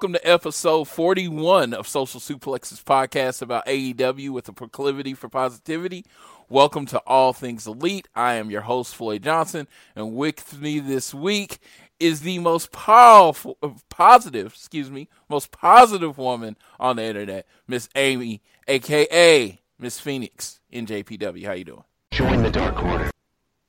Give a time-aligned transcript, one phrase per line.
[0.00, 6.06] Welcome to episode 41 of Social Suplexes podcast about AEW with a proclivity for positivity.
[6.48, 8.08] Welcome to All Things Elite.
[8.14, 11.58] I am your host, Floyd Johnson, and with me this week
[11.98, 13.58] is the most powerful,
[13.90, 20.86] positive, excuse me, most positive woman on the internet, Miss Amy, aka Miss Phoenix in
[20.86, 21.44] JPW.
[21.44, 21.84] How you doing?
[22.10, 23.10] Join the Dark Order.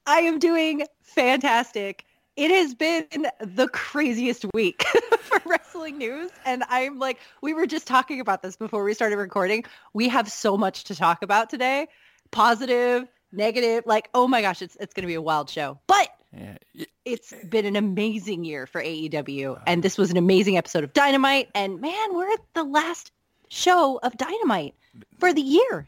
[0.06, 2.06] I am doing fantastic.
[2.38, 4.86] It has been the craziest week
[5.24, 6.30] for wrestling news.
[6.46, 9.64] And I'm like, we were just talking about this before we started recording.
[9.94, 11.88] We have so much to talk about today.
[12.32, 15.80] Positive, negative, like, oh my gosh, it's it's gonna be a wild show.
[15.88, 16.58] But Yeah.
[17.06, 19.62] it's been an amazing year for AEW.
[19.68, 21.50] And this was an amazing episode of Dynamite.
[21.56, 23.12] And man, we're at the last
[23.50, 24.76] show of Dynamite
[25.20, 25.88] for the year.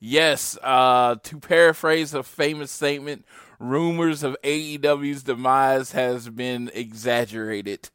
[0.00, 3.24] Yes, uh, to paraphrase a famous statement,
[3.58, 7.90] rumors of AEW's demise has been exaggerated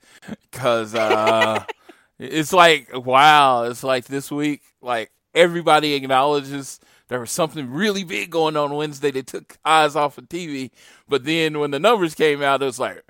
[0.52, 1.64] because uh,
[2.20, 8.30] it's like wow, it's like this week, like everybody acknowledges there was something really big
[8.30, 9.12] going on Wednesday.
[9.12, 10.72] They took eyes off of TV,
[11.08, 13.04] but then when the numbers came out, it was like.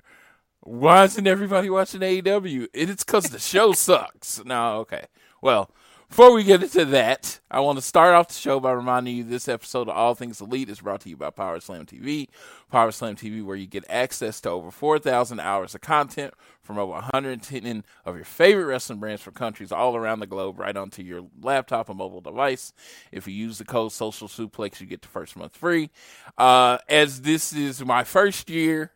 [0.62, 2.68] Why isn't everybody watching AEW?
[2.74, 4.44] It's because the show sucks.
[4.44, 5.06] No, okay.
[5.40, 5.70] Well,
[6.10, 9.22] before we get into that, I want to start off the show by reminding you
[9.22, 12.26] this episode of All Things Elite is brought to you by Power Slam TV.
[12.68, 16.94] Power Slam TV, where you get access to over 4,000 hours of content from over
[16.94, 21.26] 110 of your favorite wrestling brands from countries all around the globe right onto your
[21.40, 22.72] laptop and mobile device.
[23.12, 25.90] If you use the code Social Suplex, you get the first month free.
[26.36, 28.90] Uh, as this is my first year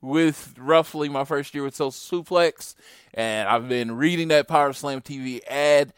[0.00, 2.76] with roughly my first year with Social Suplex,
[3.14, 5.92] and I've been reading that Power Slam TV ad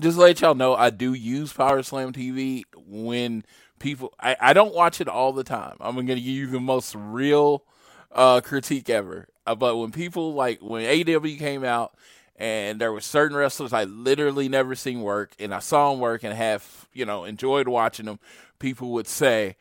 [0.00, 3.44] just let y'all know, I do use Power Slam TV when
[3.78, 4.12] people.
[4.18, 5.76] I, I don't watch it all the time.
[5.80, 7.64] I'm going to give you the most real
[8.10, 9.28] uh, critique ever.
[9.46, 11.94] Uh, but when people like when AW came out
[12.36, 16.22] and there were certain wrestlers I literally never seen work, and I saw them work
[16.24, 18.18] and have you know enjoyed watching them,
[18.58, 19.56] people would say,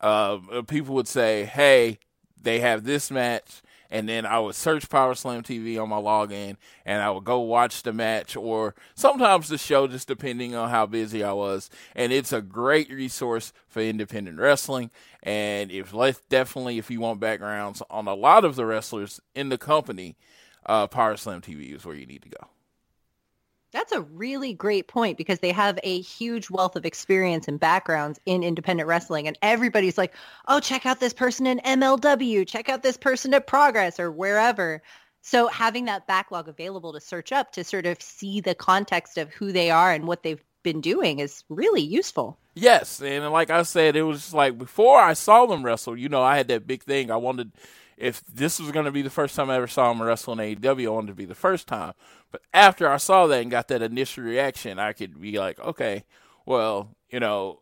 [0.00, 0.38] uh,
[0.68, 1.98] people would say, "Hey,
[2.40, 6.56] they have this match." And then I would search Power Slam TV on my login,
[6.86, 10.86] and I would go watch the match or sometimes the show, just depending on how
[10.86, 11.68] busy I was.
[11.94, 14.90] And it's a great resource for independent wrestling.
[15.22, 15.92] And if
[16.30, 20.16] definitely, if you want backgrounds on a lot of the wrestlers in the company,
[20.64, 22.48] uh, Power Slam TV is where you need to go.
[23.72, 28.20] That's a really great point because they have a huge wealth of experience and backgrounds
[28.26, 29.26] in independent wrestling.
[29.26, 30.14] And everybody's like,
[30.46, 34.82] oh, check out this person in MLW, check out this person at Progress or wherever.
[35.22, 39.32] So having that backlog available to search up to sort of see the context of
[39.32, 42.38] who they are and what they've been doing is really useful.
[42.54, 46.22] Yes, and like I said, it was like before I saw them wrestle, you know,
[46.22, 47.10] I had that big thing.
[47.10, 47.52] I wanted
[47.96, 50.56] if this was going to be the first time I ever saw him wrestle in
[50.56, 51.92] AEW, I wanted to be the first time.
[52.30, 56.04] But after I saw that and got that initial reaction, I could be like, okay,
[56.46, 57.60] well, you know,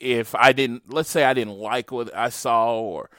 [0.00, 3.10] if I didn't, let's say I didn't like what I saw or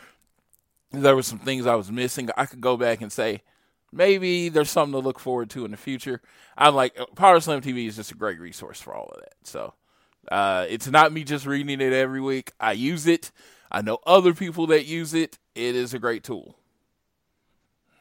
[0.91, 3.43] there were some things I was missing, I could go back and say,
[3.91, 6.21] maybe there's something to look forward to in the future.
[6.57, 9.35] I'm like Power Slam TV is just a great resource for all of that.
[9.43, 9.73] So
[10.29, 12.51] Uh, it's not me just reading it every week.
[12.59, 13.31] I use it.
[13.71, 15.37] I know other people that use it.
[15.57, 16.55] It is a great tool.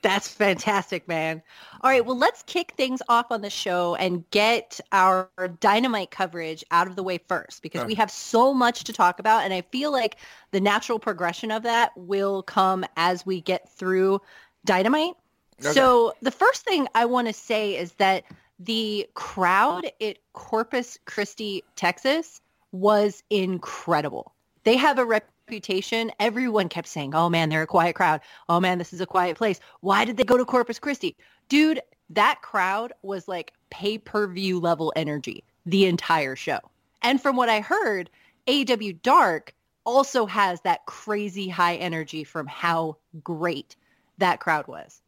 [0.02, 1.42] That's fantastic, man.
[1.80, 6.62] All right, well, let's kick things off on the show and get our dynamite coverage
[6.70, 9.42] out of the way first because we have so much to talk about.
[9.42, 10.16] And I feel like
[10.52, 14.20] the natural progression of that will come as we get through
[14.64, 15.14] dynamite.
[15.58, 18.24] So the first thing I want to say is that
[18.60, 24.34] the crowd at Corpus Christi, Texas was incredible.
[24.64, 25.04] They have a
[25.46, 26.10] reputation.
[26.18, 28.20] Everyone kept saying, oh man, they're a quiet crowd.
[28.48, 29.60] Oh man, this is a quiet place.
[29.80, 31.16] Why did they go to Corpus Christi?
[31.48, 36.58] Dude, that crowd was like pay-per-view level energy the entire show.
[37.02, 38.10] And from what I heard,
[38.48, 39.54] AW Dark
[39.84, 43.76] also has that crazy high energy from how great
[44.18, 45.00] that crowd was.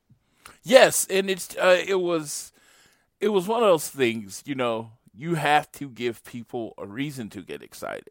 [0.62, 2.52] Yes, and it's uh, it was
[3.20, 7.29] it was one of those things, you know, you have to give people a reason
[7.31, 8.11] to get excited.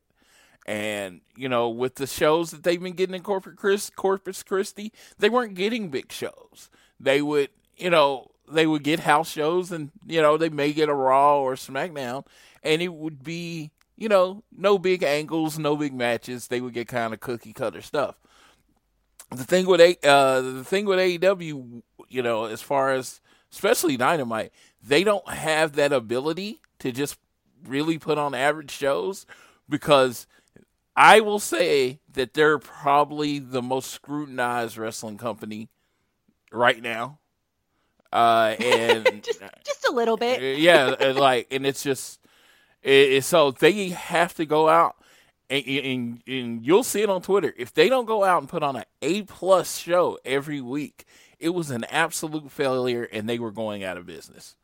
[0.67, 4.91] And, you know, with the shows that they've been getting in Corporate Chris, Corpus Christi,
[5.17, 6.69] they weren't getting big shows.
[6.99, 10.89] They would, you know, they would get house shows and, you know, they may get
[10.89, 12.25] a Raw or SmackDown
[12.63, 16.47] and it would be, you know, no big angles, no big matches.
[16.47, 18.19] They would get kind of cookie cutter stuff.
[19.31, 23.21] The thing with A, uh, the thing with AEW, you know, as far as
[23.51, 24.51] especially Dynamite,
[24.83, 27.17] they don't have that ability to just
[27.65, 29.25] really put on average shows
[29.67, 30.27] because
[30.97, 35.69] I will say that they're probably the most scrutinized wrestling company
[36.51, 37.19] right now.
[38.11, 40.57] Uh, and just just a little bit.
[40.57, 42.19] yeah, and like, and it's just,
[42.81, 44.95] it, it, so they have to go out,
[45.51, 47.53] and, and and you'll see it on Twitter.
[47.57, 51.05] If they don't go out and put on an A plus show every week,
[51.37, 54.55] it was an absolute failure, and they were going out of business.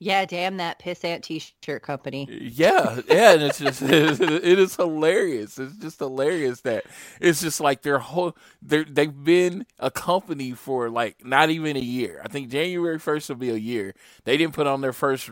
[0.00, 2.30] Yeah, damn that pissant t-shirt company.
[2.30, 5.58] Yeah, yeah, and it's just it is hilarious.
[5.58, 6.84] It's just hilarious that
[7.20, 11.80] it's just like their whole they they've been a company for like not even a
[11.80, 12.20] year.
[12.24, 13.94] I think January first will be a year.
[14.24, 15.30] They didn't put on their first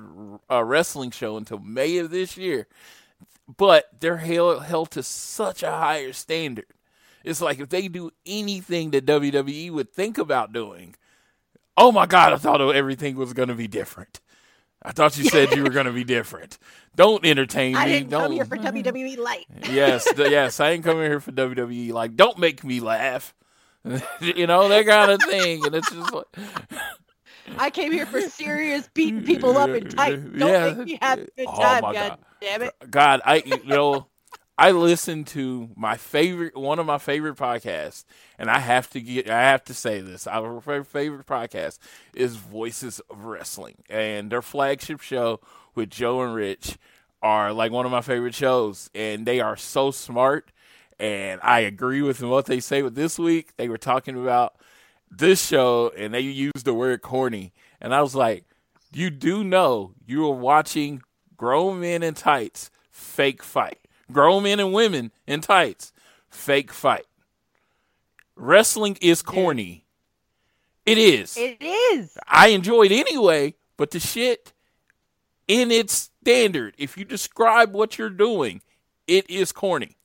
[0.51, 2.67] uh, wrestling show until May of this year,
[3.57, 6.67] but they're held held to such a higher standard.
[7.25, 10.97] It's like if they do anything that WWE would think about doing,
[11.77, 14.21] oh my god, I thought everything was going to be different.
[14.87, 16.59] I thought you said you were going to be different.
[16.95, 17.79] Don't entertain me.
[17.79, 18.23] I didn't don't.
[18.23, 18.87] come here for mm-hmm.
[18.87, 19.47] WWE Light.
[19.71, 21.93] yes, th- yes, I ain't coming here for WWE.
[21.93, 23.35] Like, don't make me laugh.
[24.21, 26.25] you know that kind of thing, and it's just like,
[27.59, 30.17] I came here for serious beating people up and tight.
[30.39, 30.75] Don't Yeah.
[30.75, 32.19] make me have a good Oh, time, God, God.
[32.41, 32.75] damn it.
[32.91, 34.07] God, I you know,
[34.59, 38.05] I listen to my favorite, one of my favorite podcasts,
[38.39, 40.27] and I have to get, I have to say this.
[40.27, 41.79] Our fa- favorite podcast
[42.15, 45.41] is Voices of Wrestling, and their flagship show
[45.75, 46.79] with Joe and Rich
[47.21, 50.51] are like one of my favorite shows, and they are so smart.
[50.99, 53.55] And I agree with what they say with this week.
[53.57, 54.55] They were talking about
[55.11, 58.45] this show, and they used the word corny, and I was like,
[58.91, 61.03] you do know you are watching
[61.37, 63.86] grown men in tights fake fight.
[64.13, 65.93] Grown men and women in tights
[66.31, 67.07] fake fight.
[68.37, 69.85] Wrestling is corny.
[70.85, 71.37] It is.
[71.37, 72.17] It is.
[72.29, 74.53] I enjoy it anyway, but the shit
[75.49, 78.63] in its standard, if you describe what you're doing,
[79.07, 79.97] it is corny.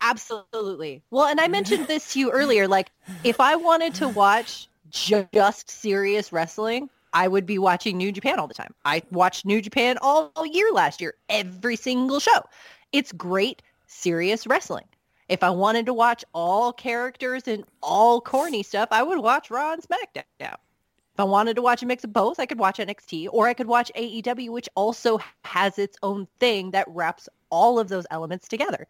[0.00, 1.02] Absolutely.
[1.10, 2.68] Well, and I mentioned this to you earlier.
[2.68, 2.90] Like,
[3.24, 8.46] if I wanted to watch just serious wrestling, I would be watching New Japan all
[8.46, 8.74] the time.
[8.84, 12.44] I watched New Japan all year last year, every single show.
[12.92, 14.86] It's great, serious wrestling.
[15.28, 19.74] If I wanted to watch all characters and all corny stuff, I would watch Raw
[19.74, 20.24] and SmackDown.
[20.40, 23.52] If I wanted to watch a mix of both, I could watch NXT or I
[23.52, 28.48] could watch AEW, which also has its own thing that wraps all of those elements
[28.48, 28.86] together.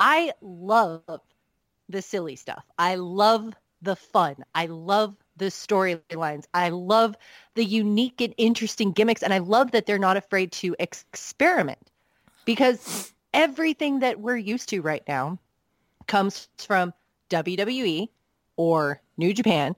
[0.00, 1.02] I love
[1.88, 2.64] the silly stuff.
[2.78, 4.36] I love the fun.
[4.54, 6.44] I love the storylines.
[6.54, 7.16] I love
[7.54, 9.22] the unique and interesting gimmicks.
[9.22, 11.90] And I love that they're not afraid to experiment
[12.44, 15.38] because everything that we're used to right now
[16.06, 16.92] comes from
[17.30, 18.08] WWE
[18.56, 19.74] or New Japan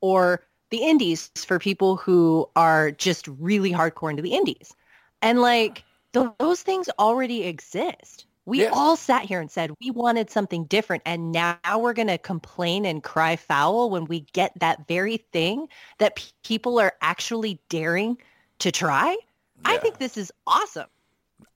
[0.00, 4.74] or the indies for people who are just really hardcore into the indies.
[5.22, 8.26] And like th- those things already exist.
[8.44, 8.70] We Yeah.
[8.72, 12.86] all sat here and said we wanted something different and now we're going to complain
[12.86, 18.16] and cry foul when we get that very thing that p- people are actually daring
[18.60, 19.16] to try.
[19.64, 20.86] I think this is awesome.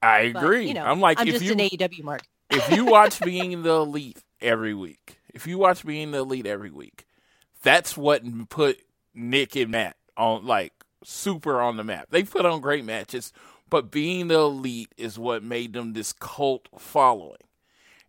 [0.01, 0.69] I But, agree.
[0.69, 2.23] you know, I'm like, I'm if just you an AEW mark.
[2.51, 6.71] if you watch Being the Elite every week, if you watch Being the Elite every
[6.71, 7.07] week,
[7.63, 8.81] that's what put
[9.15, 10.73] Nick and Matt on like
[11.05, 12.09] super on the map.
[12.11, 13.33] They put on great matches,
[13.71, 17.39] but being the elite is what made them this cult following.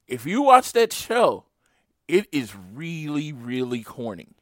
[0.07, 1.45] If you watch that show,
[2.07, 4.35] it is really, really corny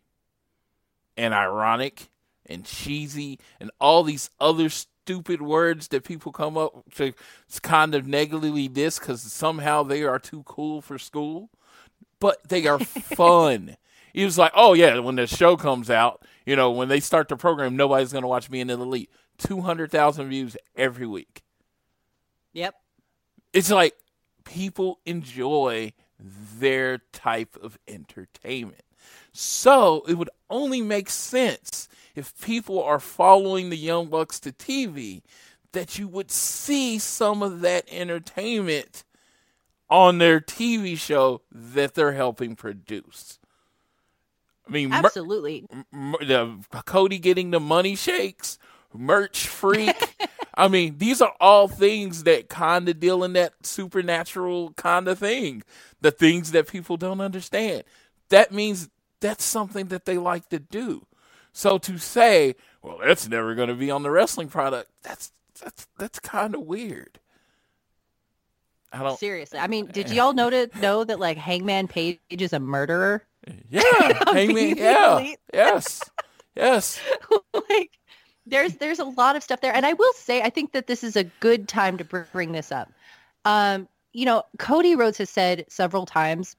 [1.16, 2.10] and ironic
[2.46, 4.70] and cheesy and all these other
[5.04, 7.14] stupid words that people come up to
[7.62, 11.50] kind of negatively this because somehow they are too cool for school.
[12.20, 13.78] But they are fun.
[14.14, 17.30] He was like, oh, yeah, when the show comes out, you know, when they start
[17.30, 19.10] the program, nobody's going to watch me in the elite.
[19.38, 21.42] 200,000 views every week.
[22.54, 22.76] Yep.
[23.54, 23.96] It's like
[24.44, 28.84] people enjoy their type of entertainment.
[29.34, 35.22] So it would only make sense if people are following the Young Bucks to TV
[35.74, 39.04] that you would see some of that entertainment
[39.90, 43.40] on their TV show that they're helping produce.
[44.68, 45.66] I mean, mer- Absolutely.
[45.94, 48.58] m- the Cody getting the money shakes,
[48.94, 50.16] merch freak.
[50.54, 55.20] I mean, these are all things that kind of deal in that supernatural kind of
[55.20, 55.64] thing,
[56.02, 57.84] the things that people don't understand.
[58.30, 58.90] That means
[59.22, 61.06] that's something that they like to do.
[61.54, 65.32] So to say, well, that's never going to be on the wrestling product, that's
[65.62, 67.20] that's that's kind of weird.
[68.94, 69.20] I don't.
[69.20, 69.60] Seriously.
[69.60, 73.24] I mean, did y'all know to know that like Hangman Page is a murderer?
[73.70, 73.82] Yeah,
[74.34, 74.56] Hangman.
[74.56, 75.40] Being Yeah, elite.
[75.54, 76.02] yes,
[76.56, 77.00] yes.
[77.70, 77.92] like
[78.46, 81.04] there's there's a lot of stuff there and i will say i think that this
[81.04, 82.92] is a good time to bring this up
[83.46, 86.56] um you know cody rhodes has said several times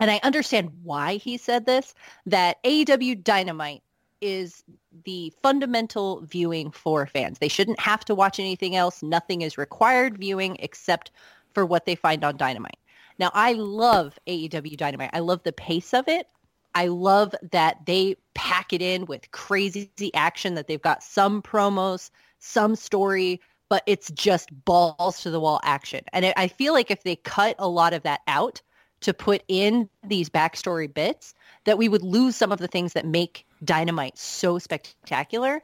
[0.00, 1.94] and i understand why he said this
[2.26, 3.82] that aew dynamite
[4.24, 4.64] is
[5.04, 7.38] the fundamental viewing for fans.
[7.38, 9.02] They shouldn't have to watch anything else.
[9.02, 11.10] Nothing is required viewing except
[11.52, 12.78] for what they find on dynamite.
[13.18, 15.10] Now i love aew dynamite.
[15.12, 16.26] I love the pace of it.
[16.74, 22.10] I love that they pack it in with crazy action, that they've got some promos,
[22.40, 26.02] some story, but it's just balls to the wall action.
[26.12, 28.60] And I- feel like if they cut a lot of that out
[29.04, 31.34] to put in these backstory bits,
[31.64, 35.62] that we would lose some of the things that make Dynamite so spectacular.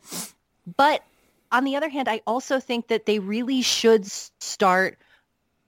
[0.76, 1.02] But
[1.52, 4.98] on the other hand, I also think that they really should start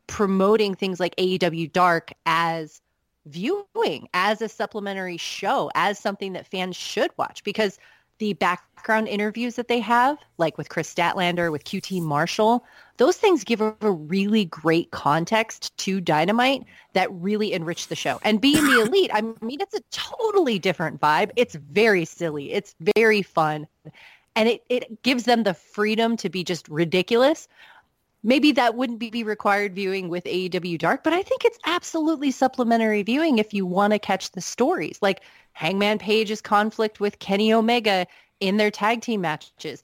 [0.07, 2.81] promoting things like AEW Dark as
[3.27, 7.79] viewing as a supplementary show, as something that fans should watch because
[8.19, 12.65] the background interviews that they have, like with Kris Statlander, with QT Marshall,
[13.03, 18.21] those things give a, really great context to Dynamite that really enrich the show.
[18.23, 21.33] And being the elite, I mean, it's a totally different vibe.
[21.35, 22.53] It's very silly.
[22.53, 23.67] It's very fun.
[24.37, 27.49] And it, it gives them the freedom to be just ridiculous
[28.23, 33.03] maybe that wouldn't be required viewing with AEW Dark, but I think it's absolutely supplementary
[33.03, 35.01] viewing if you want to catch the stories.
[35.03, 35.23] Like
[35.55, 38.07] Hangman Page's conflict with Kenny Omega
[38.39, 39.83] in their tag team matches,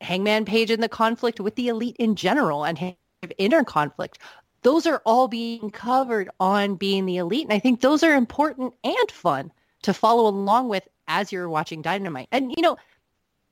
[0.00, 2.94] Hangman Page in the conflict with the Elite in general and
[3.38, 4.18] inner conflict.
[4.62, 7.44] Those are all being covered on Being the Elite.
[7.44, 11.82] And I think those are important and fun to follow along with as you're watching
[11.82, 12.28] Dynamite.
[12.32, 12.76] And, you know,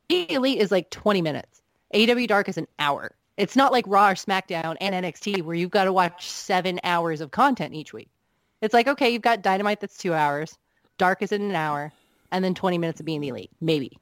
[0.08, 1.62] Being the Elite is like 20 minutes.
[1.94, 3.14] AEW Dark is an hour.
[3.36, 7.20] It's not like Raw or SmackDown and NXT where you've got to watch seven hours
[7.20, 8.08] of content each week.
[8.60, 10.56] It's like, okay, you've got Dynamite that's two hours,
[10.98, 11.92] Dark is in an hour,
[12.32, 13.50] and then 20 minutes of being the elite.
[13.60, 13.98] Maybe.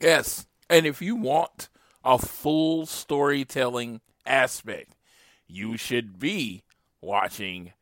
[0.00, 0.46] Yes.
[0.70, 1.68] And if you want
[2.04, 4.94] a full storytelling aspect,
[5.48, 6.62] you should be
[7.02, 7.72] watching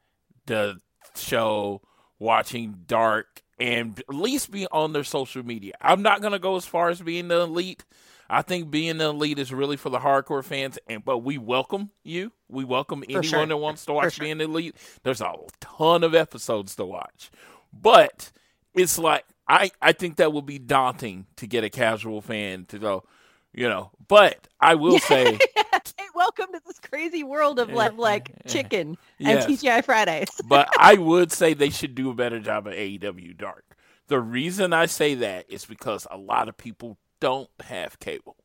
[0.47, 0.81] the
[1.15, 1.83] show,
[2.19, 5.75] watching Dark, and at least be on their social media.
[5.83, 7.85] I'm not going to go as far as being the elite.
[8.31, 11.91] I think being the elite is really for the hardcore fans, and but we welcome
[12.05, 12.33] you.
[12.49, 13.47] We welcome anyone sure.
[13.47, 14.77] that wants to watch being the elite.
[15.03, 17.31] There's a ton of episodes to watch,
[17.73, 18.31] but
[18.79, 22.79] it's like I I think that would be daunting to get a casual fan to
[22.79, 23.05] go,
[23.53, 23.91] you know.
[24.07, 25.39] But I will say,
[26.15, 29.47] welcome to this crazy world of like, like chicken Yes.
[29.47, 30.29] and TGI Fridays.
[30.45, 33.65] but I would say they should do a better job at AEW Dark.
[34.09, 38.37] The reason I say that is because a lot of people don't have cable,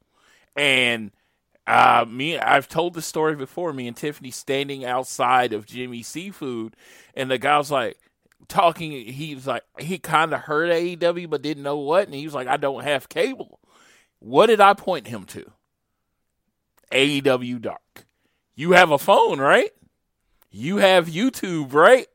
[0.56, 1.12] and
[1.66, 3.72] uh, me, I've told the story before.
[3.72, 6.76] Me and Tiffany standing outside of Jimmy Seafood,
[7.16, 7.98] and the guy was like
[8.48, 8.92] talking.
[8.92, 12.34] He was like, he kind of heard AEW, but didn't know what, and he was
[12.34, 13.60] like, I don't have cable.
[14.20, 15.52] What did I point him to?
[16.92, 18.06] AEW Dark.
[18.56, 19.72] You have a phone, right?
[20.52, 22.08] You have YouTube, right?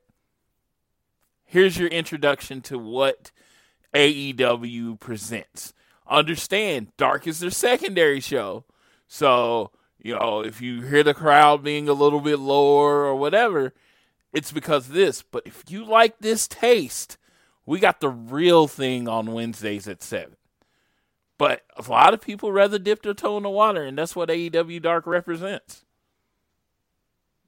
[1.45, 3.31] Here's your introduction to what
[3.95, 5.73] AEW presents.
[6.07, 8.65] Understand, Dark is their secondary show.
[9.09, 13.75] So, you know, if you hear the crowd being a little bit lower or whatever,
[14.33, 15.23] it's because of this.
[15.23, 17.19] But if you like this taste,
[17.67, 20.37] we got the real thing on Wednesdays at 7.
[21.39, 24.29] But a lot of people rather dip their toe in the water, and that's what
[24.29, 25.85] AEW Dark represents.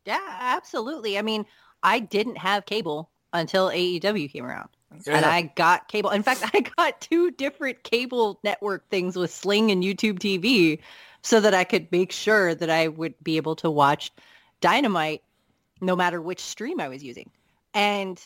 [0.05, 1.19] Yeah, absolutely.
[1.19, 1.45] I mean,
[1.83, 4.69] I didn't have cable until AEW came around.
[5.07, 6.11] And I got cable.
[6.11, 10.81] In fact, I got two different cable network things with Sling and YouTube TV
[11.23, 14.11] so that I could make sure that I would be able to watch
[14.61, 15.23] Dynamite
[15.81, 17.31] no matter which stream I was using.
[17.75, 18.21] And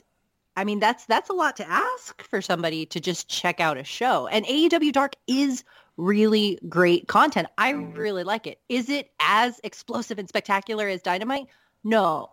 [0.56, 3.84] I mean, that's that's a lot to ask for somebody to just check out a
[3.84, 4.26] show.
[4.28, 5.64] And AEW Dark is
[5.96, 7.48] really great content.
[7.58, 8.60] I really like it.
[8.68, 11.46] Is it as explosive and spectacular as Dynamite?
[11.82, 12.30] No.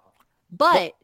[0.52, 0.96] But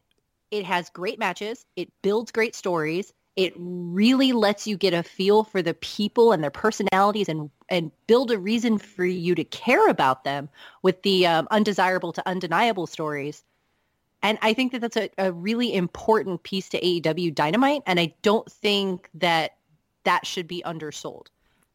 [0.50, 1.66] it has great matches.
[1.76, 3.12] It builds great stories.
[3.36, 7.92] It really lets you get a feel for the people and their personalities and and
[8.06, 10.48] build a reason for you to care about them
[10.82, 13.44] with the um, undesirable to undeniable stories.
[14.22, 17.82] And I think that that's a, a really important piece to AEW Dynamite.
[17.86, 19.56] And I don't think that
[20.04, 21.30] that should be undersold.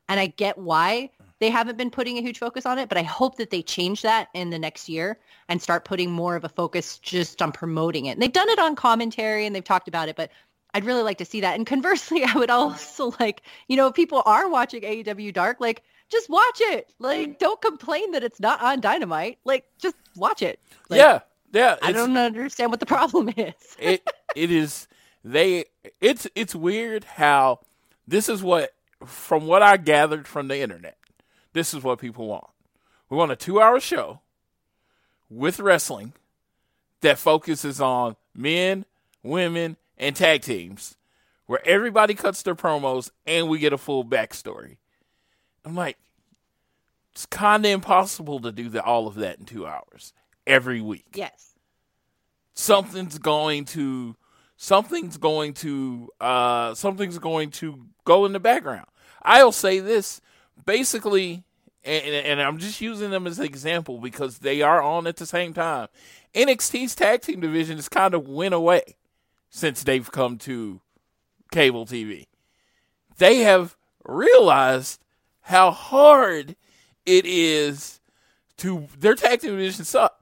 [0.09, 1.09] And I get why
[1.39, 4.01] they haven't been putting a huge focus on it, but I hope that they change
[4.01, 5.19] that in the next year
[5.49, 8.11] and start putting more of a focus just on promoting it.
[8.11, 10.31] And they've done it on commentary and they've talked about it, but
[10.73, 11.55] I'd really like to see that.
[11.55, 15.83] And conversely, I would also like, you know, if people are watching AEW Dark, like
[16.09, 16.93] just watch it.
[16.99, 19.39] Like don't complain that it's not on Dynamite.
[19.43, 20.59] Like just watch it.
[20.89, 21.19] Like, yeah,
[21.53, 21.77] yeah.
[21.81, 23.53] I don't understand what the problem is.
[23.79, 24.87] it it is
[25.23, 25.65] they
[26.01, 27.59] it's it's weird how
[28.07, 28.73] this is what
[29.05, 30.97] from what I gathered from the internet,
[31.53, 32.47] this is what people want.
[33.09, 34.21] We want a two hour show
[35.29, 36.13] with wrestling
[37.01, 38.85] that focuses on men,
[39.21, 40.95] women, and tag teams,
[41.45, 44.77] where everybody cuts their promos and we get a full backstory.
[45.65, 45.97] I'm like,
[47.11, 50.13] it's kind of impossible to do the, all of that in two hours
[50.45, 51.53] every week yes.
[52.53, 54.15] something's going to
[54.57, 58.87] something's going to uh something's going to go in the background.
[59.21, 60.21] I'll say this
[60.65, 61.43] basically
[61.85, 65.25] and, and I'm just using them as an example because they are on at the
[65.25, 65.89] same time.
[66.33, 68.95] NXT's tag team division has kind of went away
[69.49, 70.79] since they've come to
[71.51, 72.27] cable TV.
[73.17, 74.99] They have realized
[75.41, 76.55] how hard
[77.05, 77.99] it is
[78.57, 80.12] to their tag team division sucks.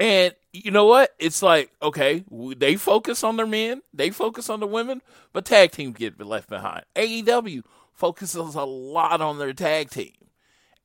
[0.00, 1.14] And you know what?
[1.18, 2.24] It's like, okay,
[2.56, 5.02] they focus on their men, they focus on the women,
[5.34, 6.84] but tag teams get left behind.
[6.96, 10.14] AEW focuses a lot on their tag team.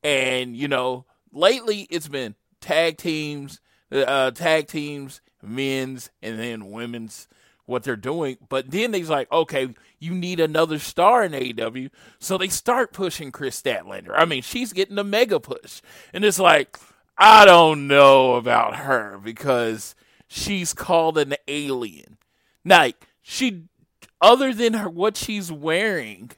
[0.04, 7.26] And, you know, lately it's been tag teams, uh, tag teams, men's, and then women's,
[7.64, 8.36] what they're doing.
[8.50, 11.90] But then they's like, okay, you need another star in AEW.
[12.18, 14.12] So they start pushing Kris Statlander.
[14.14, 15.80] I mean, she's getting a mega push.
[16.12, 16.78] And it's like,
[17.18, 19.94] I don't know about her because
[20.28, 22.18] she's called an alien.
[22.64, 23.64] Like, she,
[24.20, 26.32] other than her, what she's wearing,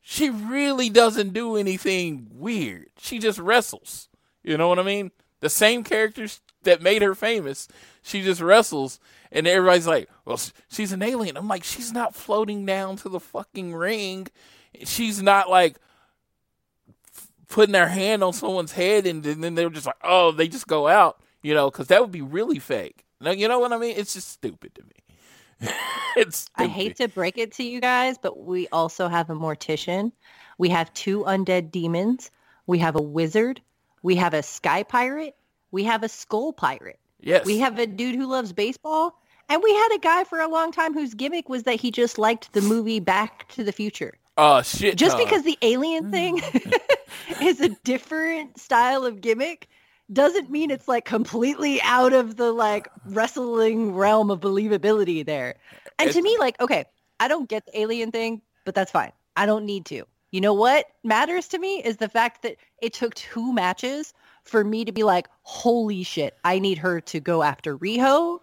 [0.00, 2.88] she really doesn't do anything weird.
[2.98, 4.08] She just wrestles.
[4.42, 5.12] You know what I mean?
[5.40, 7.68] The same characters that made her famous,
[8.02, 8.98] she just wrestles,
[9.30, 13.20] and everybody's like, "Well, she's an alien." I'm like, "She's not floating down to the
[13.20, 14.26] fucking ring.
[14.84, 15.76] She's not like
[17.48, 20.66] putting their hand on someone's head, and, then- then they're just like, oh, they just
[20.66, 23.04] go out." You know, because that would be really fake.
[23.20, 23.94] No, you know what I mean?
[23.96, 25.70] It's just stupid to me.
[26.16, 26.48] it's.
[26.56, 30.12] I hate to break it to you guys, but we also have a mortician.
[30.58, 32.30] We have two undead demons.
[32.66, 33.60] We have a wizard.
[34.02, 35.36] We have a sky pirate.
[35.70, 36.98] We have a skull pirate.
[37.20, 37.44] Yes.
[37.46, 39.20] We have a dude who loves baseball.
[39.48, 42.18] And we had a guy for a long time whose gimmick was that he just
[42.18, 44.14] liked the movie Back to the Future.
[44.38, 44.96] Oh shit!
[44.96, 45.24] Just ton.
[45.26, 46.72] because the alien thing mm.
[47.42, 49.68] is a different style of gimmick
[50.12, 55.56] doesn't mean it's like completely out of the like wrestling realm of believability there.
[55.98, 56.84] And to me, like, okay,
[57.20, 59.12] I don't get the alien thing, but that's fine.
[59.36, 60.04] I don't need to.
[60.30, 64.62] You know what matters to me is the fact that it took two matches for
[64.62, 68.40] me to be like, holy shit, I need her to go after Riho.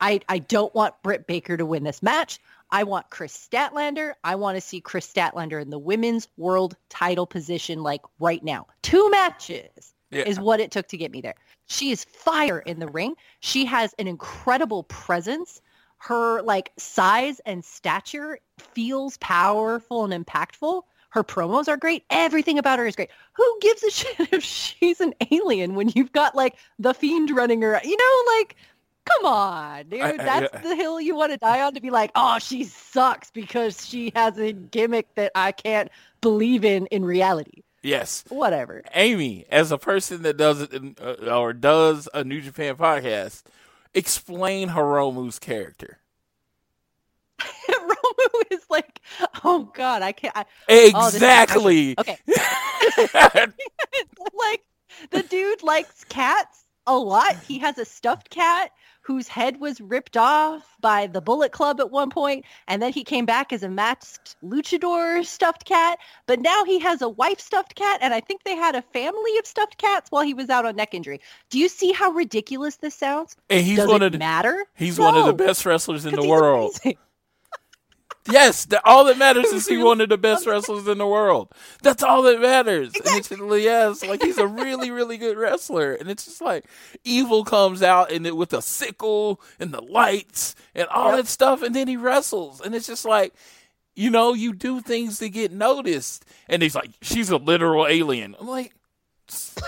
[0.00, 2.40] I, I don't want Britt Baker to win this match.
[2.72, 4.12] I want Kris Statlander.
[4.24, 8.66] I want to see Kris Statlander in the women's world title position like right now.
[8.82, 10.22] Two matches Yeah.
[10.24, 11.34] is what it took to get me there.
[11.66, 13.14] She is fire in the ring.
[13.40, 15.60] She has an incredible presence.
[15.98, 20.82] Her like size and stature feels powerful and impactful.
[21.10, 22.04] Her promos are great.
[22.10, 23.10] Everything about her is great.
[23.34, 27.62] Who gives a shit if she's an alien when you've got like the fiend running
[27.64, 27.84] around?
[27.84, 28.56] You know, like
[29.04, 30.00] come on, dude.
[30.00, 32.64] I- I- That's the hill you want to die on to be like, oh, she
[32.64, 37.62] sucks because she has a gimmick that I can't believe in in reality.
[37.82, 38.24] yes.
[38.28, 38.82] Whatever.
[38.94, 43.42] Amy, as a person that does it in, uh, or does a New Japan podcast,
[43.94, 45.98] explain Hiromu's character.
[47.70, 49.00] Romu is like,
[49.44, 50.36] oh god, I can't.
[50.36, 50.44] I,
[50.94, 51.94] oh, Exactly.
[51.98, 52.18] Okay,
[54.34, 54.62] like
[55.10, 57.36] the dude likes cats a lot.
[57.46, 58.72] He has a stuffed cat
[59.10, 63.02] whose head was ripped off by the Bullet Club at one point, and then he
[63.02, 65.98] came back as a masked luchador stuffed cat.
[66.26, 69.36] But now he has a wife stuffed cat, and I think they had a family
[69.38, 71.20] of stuffed cats while he was out on neck injury.
[71.50, 73.36] Do you see how ridiculous this sounds?
[73.48, 74.64] and he's Does one it of the, matter?
[74.76, 76.72] he's one of the best wrestlers in the world.
[76.84, 76.98] amazing.
[78.32, 81.52] Yes, the, all that matters is he one of the best wrestlers in the world.
[81.82, 82.92] That's all that matters.
[82.94, 85.94] And it's yes, like he's a really, really good wrestler.
[85.94, 86.64] And it's just like
[87.04, 91.16] evil comes out and it with a sickle and the lights and all Yep.
[91.16, 93.34] that stuff, and then he wrestles, and it's just like.
[93.96, 98.34] You know, you do things to get noticed, and he's like, "She's a literal alien."
[98.40, 98.72] I'm like,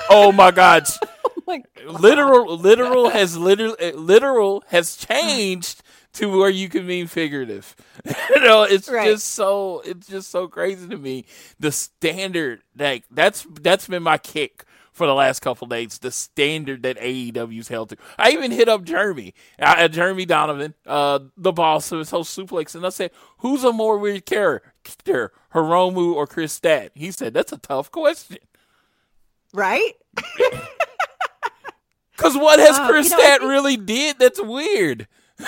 [0.08, 0.86] "Oh my god,
[1.48, 5.81] Oh my literal literal has literal eh, literal has changed
[6.14, 7.74] to where you can mean figurative.
[8.04, 9.06] you know, it's Right.
[9.10, 11.24] just so it's just so crazy to me.
[11.60, 15.98] The standard like that's that's been my kick for the last couple days.
[15.98, 17.96] The standard that AEW's held to.
[18.18, 22.84] I even hit up Jeremy, uh, Jeremy Donovan, uh, the boss of Social Suplex, and
[22.84, 27.58] I said, "Who's a more weird character, Hiromu or Kris Stat?" He said, "That's a
[27.58, 28.36] tough question."
[29.54, 29.92] right?
[32.16, 35.08] Cause what has Uh, Kris you know, Stat think- really did that's weird?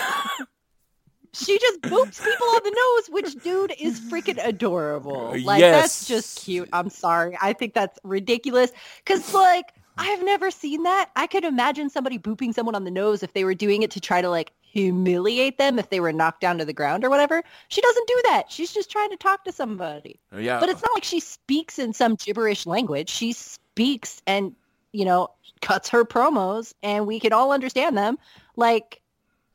[1.35, 5.29] She just boops people on the nose, which dude is freaking adorable.
[5.29, 5.83] Uh, Like yes.
[5.83, 6.68] that's just cute.
[6.73, 7.37] I'm sorry.
[7.40, 8.70] I think that's ridiculous.
[9.05, 11.11] Cause like I've never seen that.
[11.14, 14.01] I could imagine somebody booping someone on the nose if they were doing it to
[14.01, 17.44] try to like humiliate them if they were knocked down to the ground or whatever.
[17.68, 18.51] She doesn't do that.
[18.51, 20.18] She's just trying to talk to somebody.
[20.37, 23.09] Yeah, But it's not like she speaks in some gibberish language.
[23.09, 24.55] She speaks and,
[24.92, 25.29] you know,
[25.62, 28.18] cuts her promos and we can all understand them.
[28.57, 29.01] Like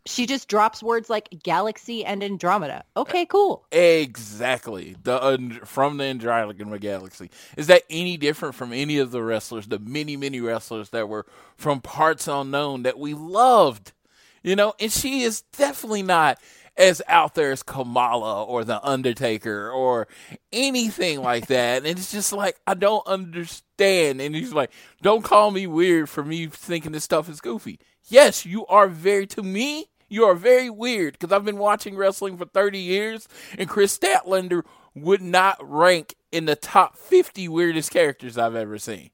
[0.05, 2.83] she just drops words like galaxy and Andromeda.
[2.97, 3.65] Okay, cool.
[3.71, 4.95] exactly.
[5.03, 7.29] The from the Andromeda Galaxy.
[7.57, 11.25] Is that any different from any of the wrestlers, the many, many wrestlers that were
[11.57, 13.91] from parts unknown that we loved?
[14.41, 16.39] You know, and she is definitely not
[16.77, 20.07] as out there as Kamala or the Undertaker or
[20.53, 21.79] anything like that.
[21.79, 24.21] And it's just like I don't understand.
[24.21, 28.45] And he's like, "Don't call me weird for me thinking this stuff is goofy." Yes,
[28.45, 29.88] you are very to me.
[30.07, 34.63] You are very weird because I've been watching wrestling for 30 years, and Kris Statlander
[34.95, 39.12] would not rank in the top 50 weirdest characters I've ever seen.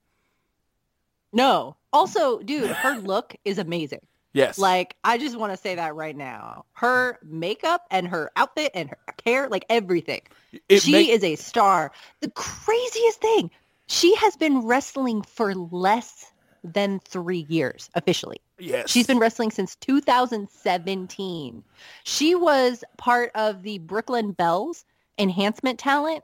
[1.33, 1.75] No.
[1.91, 3.99] Also, dude, her look is amazing.
[4.33, 4.57] Yes.
[4.57, 6.65] Like, I just want to say that right now.
[6.73, 10.21] Her makeup and her outfit and her hair, like everything.
[10.67, 11.91] It she make- is a star.
[12.21, 13.49] The craziest thing,
[13.87, 16.31] she has been wrestling for less
[16.73, 18.41] than three years officially.
[18.59, 18.89] yes.
[18.89, 21.63] She's been wrestling since 2017.
[22.03, 24.85] She was part of the Brooklyn Bells
[25.17, 26.23] enhancement talent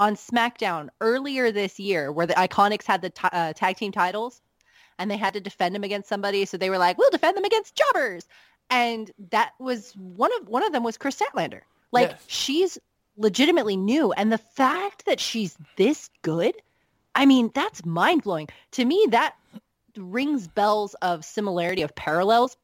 [0.00, 4.40] on SmackDown earlier this year, where the Iconics had the t- uh, tag team titles,
[4.98, 6.44] and they had to defend them against somebody.
[6.44, 8.26] So they were like, "We'll defend them against jobbers,"
[8.70, 11.60] and that was one of one of them was Kris Statlander.
[11.92, 12.24] Like Yes.
[12.26, 12.78] she's
[13.16, 16.54] legitimately new, and the fact that she's this good,
[17.14, 19.06] I mean, that's mind blowing to me.
[19.10, 19.34] That
[19.96, 22.56] rings bells of similarity of parallels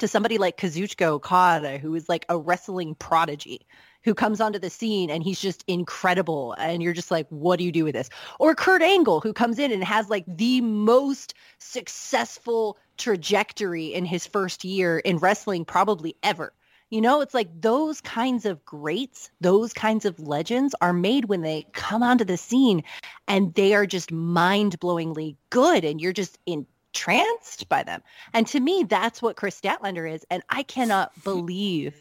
[0.00, 3.66] to somebody like Kazuchika Okada, who is like a wrestling prodigy,
[4.02, 6.52] who comes onto the scene and he's just incredible.
[6.58, 8.10] And you're just like, what do you do with this?
[8.38, 14.26] Or Kurt Angle, who comes in and has like the most successful trajectory in his
[14.26, 16.52] first year in wrestling probably ever.
[16.90, 21.40] You know, it's like those kinds of greats, those kinds of legends are made when
[21.40, 22.84] they come onto the scene
[23.26, 26.38] and they are just mind-blowingly good and you're just
[26.94, 28.02] entranced by them.
[28.32, 30.24] And to me, that's what Kris Statlander is.
[30.30, 32.00] And I cannot believe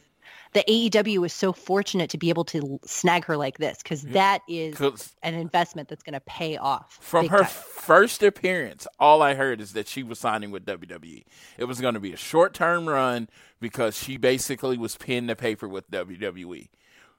[0.54, 4.14] that AEW was so fortunate to be able to snag her like this because mm-hmm.
[4.14, 4.80] that is
[5.24, 7.00] an investment that's going to pay off.
[7.02, 7.48] From her time.
[7.48, 11.24] first appearance, all I heard is that she was signing with WWE.
[11.58, 13.30] It was going to be a short term run
[13.60, 16.70] because she basically was pinned to paper with WWE.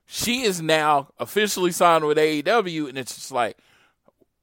[0.07, 3.57] She is now officially signed with AEW, and it's just like,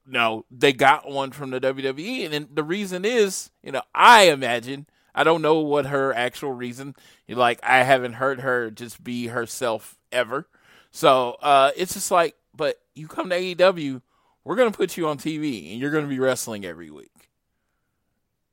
[0.05, 4.87] no, they got one from the WWE, and the reason is, you know, I imagine.
[5.13, 6.95] I don't know what her actual reason.
[7.27, 10.47] Like I haven't heard her just be herself ever.
[10.91, 14.01] So uh, it's just like, but you come to AEW,
[14.43, 17.29] we're gonna put you on TV and you're gonna be wrestling every week.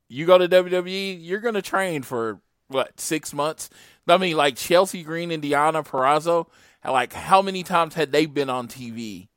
[0.08, 3.70] You go to WWE, you're gonna train for what six months?
[4.06, 6.46] I mean, like Chelsea Green and Deonna Purrazzo,
[6.84, 9.28] like how many times had they been on TV?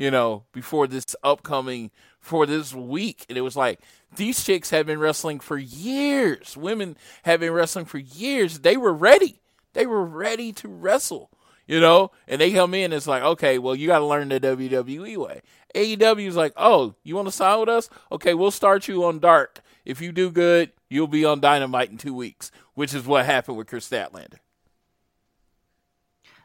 [0.00, 3.80] You know, before this upcoming for this week, and it was like
[4.16, 6.56] these chicks have been wrestling for years.
[6.56, 8.60] Women have been wrestling for years.
[8.60, 9.42] They were ready.
[9.74, 11.28] They were ready to wrestle.
[11.66, 14.30] You know, and they come in, and it's like, okay, well, you got to learn
[14.30, 15.42] the WWE way.
[15.74, 17.90] AEW is like, oh, you want to sign with us?
[18.10, 19.60] Okay, we'll start you on Dark.
[19.84, 23.58] If you do good, you'll be on Dynamite in two weeks, which is what happened
[23.58, 24.38] with Kris Statlander.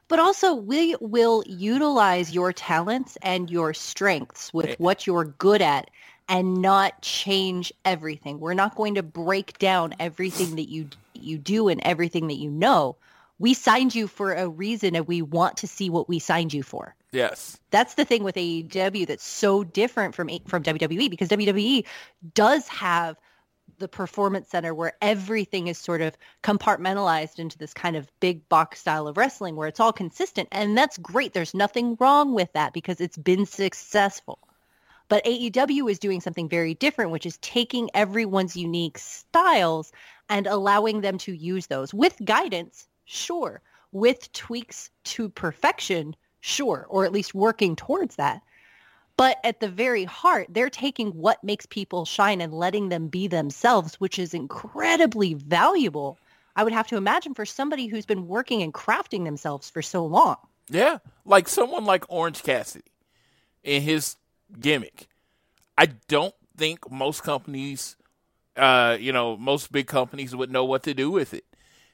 [0.08, 4.76] But also, we will utilize your talents and your strengths with Eh.
[4.78, 5.90] what you're good at
[6.30, 8.40] and not change everything.
[8.40, 12.52] We're not going to break down everything that you you do and everything that you
[12.52, 12.96] know.
[13.40, 16.62] We signed you for a reason and we want to see what we signed you
[16.64, 16.96] for.
[17.12, 17.60] Yes.
[17.72, 21.84] That's the thing with AEW that's so different from from WWE because WWE
[22.34, 23.18] does have
[23.78, 28.80] the performance center where everything is sort of compartmentalized into this kind of big box
[28.80, 31.34] style of wrestling where it's all consistent and that's great.
[31.34, 34.40] There's nothing wrong with that because it's been successful.
[35.08, 39.92] But AEW is doing something very different, which is taking everyone's unique styles
[40.30, 43.62] and allowing them to use those with guidance, sure,
[43.92, 48.42] with tweaks to perfection, sure, or at least working towards that.
[49.18, 53.28] But at the very heart, they're taking what makes people shine and letting them be
[53.28, 56.18] themselves, which is incredibly valuable.
[56.56, 60.06] I would have to imagine for somebody who's been working and crafting themselves for so
[60.06, 60.36] long.
[60.70, 60.98] Yeah.
[61.24, 62.92] Like someone like Orange Cassidy
[63.64, 64.18] in his
[64.60, 65.08] gimmick.
[65.78, 67.96] I don't think most companies,
[68.58, 71.46] uh, you know, most big companies would know what to do with it.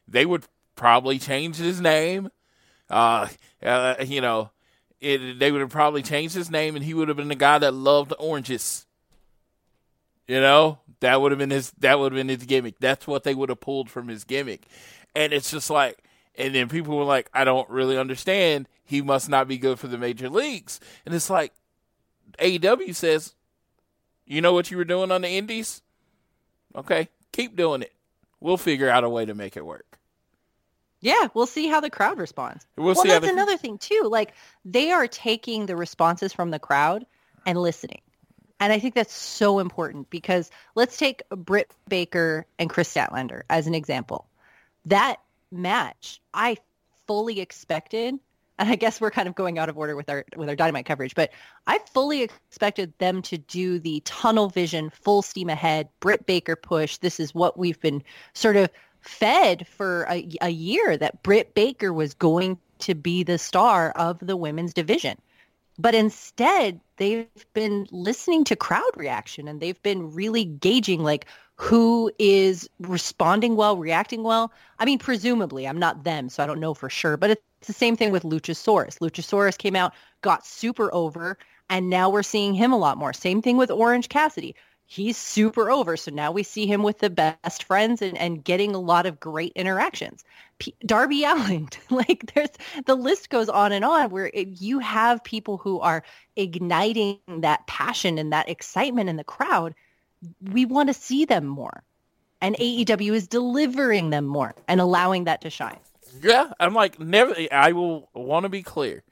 [0.07, 2.29] They would probably change his name.
[2.89, 3.27] Uh,
[3.63, 4.51] uh you know,
[5.01, 7.57] it, they would have probably changed his name and he would have been the guy
[7.57, 8.85] that loved oranges.
[10.27, 12.79] You know, that would have been his that would have been his gimmick.
[12.79, 14.67] That's what they would have pulled from his gimmick.
[15.15, 15.97] And it's just like
[16.35, 18.69] and then people were like, I don't really understand.
[18.83, 20.79] He must not be good for the major leagues.
[21.05, 21.53] And it's like
[22.39, 23.33] AEW says,
[24.25, 25.81] You know what you were doing on the indies?
[26.75, 27.93] Okay, keep doing it.
[28.39, 29.99] We'll figure out a way to make it work.
[31.01, 32.65] Yeah, we'll see how the crowd responds.
[32.77, 34.07] We'll well, that's the- another thing too.
[34.09, 34.33] Like
[34.63, 37.05] they are taking the responses from the crowd
[37.45, 38.01] and listening.
[38.59, 43.65] And I think that's so important because let's take Britt Baker and Kris Statlander as
[43.65, 44.27] an example.
[44.85, 45.17] That
[45.51, 46.57] match, I
[47.07, 48.19] fully expected,
[48.59, 50.85] and I guess we're kind of going out of order with our with our dynamite
[50.85, 51.31] coverage, but
[51.65, 56.97] I fully expected them to do the tunnel vision, full steam ahead, Britt Baker push.
[56.97, 58.69] This is what we've been sort of
[59.01, 64.19] fed for a, a year that Britt Baker was going to be the star of
[64.19, 65.17] the women's division.
[65.77, 72.11] But instead, they've been listening to crowd reaction and they've been really gauging like who
[72.19, 74.51] is responding well, reacting well.
[74.79, 77.73] I mean, presumably, I'm not them, so I don't know for sure, but it's the
[77.73, 78.99] same thing with Luchasaurus.
[78.99, 81.37] Luchasaurus came out, got super over,
[81.69, 83.13] and now we're seeing him a lot more.
[83.13, 84.55] Same thing with Orange Cassidy.
[84.91, 88.75] He's super over, so now we see him with the best friends and, and getting
[88.75, 90.25] a lot of great interactions.
[90.59, 92.49] P- Darby Allin, like there's
[92.85, 96.03] the list goes on and on where you have people who are
[96.35, 99.73] igniting that passion and that excitement in the crowd.
[100.51, 101.83] We want to see them more.
[102.41, 105.79] And AEW is delivering them more and allowing that to shine.
[106.21, 107.33] Yeah, I'm like never.
[107.49, 109.03] I will want to be clear.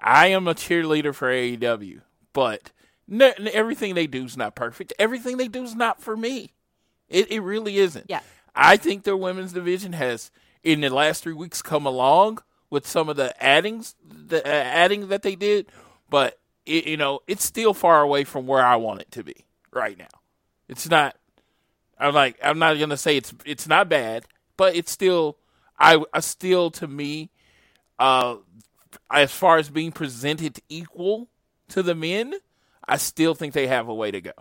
[0.00, 2.70] I am a cheerleader for AEW, but
[3.08, 4.92] ne- everything they do is not perfect.
[4.98, 6.52] Everything they do is not for me.
[7.08, 8.06] It it really isn't.
[8.08, 8.20] Yeah.
[8.54, 10.30] I think their women's division has
[10.64, 12.38] in the last three weeks come along
[12.70, 15.66] with some of the addings, the uh, adding that they did,
[16.10, 19.44] but it, you know it's still far away from where I want it to be
[19.72, 20.06] right now.
[20.68, 21.16] It's not.
[21.98, 25.38] I'm like I'm not gonna say it's it's not bad, but it's still
[25.78, 27.30] I, I still to me,
[27.98, 28.36] uh,
[29.10, 31.28] as far as being presented equal
[31.68, 32.34] to the men,
[32.88, 34.32] I still think they have a way to go.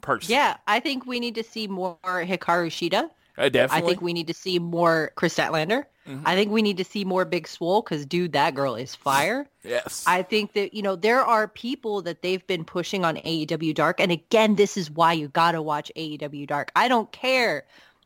[0.00, 3.10] Personally, Yeah, I think we need to see more Hikaru Shida.
[3.36, 3.84] I definitely.
[3.84, 5.84] I think we need to see more Kris Statlander.
[6.06, 6.22] Mm-hmm.
[6.26, 9.48] I think we need to see more Big Swole because, dude, that girl is fire.
[9.62, 10.04] yes.
[10.06, 14.00] I think that, you know, there are people that they've been pushing on AEW Dark.
[14.00, 16.70] And again, this is why you got to watch AEW Dark.
[16.76, 17.64] I don't care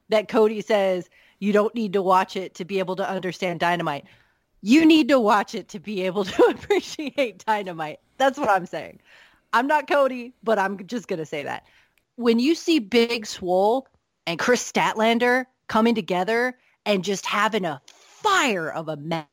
[0.08, 1.10] that Cody says
[1.40, 4.04] you don't need to watch it to be able to understand Dynamite.
[4.60, 8.00] You need to watch it to be able to appreciate Dynamite.
[8.16, 9.00] That's what I'm saying.
[9.52, 11.64] I'm not Cody, but I'm just going to say that.
[12.16, 13.86] When you see Big Swole
[14.26, 19.26] and Kris Statlander coming together and just having a fire of a match,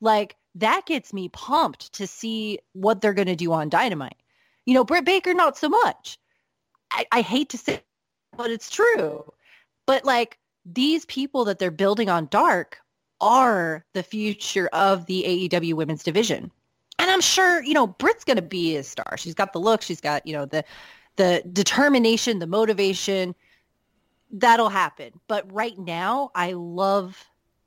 [0.00, 4.16] like that gets me pumped to see what they're going to do on Dynamite.
[4.66, 6.18] You know, Britt Baker, not so much.
[6.90, 7.84] I, I hate to say, it,
[8.36, 9.24] but it's true.
[9.86, 12.78] But like these people that they're building on Dark
[13.24, 16.50] are the future of the AEW women's division.
[16.98, 19.16] And I'm sure, you know, Britt's going to be a star.
[19.16, 19.82] She's got the look.
[19.82, 20.62] She's got, you know, the
[21.16, 23.34] the determination, the motivation.
[24.30, 25.12] That'll happen.
[25.26, 27.24] But right now, I love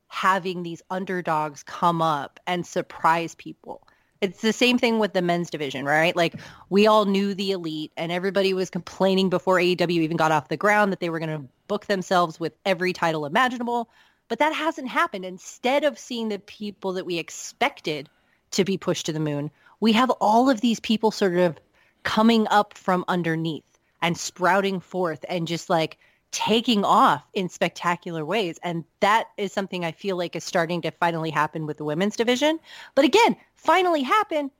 [0.10, 3.88] having these underdogs come up and surprise people.
[4.22, 6.16] It's the same thing with the men's division, right?
[6.16, 6.36] Like
[6.70, 10.58] we all knew the elite and everybody was complaining before AEW even got off the
[10.58, 13.90] ground that they were going to book themselves with every title imaginable.
[14.28, 15.26] But that hasn't happened.
[15.26, 18.10] Instead of seeing the people that we expected
[18.52, 21.58] to be pushed to the moon, we have all of these people sort of
[22.04, 25.98] coming up from underneath and sprouting forth and just like
[26.32, 28.60] taking off in spectacular ways.
[28.64, 32.16] And that is something I feel like is starting to finally happen with the women's
[32.16, 32.60] division.
[32.96, 34.52] But again, finally happen.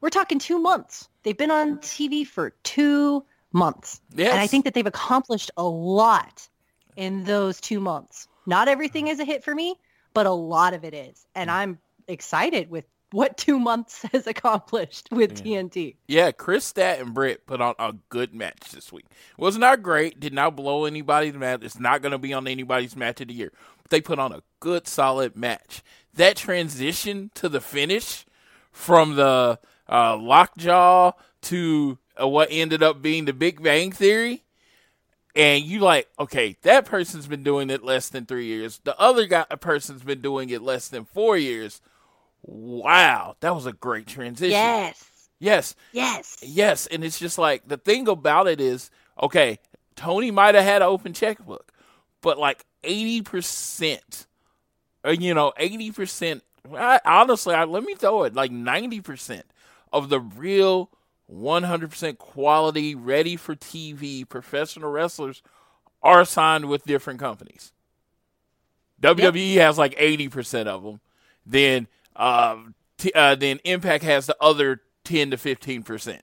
[0.00, 1.08] We're talking two months.
[1.22, 4.00] They've been on TV for two months.
[4.14, 4.32] Yes.
[4.32, 6.46] And I think that they've accomplished a lot
[6.96, 8.28] in those two months.
[8.46, 9.76] Not everything is a hit for me,
[10.12, 11.26] but a lot of it is.
[11.34, 11.78] And I'm
[12.08, 15.96] excited with what two months has accomplished with TNT.
[16.08, 19.06] Yeah, Kris Stat and Britt put on a good match this week.
[19.38, 21.60] Was not great, did not blow anybody's match.
[21.62, 23.52] It's not going to be on anybody's match of the year.
[23.82, 25.82] But they put on a good, solid match.
[26.14, 28.24] That transition to the finish
[28.72, 34.44] from the uh, lockjaw to uh, what ended up being the Big Bang Theory.
[35.36, 38.80] And you like, okay, that person's been doing it less than three years.
[38.84, 41.80] The other guy, person's been doing it less than four years.
[42.42, 44.52] Wow, that was a great transition.
[44.52, 45.10] Yes.
[45.40, 45.74] Yes.
[45.92, 46.38] Yes.
[46.42, 49.58] Yes, and it's just like the thing about it is, okay,
[49.96, 51.72] Tony might have had an open checkbook,
[52.20, 54.26] but like eighty percent,
[55.02, 56.42] or you know, eighty percent.
[57.04, 59.46] Honestly, I, let me throw it like ninety percent
[59.92, 60.90] of the real
[61.26, 65.42] one hundred percent quality, ready for TV professional wrestlers
[66.02, 67.72] are signed with different companies.
[69.00, 71.00] WWE has like eighty percent of them.
[71.46, 72.56] Then, uh,
[72.98, 76.22] t- uh, then Impact has the other ten to fifteen percent.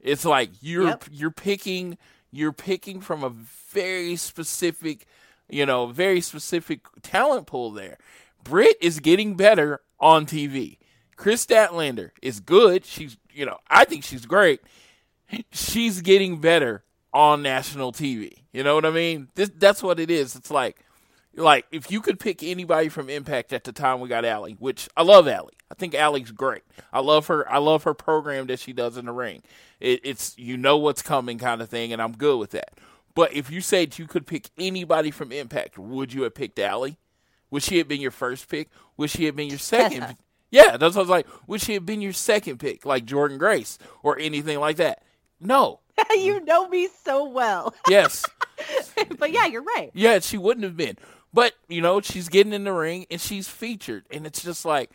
[0.00, 1.04] It's like you're Yep.
[1.10, 1.96] you're picking
[2.30, 5.06] you're picking from a very specific,
[5.48, 7.96] you know, very specific talent pool there.
[8.42, 10.78] Britt is getting better on TV.
[11.16, 12.84] Kris Statlander is good.
[12.84, 14.60] She's, you know, I think she's great.
[15.52, 18.44] She's getting better on national TV.
[18.52, 19.28] You know what I mean?
[19.34, 20.36] This, that's what it is.
[20.36, 20.78] It's like,
[21.34, 24.88] like if you could pick anybody from Impact at the time we got Allie, which
[24.96, 25.54] I love Allie.
[25.70, 26.62] I think Allie's great.
[26.92, 27.50] I love her.
[27.50, 29.42] I love her program that she does in the ring.
[29.80, 32.78] It, it's you know what's coming kind of thing, and I'm good with that.
[33.14, 36.98] But if you said you could pick anybody from Impact, would you have picked Allie?
[37.50, 38.70] Would she have been your first pick?
[38.96, 40.16] Would she have been your second?
[40.54, 41.26] yeah, that's what I was like.
[41.48, 45.02] Would she have been your second pick, like Jordynne Grace or anything like that?
[45.40, 45.80] No.
[46.10, 47.74] you know me so well.
[47.88, 48.24] Yes.
[49.18, 49.90] but yeah, you're right.
[49.94, 50.96] Yeah, she wouldn't have been.
[51.32, 54.04] But, you know, she's getting in the ring and she's featured.
[54.12, 54.90] And it's just like,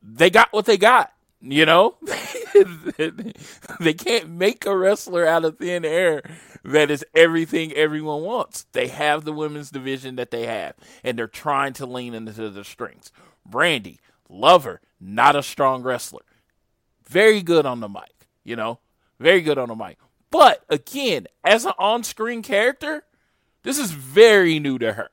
[0.00, 1.96] they got what they got, you know?
[3.80, 6.22] they can't make a wrestler out of thin air
[6.62, 8.66] that is everything everyone wants.
[8.70, 12.64] They have the women's division that they have, and they're trying to lean into the
[12.64, 13.10] strengths.
[13.48, 16.22] Brandi, love her, not a strong wrestler.
[17.06, 18.80] Very good on the mic, you know?
[19.18, 19.98] Very good on the mic.
[20.30, 23.04] But again, as an on screen character,
[23.62, 25.08] this is very new to her.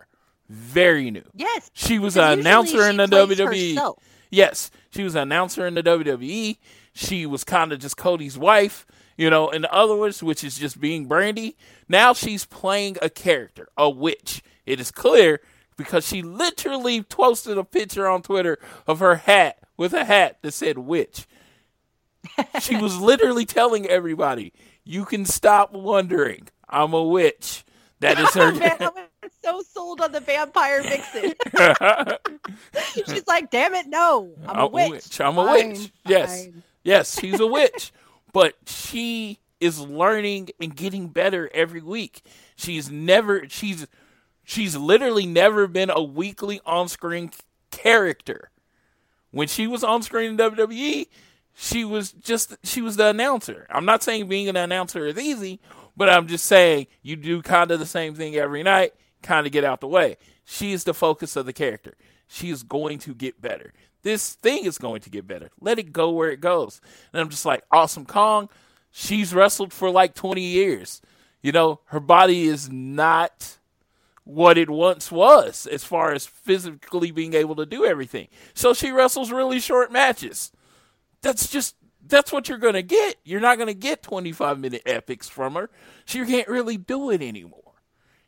[0.50, 1.24] Very new.
[1.34, 1.72] Yes.
[1.74, 3.70] She was an announcer in the WWE.
[3.70, 4.04] herself.
[4.30, 6.58] Yes, she was an announcer in the WWE.
[6.94, 10.58] She was kind of just Cody's wife, you know, in the other words, which is
[10.58, 11.56] just being Brandi.
[11.88, 14.42] Now she's playing a character, a witch.
[14.66, 15.40] It is clear
[15.78, 20.54] because she literally posted a picture on Twitter of her hat with a hat that
[20.54, 21.28] said witch.
[22.62, 26.48] she was literally telling everybody, you can stop wondering.
[26.70, 27.66] I'm a witch.
[28.00, 28.52] That is her.
[28.56, 28.90] Man, I
[29.22, 31.34] was so sold on the vampire vixen.
[33.08, 34.34] She's like, damn it, no.
[34.48, 35.20] I'm a witch.
[35.22, 35.92] I'm a Fine, witch.
[36.06, 36.46] Yes.
[36.46, 36.64] fine.
[36.84, 37.92] Yes, she's a witch.
[38.34, 42.22] but she is learning and getting better every week.
[42.58, 43.88] She's never she's
[44.44, 47.32] she's literally never been a weekly on-screen
[47.72, 48.50] character.
[49.32, 51.08] When she was on screen in WWE,
[51.56, 53.66] she was just she was the announcer.
[53.70, 55.60] I'm not saying being an announcer is easy,
[55.96, 59.52] but I'm just saying you do kind of the same thing every night, kind of
[59.52, 60.18] get out the way.
[60.46, 61.96] She is the focus of the character.
[62.28, 63.74] She is going to get better.
[64.02, 65.50] This thing is going to get better.
[65.62, 66.82] Let it go where it goes.
[67.14, 68.50] And I'm just like, Awesome Kong,
[68.92, 71.02] she's wrestled for like 20 years.
[71.42, 73.58] You know, her body is not
[74.24, 78.28] what it once was as far as physically being able to do everything.
[78.54, 80.52] So she wrestles really short matches.
[81.22, 83.16] That's just that's what you're going to get.
[83.24, 85.70] You're not going to get 25 minute epics from her.
[86.06, 87.74] She can't really do it anymore.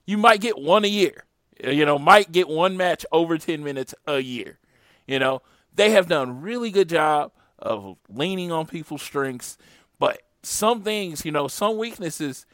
[0.05, 1.25] You might get one a year.
[1.63, 4.59] Uh, you know, might get one match over 10 minutes a year.
[5.07, 5.41] You know,
[5.73, 9.57] they have done really good job of leaning on people's strengths,
[9.99, 12.45] but some things, you know, some weaknesses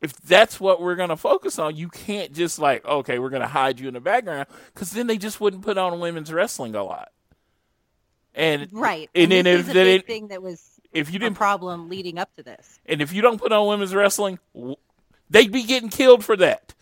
[0.00, 3.42] if that's what we're going to focus on, you can't just like, okay, we're going
[3.42, 6.74] to hide you in the background because then they just wouldn't put on women's wrestling
[6.74, 7.10] a lot.
[8.34, 9.10] And Right.
[9.14, 12.42] and, then if they didn't, thing that was if you didn't, problem leading up to
[12.42, 12.78] this.
[12.86, 14.38] and if you don't put on women's wrestling,
[15.28, 16.74] they'd be getting killed for that.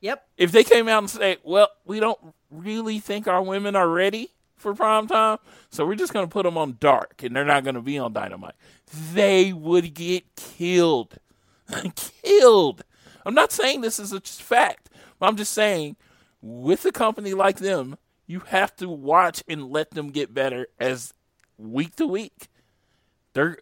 [0.00, 0.26] Yep.
[0.36, 2.18] If they came out and say, well, we don't
[2.50, 5.38] really think our women are ready for prime time,
[5.70, 7.98] so we're just going to put them on dark and they're not going to be
[7.98, 8.54] on dynamite,
[9.12, 11.16] they would get killed.
[12.22, 12.84] killed.
[13.24, 14.88] I'm not saying this is a fact,
[15.18, 15.96] but I'm just saying
[16.40, 17.96] with a company like them,
[18.26, 21.12] you have to watch and let them get better as
[21.58, 22.48] week to week.
[23.32, 23.58] They're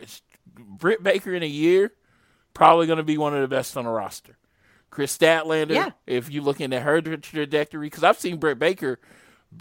[0.46, 1.92] Britt Baker in a year,
[2.52, 4.36] probably going to be one of the best on the roster.
[4.90, 5.90] Kris Statlander, Yeah.
[6.06, 9.00] if you look into her trajectory, because I've seen Britt Baker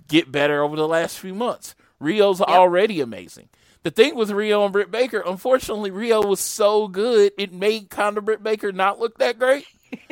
[0.07, 1.75] get better over the last few months.
[1.99, 3.49] Rio's already amazing.
[3.83, 8.17] The thing with Rio and Britt Baker, unfortunately, Rio was so good, it made kind
[8.17, 9.65] of Britt Baker not look that great.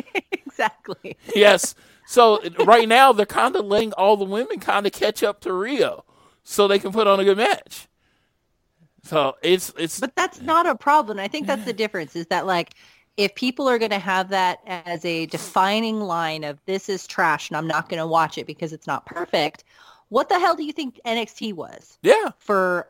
[0.46, 1.18] Exactly.
[1.34, 1.74] yes.
[2.06, 5.54] So right now, they're kind of letting all the women kind of catch up to
[5.54, 6.04] Rio
[6.44, 7.88] so they can put on a good match.
[9.04, 11.20] So it's it's But that's not a problem.
[11.20, 12.76] I think that's the difference is that like
[13.18, 17.50] if people are going to have that as a defining line of this is trash
[17.50, 19.64] and I'm not going to watch it because it's not perfect,
[20.10, 22.32] what the hell do you think NXT was yeah.
[22.38, 22.88] for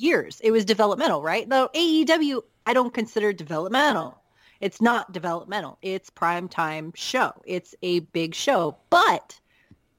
[0.00, 0.40] years?
[0.42, 1.48] It was developmental, right?
[1.48, 4.20] Though AEW I don't consider developmental.
[4.60, 5.78] It's not developmental.
[5.80, 7.32] It's prime time show.
[7.46, 8.76] It's a big show.
[8.90, 9.40] But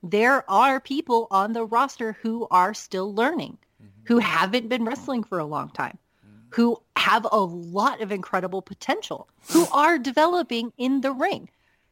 [0.04, 4.02] there are people on the roster who are still learning, mm-hmm.
[4.04, 6.38] who haven't been wrestling for a long time, mm-hmm.
[6.50, 11.50] who have a lot of incredible potential, who are developing in the ring.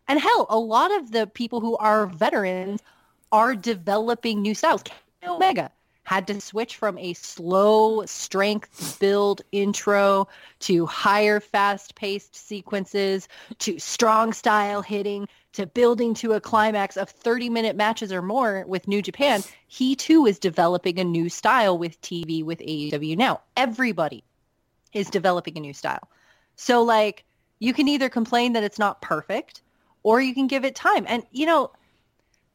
[0.08, 2.84] And hell, a lot of the people who are veterans
[3.32, 4.84] are developing new styles.
[5.28, 5.72] Omega
[6.08, 10.26] had to switch from a slow strength build intro
[10.58, 13.28] to higher fast-paced sequences
[13.60, 18.88] to strong style hitting to building to a climax of 30-minute matches or more with
[18.88, 19.44] New Japan.
[19.68, 23.42] He too is developing a new style with TV with AEW now.
[23.58, 24.24] Everybody
[24.94, 26.08] is developing a new style.
[26.56, 27.26] So like
[27.60, 29.62] you can either complain that it's not perfect
[30.04, 31.04] or you can give it time.
[31.10, 31.72] And you know,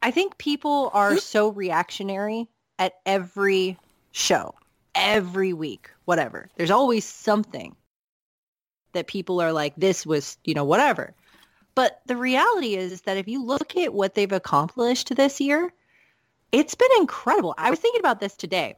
[0.01, 2.49] I think people are so reactionary
[2.79, 3.77] at every
[4.11, 4.55] show,
[4.95, 6.49] every week, whatever.
[6.55, 7.75] There's always something
[8.93, 11.13] that people are like, this was, you know, whatever.
[11.75, 15.73] But the reality is, is that if you look at what they've accomplished this year,
[16.51, 17.55] it's been incredible.
[17.57, 18.75] I was thinking about this today.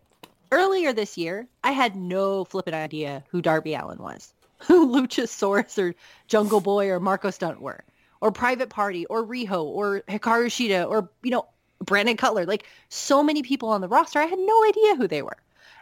[0.52, 5.94] Earlier this year, I had no flippant idea who Darby Allin was, who Luchasaurus or
[6.28, 7.84] Jungle Boy or Marko Stunt were,
[8.22, 11.48] or Private Party or Riho or Hikaru Shida or, you know,
[11.86, 12.46] Brandon Cutler.
[12.46, 15.38] Like so many people on the roster, I had no idea who they were.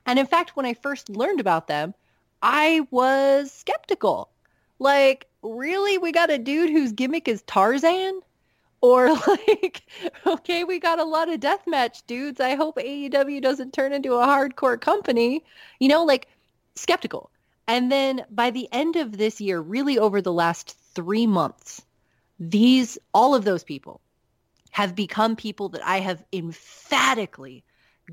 [0.05, 1.93] And in fact, when I first learned about them,
[2.41, 4.29] I was skeptical.
[4.79, 5.97] Like, really?
[5.97, 8.21] We got a dude whose gimmick is Tarzan?
[8.81, 9.83] Or like,
[10.27, 12.41] okay, we got a lot of deathmatch dudes.
[12.41, 15.43] I hope AEW doesn't turn into a hardcore company.
[15.79, 16.27] You know, like
[16.75, 17.29] skeptical.
[17.65, 21.81] And then by the end of this year, really over the last three months,
[22.39, 24.01] these, all of those people
[24.73, 27.63] have become people that I have emphatically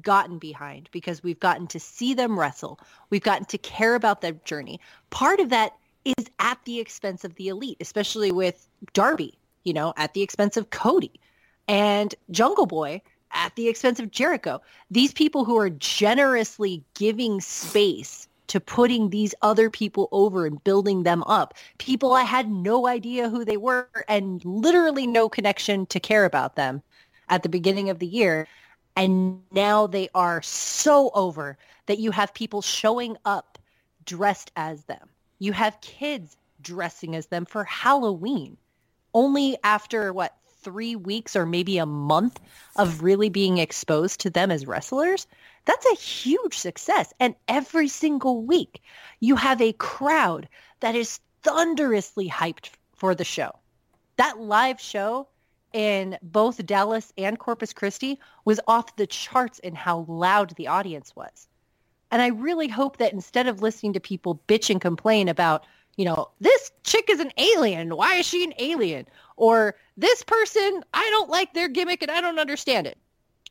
[0.03, 2.79] gotten behind because we've gotten to see them wrestle.
[3.09, 4.79] We've gotten to care about their journey.
[5.09, 5.73] Part of that
[6.05, 10.59] is at the expense of the elite, especially with Darby, you know, at the expense
[10.59, 11.19] of Cody
[11.67, 13.01] and Jungle Boy
[13.33, 14.61] at the expense of Jericho.
[14.91, 21.05] These people who are generously giving space to putting these other people over and building
[21.05, 21.55] them up.
[21.79, 26.57] People I had no idea who they were and literally no connection to care about
[26.57, 26.83] them
[27.29, 28.49] at the beginning of the year.
[28.97, 33.57] And now they are so over that you have people showing up
[34.05, 35.09] dressed as them.
[35.39, 38.57] You have kids dressing as them for Halloween.
[39.15, 42.41] Only after what three weeks or maybe a month
[42.75, 45.29] of really being exposed to them as wrestlers,
[45.65, 47.13] that's a huge success.
[47.21, 48.83] And every single week,
[49.21, 50.49] you have a crowd
[50.81, 53.53] that is thunderously hyped for the show.
[54.17, 55.29] That live show
[55.73, 61.15] in both Dallas and Corpus Christi was off the charts in how loud the audience
[61.15, 61.47] was.
[62.11, 65.65] And I really hope that instead of listening to people bitch and complain about,
[65.97, 67.95] you know, this chick is an alien.
[67.97, 69.07] Why is she an alien?
[69.37, 72.99] Or this person, I don't like their gimmick and I don't understand it.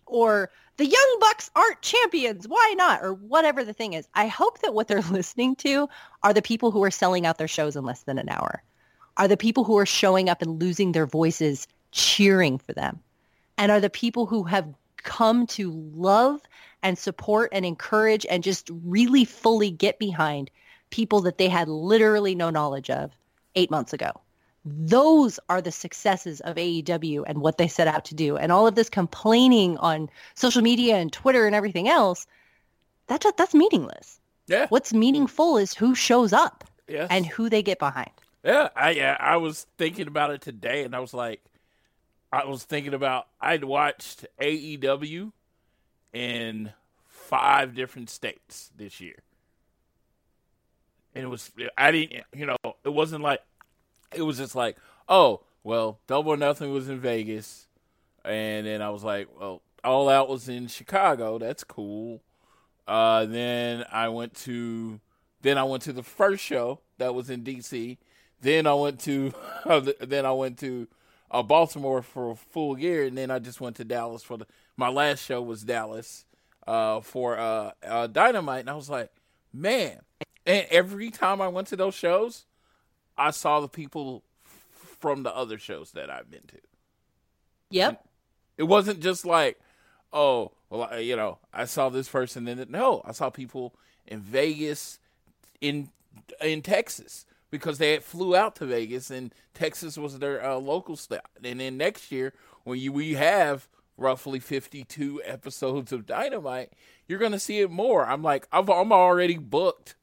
[0.10, 2.48] Or the Young Bucks aren't champions.
[2.48, 3.02] Why not?
[3.02, 4.08] Or whatever the thing is.
[4.14, 5.88] I hope that what they're listening to
[6.24, 8.64] are the people who are selling out their shows in less than an hour,
[9.18, 13.00] are the people who are showing up and losing their voices cheering for them,
[13.58, 16.42] and are the people who have come to love
[16.84, 20.50] and support and encourage and just really fully get behind
[20.90, 23.12] people that they had literally no knowledge of
[23.56, 24.12] eight months ago.
[24.78, 28.38] Those are the successes of AEW and what they set out to do.
[28.38, 32.28] And all of this complaining on social media and Twitter and everything else,
[33.08, 34.20] that's just, that's meaningless.
[34.48, 34.68] Yeah.
[34.70, 37.08] What's meaningful is who shows up Yes.
[37.12, 38.10] and who they get behind.
[38.44, 41.42] Yeah, I yeah, I was thinking about it today, and I was like,
[42.32, 45.32] I was thinking about I'd watched AEW
[46.14, 46.72] in
[47.06, 49.16] five different states this year,
[51.14, 53.42] and it was I didn't you know it wasn't like
[54.14, 57.68] it was just like oh well Double or Nothing was in Vegas,
[58.24, 62.22] and then I was like well All Out was in Chicago that's cool,
[62.88, 65.00] uh, then I went to
[65.42, 67.98] then I went to the first show that was in DC.
[68.42, 69.34] Then I went to
[70.02, 70.88] then I went to
[71.32, 74.48] uh, Baltimore for a Full Gear, and then I just went to Dallas for the
[74.76, 76.26] my last show was Dallas
[76.66, 79.12] uh, for uh, uh, Dynamite, and I was like,
[79.54, 80.00] man.
[80.46, 82.46] And every time I went to those shows,
[83.20, 84.24] I saw the people
[85.00, 86.60] from the other shows that I've been to.
[87.72, 88.04] Yep.
[88.58, 89.60] It wasn't just like,
[90.12, 92.70] oh, well, you know, I saw this person in it.
[92.70, 93.76] No, I saw people
[94.08, 95.00] in Vegas,
[95.62, 95.90] in
[96.42, 100.96] in Texas, because they had flew out to Vegas, and Texas was their uh, local
[100.96, 101.30] stop.
[101.44, 103.68] And then next year, when you we have
[103.98, 106.74] roughly fifty two episodes of Dynamite,
[107.08, 108.06] you're gonna see it more.
[108.06, 109.96] I'm like, I've, I'm already booked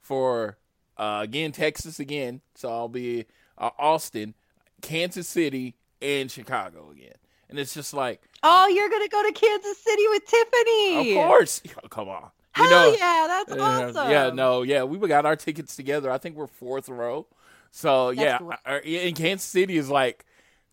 [0.00, 0.58] for
[0.96, 3.26] uh, again Texas again, so I'll be
[3.58, 4.34] uh, Austin,
[4.82, 7.14] Kansas City, and Chicago again.
[7.48, 11.16] And it's just like, Oh, you're gonna go to Kansas City with Tiffany.
[11.18, 14.10] of course, come on, you Hell know, yeah, that's uh, awesome.
[14.10, 16.10] yeah, no, yeah, we got our tickets together.
[16.10, 17.26] I think we're fourth row.
[17.70, 18.52] So yeah, cool.
[18.64, 20.24] I- I- and Kansas City is like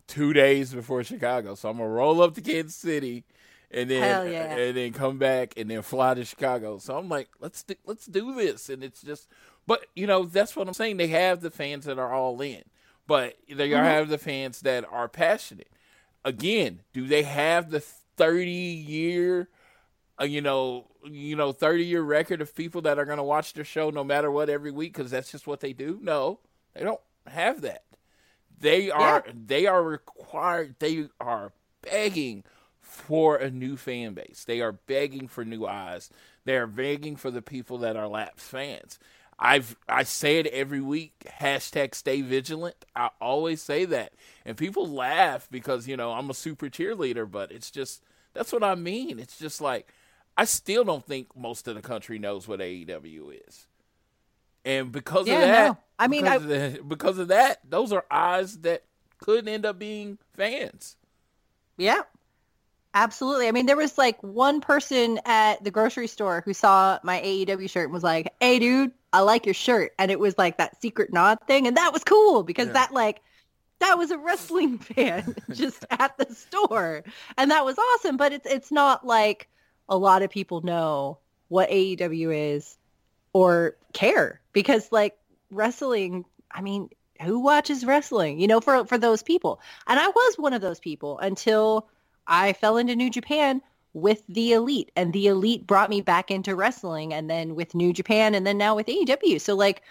[0.08, 1.56] two days before Chicago.
[1.56, 3.24] So I'm gonna roll up to Kansas City,
[3.72, 4.56] and then yeah.
[4.56, 6.78] and then come back and then fly to Chicago.
[6.78, 9.28] So I'm like, let's do, let's do this, and it's just,
[9.68, 10.98] but you know, that's what I'm saying.
[10.98, 12.64] They have the fans that are all in,
[13.08, 13.84] but they Mm-hmm.
[13.84, 15.70] have the fans that are passionate.
[16.24, 19.50] Again, do they have the 30 year?
[20.20, 23.54] uh, you know, you know, thirty year record of people that are going to watch
[23.54, 26.00] their show no matter what every week because that's just what they do.
[26.02, 26.40] No,
[26.74, 27.84] they don't have that.
[28.60, 30.76] They are they are required.
[30.80, 32.44] They are begging
[32.80, 34.44] for a new fan base.
[34.46, 36.10] They are begging for new eyes.
[36.46, 39.00] They are begging for the people that are lapsed fans.
[39.42, 41.14] I've I say it every week.
[41.42, 42.86] Hashtag stay vigilant.
[42.96, 44.14] I always say that,
[44.46, 48.64] and people laugh because you know I'm a super cheerleader, but it's just that's what
[48.64, 49.20] I mean.
[49.20, 49.90] It's just like
[50.38, 53.68] I still don't think most of the country knows what AEW is,
[54.66, 55.78] and because Yeah, of that, no.
[56.00, 58.84] I mean, because, of the- because of that, those are eyes that
[59.20, 60.98] could end up being fans.
[61.78, 62.04] Yeah.
[62.94, 63.48] Absolutely.
[63.48, 67.70] I mean, there was like one person at the grocery store who saw my AEW
[67.70, 70.82] shirt and was like, "Hey, dude, I like your shirt," and it was like that
[70.82, 72.74] secret nod thing, and that was cool because Yeah.
[72.74, 73.22] that like
[73.80, 77.04] that was a wrestling fan just at the store,
[77.38, 78.18] and that was awesome.
[78.18, 79.50] But it's it's not like
[79.90, 82.78] a lot of people know what AEW is
[83.34, 85.18] or care because like
[85.52, 86.26] wrestling.
[86.52, 86.90] I mean,
[87.22, 88.40] who watches wrestling?
[88.40, 91.88] You know, for for those people, and I was one of those people until.
[92.28, 93.62] I fell into New Japan
[93.94, 97.92] with the elite and the elite brought me back into wrestling and then with New
[97.92, 99.40] Japan and then now with AEW.
[99.42, 99.82] So like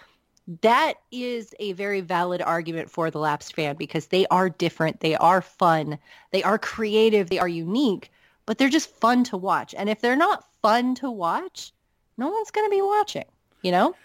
[0.61, 4.99] that is a very valid argument for the lapsed fan because they are different.
[4.99, 5.99] They are fun.
[6.31, 7.29] They are creative.
[7.29, 8.11] They are unique,
[8.45, 9.75] but they're just fun to watch.
[9.77, 11.71] And if they're not fun to watch,
[12.17, 13.25] no one's going to be watching,
[13.61, 13.95] you know?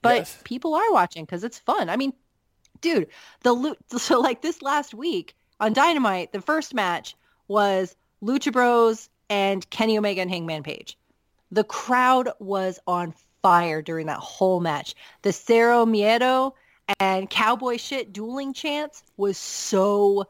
[0.00, 0.38] But Yes.
[0.44, 1.90] people are watching because it's fun.
[1.90, 2.14] I mean,
[2.80, 3.08] dude,
[3.42, 7.14] the lo- so like this last week on Dynamite, the first match
[7.48, 10.98] was Lucha Bros and Kenny Omega and Hangman Page.
[11.50, 14.94] The crowd was on fire during that whole match.
[15.22, 16.52] The Cero Miedo
[17.00, 20.26] and Cowboy Shit dueling chants was so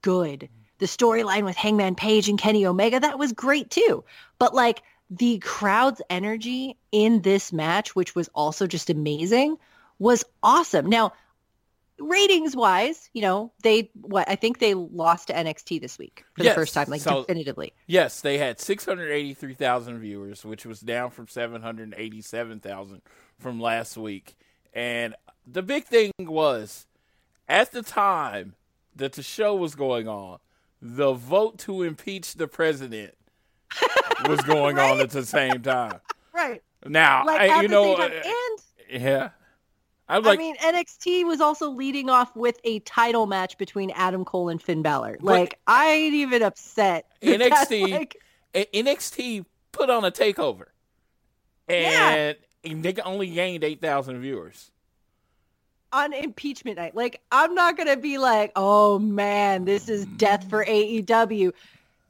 [0.00, 0.48] good.
[0.78, 4.02] The storyline with Hangman Page and Kenny Omega, that was great too.
[4.38, 9.58] But like the crowd's energy in this match, which was also just amazing,
[9.98, 10.86] was awesome.
[10.86, 11.12] Now,
[11.98, 16.44] ratings wise, you know, they what I think they lost to NXT this week for
[16.44, 17.72] Yes, the first time, like so- definitively.
[17.86, 23.02] Yes, they had 683,000 viewers, which was down from 787,000
[23.38, 24.36] from last week.
[24.72, 25.14] And
[25.46, 26.86] the big thing was,
[27.48, 28.54] at the time
[28.94, 30.38] that the show was going on,
[30.80, 33.14] the vote to impeach the president
[34.28, 36.00] was going on at the same time.
[36.32, 36.62] Right.
[36.86, 39.30] Now, Like I, you know, uh, and yeah,
[40.08, 44.24] I'm like, I mean, NXT was also leading off with a title match between Adam
[44.24, 45.18] Cole and Finn Balor.
[45.20, 47.06] Like, I ain't even upset.
[47.22, 48.16] NXT like,
[48.54, 50.66] NXT put on a takeover,
[51.68, 54.70] and, and they only gained eight thousand viewers.
[55.92, 56.94] on impeachment night.
[56.94, 61.52] Like, I'm not going to be like, oh man, this is death for AEW.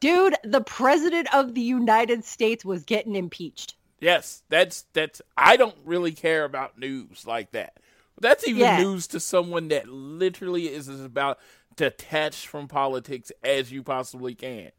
[0.00, 3.74] Dude, the president of the United States was getting impeached.
[4.00, 5.20] Yes, that's that's.
[5.36, 7.76] I don't really care about news like that.
[8.20, 8.78] That's even Yeah.
[8.82, 11.38] news to someone that literally is as about
[11.76, 14.72] detached from politics as you possibly can.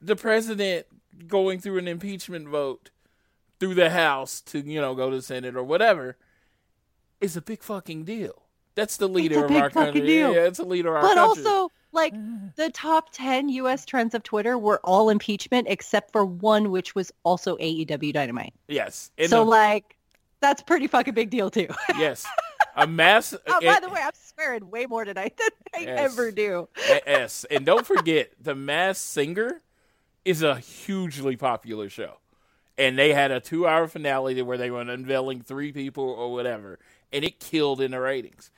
[0.00, 0.86] The president
[1.26, 2.90] going through an impeachment vote
[3.58, 6.16] through the House to you know go to the Senate or whatever
[7.20, 8.42] is a big fucking deal.
[8.74, 10.06] That's the leader a of big our fucking country.
[10.06, 10.34] deal.
[10.34, 11.44] Yeah, it's a leader of our But country.
[11.46, 12.12] also, like,
[12.56, 13.86] the top 10 U.S.
[13.86, 18.52] trends of Twitter were all impeachment except for one, which was also AEW Dynamite.
[18.68, 19.95] yes, so, the- like,
[20.40, 21.68] that's pretty fucking big deal, too.
[21.98, 22.26] yes,
[22.76, 23.34] a mass.
[23.46, 26.12] oh, by the way, I'm swearing way more tonight than I Yes.
[26.12, 26.68] ever do.
[26.88, 29.62] Yes, and don't forget, The Masked Singer
[30.24, 32.18] is a hugely popular show,
[32.76, 36.78] and they had a two-hour finale where they were unveiling three people or whatever,
[37.12, 38.50] and it killed in the ratings.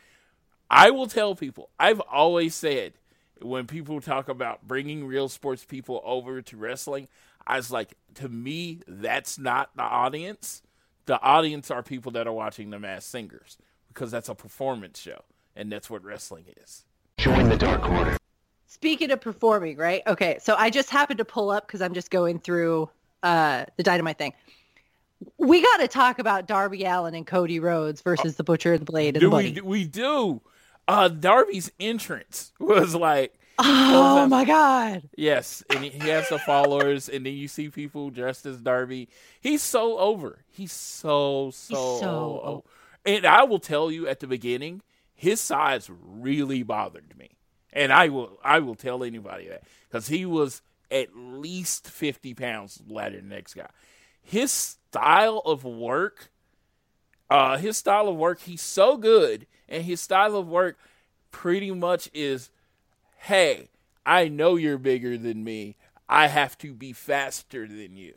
[0.71, 2.95] I will tell people, I've always said
[3.41, 7.09] when people talk about bringing real sports people over to wrestling,
[7.47, 10.63] I was like, to me, that's not the audience.
[11.09, 13.57] The audience are people that are watching The Masked Singers
[13.89, 15.23] because that's a performance show,
[15.57, 16.85] and that's what wrestling is.
[17.17, 18.19] Join the Dark Order.
[18.67, 20.03] Speaking of performing, right?
[20.07, 22.91] Okay, so I just happened to pull up because I'm just going through
[23.23, 24.35] uh, the Dynamite thing.
[25.39, 28.93] We got to talk about Darby Allin and Cody Rhodes versus the Butcher and the
[28.93, 30.43] Blade and do the we we do.
[30.87, 35.09] Uh Darby's entrance was like Oh my God!
[35.17, 39.09] yes, and he he has the followers, and then you see people dressed as Darby.
[39.41, 40.45] He's so over.
[40.49, 42.63] He's so so, so over.
[43.05, 44.83] And I will tell you at the beginning,
[45.15, 47.31] his size really bothered me,
[47.73, 52.81] and I will I will tell anybody that because he was at least fifty pounds
[52.87, 53.69] lighter than the next guy.
[54.23, 56.31] His style of work
[57.31, 60.79] uh, his style of work, he's so good, and his style of work
[61.31, 62.51] pretty much is,
[63.19, 63.71] hey,
[64.07, 65.77] I know you're bigger than me.
[66.09, 68.15] I have to be faster than you.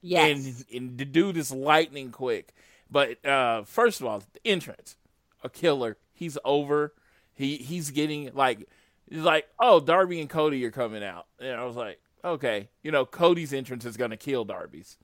[0.00, 0.46] Yes.
[0.46, 2.54] And, and the dude is lightning quick.
[2.90, 4.96] But uh, first of all, the entrance,
[5.42, 5.96] a killer.
[6.14, 6.94] He's over.
[7.34, 8.68] He he's getting like,
[9.10, 12.90] he's like, oh, Darby and Cody are coming out, and I was like, okay, you
[12.90, 14.96] know, Cody's entrance is gonna kill Darby's.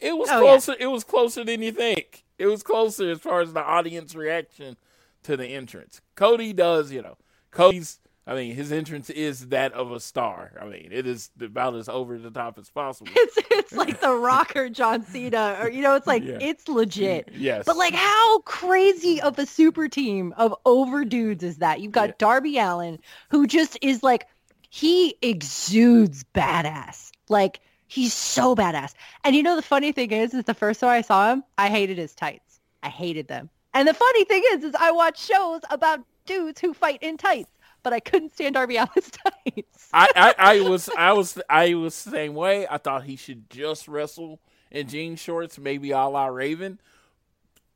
[0.00, 0.48] It was Oh, yeah.
[0.48, 0.74] closer.
[0.80, 2.24] It was closer than you think.
[2.38, 4.76] It was closer as far as the audience reaction
[5.22, 6.00] to the entrance.
[6.16, 7.16] Cody does, you know,
[7.52, 8.00] Cody's.
[8.26, 10.52] I mean, his entrance is that of a star.
[10.60, 13.10] I mean, it is about as over the top as possible.
[13.16, 16.38] it's it's like the rocker John Cena or you know it's like Yeah.
[16.40, 17.28] it's legit.
[17.34, 21.80] Yes, But like how crazy of a super team of over dudes is that?
[21.80, 22.14] You've got Yeah.
[22.18, 22.98] Darby Allin
[23.30, 24.26] who just is like
[24.70, 27.10] he exudes badass.
[27.28, 28.94] Like he's so badass.
[29.24, 31.68] And you know the funny thing is is the first time I saw him, I
[31.68, 32.60] hated his tights.
[32.82, 33.50] I hated them.
[33.74, 37.50] And the funny thing is is I watch shows about dudes who fight in tights,
[37.84, 39.10] but I couldn't stand Darby Allin's
[39.44, 39.88] tights.
[39.92, 42.66] I, I, I was I was I was the same way.
[42.68, 44.40] I thought he should just wrestle
[44.72, 46.80] in jean shorts, maybe a la Raven.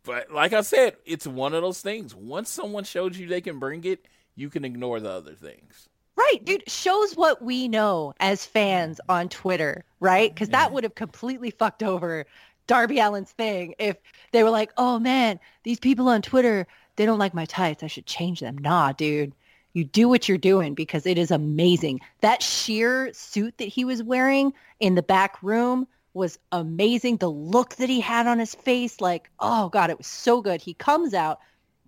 [0.02, 2.14] But like I said, it's one of those things.
[2.14, 5.88] Once someone shows you they can bring it, you can ignore the other things.
[6.16, 9.12] Right, dude, shows what we know as fans mm-hmm.
[9.12, 10.34] on Twitter, right?
[10.34, 10.74] Because that mm-hmm.
[10.74, 12.26] would have completely fucked over
[12.66, 13.96] Darby Allin's thing if
[14.32, 17.82] they were like, oh man, these people on Twitter, they don't like my tights.
[17.82, 18.58] I should change them.
[18.58, 19.32] Nah, dude.
[19.72, 22.00] You do what you're doing because it is amazing.
[22.20, 27.18] That sheer suit that he was wearing in the back room was amazing.
[27.18, 30.60] The look that he had on his face, like, oh God, it was so good.
[30.60, 31.38] He comes out,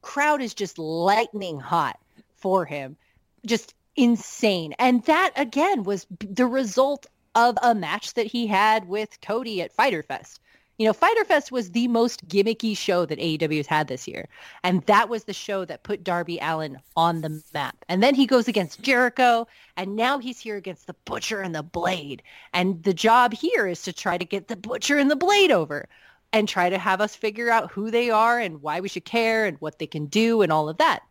[0.02, 1.98] crowd is just lightning hot
[2.36, 2.96] for him.
[3.44, 4.74] Just insane.
[4.78, 9.72] And that again was the result of a match that he had with Cody at
[9.72, 10.40] Fyter Fest.
[10.80, 14.30] You know, Fyter Fest was the most gimmicky show that AEW has had this year.
[14.64, 17.84] And that was the show that put Darby Allin on the map.
[17.90, 21.62] And then he goes against Jericho, and now he's here against the Butcher and the
[21.62, 22.22] Blade.
[22.54, 25.86] And the job here is to try to get the Butcher and the Blade over
[26.32, 29.44] and try to have us figure out who they are and why we should care
[29.44, 31.02] and what they can do and all of that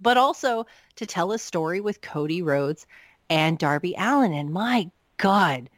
[0.00, 2.86] but also to tell a story with Cody Rhodes
[3.30, 4.32] and Darby Allin.
[4.32, 5.70] And my God,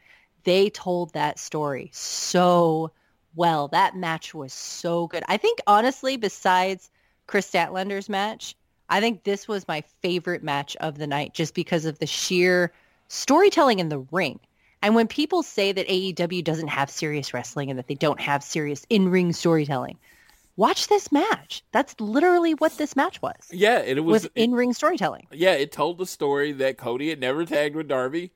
[0.43, 2.91] they told that story so
[3.35, 3.67] well.
[3.69, 5.23] That match was so good.
[5.27, 6.89] I think honestly, besides
[7.27, 8.55] Kris Statlander's match,
[8.89, 12.71] I think this was my favorite match of the night just because of the sheer
[13.07, 14.39] storytelling in the ring.
[14.81, 18.43] And when people say that AEW doesn't have serious wrestling and that they don't have
[18.43, 19.97] serious in-ring storytelling,
[20.57, 21.63] watch this match.
[21.71, 25.25] That's literally what this match was Yeah, and it was was in-ring storytelling.
[25.31, 28.31] yeah, it told the story that Cody had never tagged with Darby,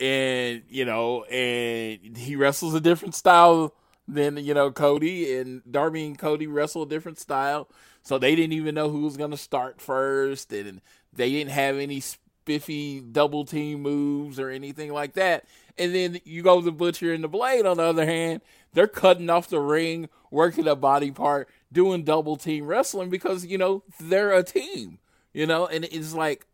[0.00, 3.72] and you know, and he wrestles a different style
[4.08, 7.68] than you know Cody and Darby and Cody wrestle a different style,
[8.02, 10.80] so they didn't even know who was gonna start first, and
[11.12, 15.44] they didn't have any spiffy double team moves or anything like that.
[15.78, 18.40] And then you go to Butcher and the Blade on the other hand,
[18.72, 23.58] they're cutting off the ring, working a body part, doing double team wrestling because you
[23.58, 24.98] know they're a team,
[25.32, 26.46] you know, and it's like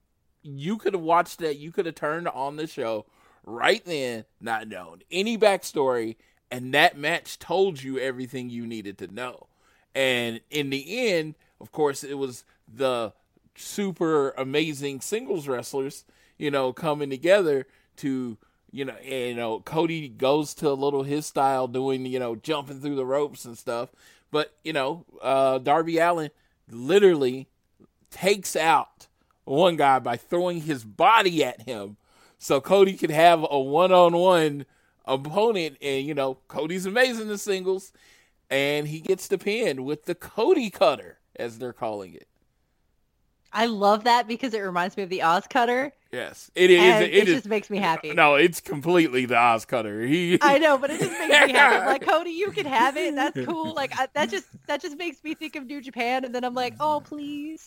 [0.42, 3.06] you could have watched that, you could have turned on the show
[3.44, 6.16] right then, not known any backstory,
[6.52, 9.46] and that match told you everything you needed to know.
[9.94, 13.14] And in the end, of course, it was the
[13.56, 16.04] super amazing singles wrestlers,
[16.36, 18.36] you know, coming together to,
[18.70, 22.36] you know, and, you know, Cody goes to a little his style doing, you know,
[22.36, 23.88] jumping through the ropes and stuff.
[24.30, 26.30] But, you know, uh, Darby Allin
[26.70, 27.48] literally
[28.10, 29.08] takes out
[29.44, 31.96] one guy by throwing his body at him
[32.38, 34.66] so Cody could have a one on one
[35.04, 35.76] opponent.
[35.82, 37.92] And, you know, Cody's amazing in singles.
[38.50, 42.28] And he gets the pin with the Cody cutter, as they're calling it.
[43.54, 45.92] I love that because it reminds me of the OsCutter.
[46.10, 46.80] Yes, it is.
[46.80, 48.12] and it it, is- just makes me happy.
[48.12, 50.06] No, it's completely the OsCutter.
[50.08, 51.56] He, I know, but it just makes me happy.
[51.56, 53.14] I'm like, Cody, you can have it.
[53.14, 53.74] That's cool.
[53.74, 56.54] Like I, that just that just makes me think of New Japan, and then I'm
[56.54, 57.66] like, oh please.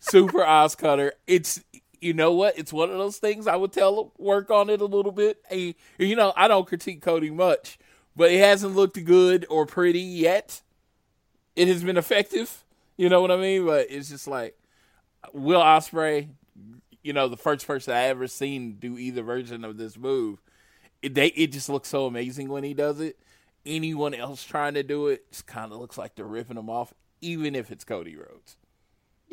[0.00, 1.12] super OsCutter.
[1.26, 1.62] It's
[2.04, 2.58] you know what?
[2.58, 5.38] It's one of those things I would tell him work on it a little bit.
[5.48, 7.78] Hey, you know, I don't critique Cody much,
[8.14, 10.60] but it hasn't looked good or pretty yet.
[11.56, 12.64] It has been effective.
[12.96, 13.64] You know what I mean?
[13.64, 14.56] But it's just like
[15.32, 16.28] Will Ospreay.
[17.02, 20.42] You know, the first person I ever seen do either version of this move.
[21.02, 23.18] It they it just looks so amazing when he does it.
[23.66, 26.92] Anyone else trying to do it just kind of looks like they're ripping them off,
[27.20, 28.56] even if it's Cody Rhodes.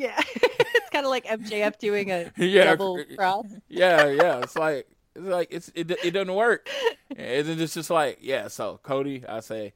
[0.01, 3.45] Yeah, it's kind of like MJF doing a Yeah, double cross.
[3.69, 4.39] yeah, yeah.
[4.39, 6.67] It's like it's like it's it, it doesn't work.
[7.15, 8.47] And then it's just like yeah.
[8.47, 9.73] So Cody, I say,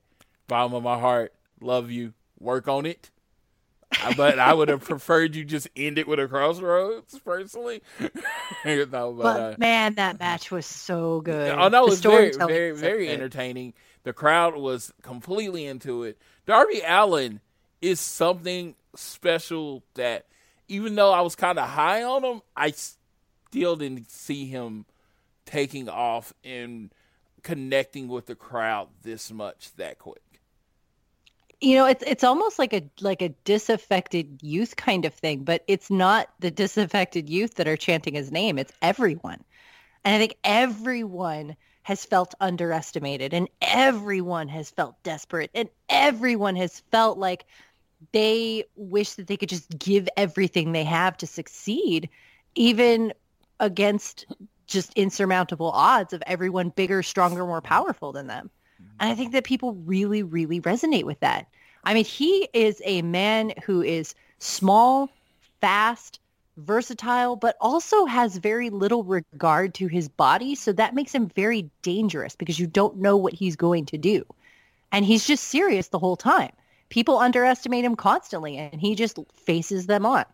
[0.47, 2.13] bottom of my heart, love you.
[2.39, 3.11] Work on it.
[4.17, 7.82] But I would have preferred you just end it with a crossroads, personally.
[8.65, 11.51] no, but, But uh, man, that match was so good.
[11.51, 13.13] Oh no, The it's very, very, was so very good.
[13.13, 13.73] entertaining.
[14.03, 16.17] The crowd was completely into it.
[16.45, 17.39] Darby Allin
[17.82, 20.28] is something special that,
[20.68, 24.86] even though I was kind of high on him, I still didn't see him
[25.46, 26.91] taking off and
[27.43, 30.41] connecting with the crowd this much that quick.
[31.62, 35.64] you know it's it's almost like a like a disaffected youth kind of thing but
[35.68, 39.43] it's not the disaffected youth that are chanting his name it's everyone
[40.04, 46.82] and i think everyone has felt underestimated and everyone has felt desperate and everyone has
[46.91, 47.46] felt like
[48.12, 52.10] they wish that they could just give everything they have to succeed
[52.56, 53.14] even
[53.60, 54.26] against
[54.68, 58.50] just insurmountable odds of everyone bigger stronger more powerful than them
[58.82, 58.91] mm-hmm.
[59.00, 61.48] and I think that people really, really resonate with that.
[61.86, 65.10] I mean, he is a man who is small,
[65.62, 66.20] fast,
[66.58, 70.56] versatile, but also has very little regard to his body.
[70.56, 74.26] So that makes him very dangerous because you don't know what he's going to do.
[74.91, 76.52] And he's just serious the whole time.
[76.89, 80.25] People underestimate him constantly and he just faces them on.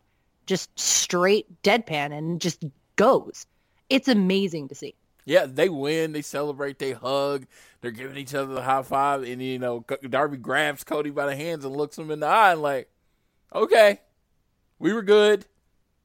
[0.46, 2.64] Just straight deadpan and just
[2.96, 3.46] goes.
[3.90, 4.96] It's amazing to see.
[5.26, 7.46] Yeah, they win, they celebrate, they hug,
[7.82, 11.36] they're giving each other the high five, and you know Darby grabs Cody by the
[11.36, 12.90] hands and looks him in the eye and like,
[13.54, 14.02] okay,
[14.80, 15.46] we were good,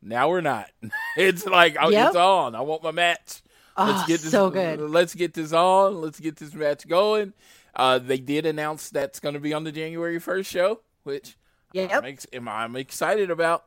[0.02, 0.70] now we're not.
[1.16, 2.08] it's like oh, Yep.
[2.08, 2.54] it's on.
[2.54, 3.42] I want my match.
[3.78, 4.30] Let's Oh, get this.
[4.30, 4.80] so good.
[4.80, 6.00] Let's get this on.
[6.00, 7.32] Let's get this match going.
[7.76, 11.36] Uh, they did announce that's going to be on the January first show, which
[11.72, 11.90] Yep.
[11.92, 13.64] I'm, ex- am- I'm excited about.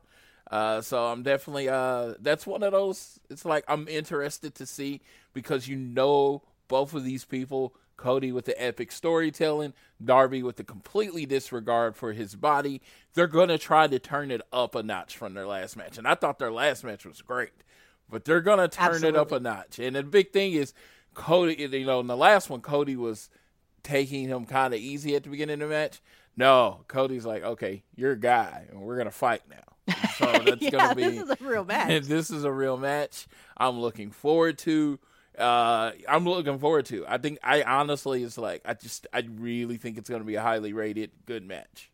[0.50, 3.20] Uh, so I'm definitely uh, that's one of those.
[3.30, 5.00] It's like I'm interested to see
[5.32, 10.64] because you know both of these people, Cody with the epic storytelling, Darby with the
[10.64, 12.82] completely disregard for his body.
[13.14, 16.16] They're gonna try to turn it up a notch from their last match, and I
[16.16, 17.52] thought their last match was great,
[18.10, 19.78] but they're gonna turn it up a notch.
[19.78, 20.74] And the big thing is
[21.14, 21.54] Cody.
[21.62, 23.30] You know, in the last one, Cody was
[23.82, 26.00] taking him kind of easy at the beginning of the match.
[26.36, 29.94] No, Cody's like, okay, you're a guy, and we're gonna fight now.
[30.16, 32.04] So that's yeah, gonna be this is a real match.
[32.04, 33.26] this is a real match.
[33.56, 34.98] I'm looking forward to.
[35.38, 37.06] Uh, I'm looking forward to.
[37.08, 40.42] I think I honestly is like I just I really think it's gonna be a
[40.42, 41.90] highly rated good match.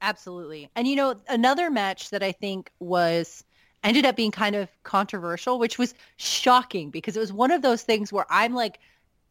[0.00, 0.70] Absolutely.
[0.76, 3.44] And you know, another match that I think was
[3.82, 7.82] ended up being kind of controversial, which was shocking because it was one of those
[7.82, 8.78] things where I'm like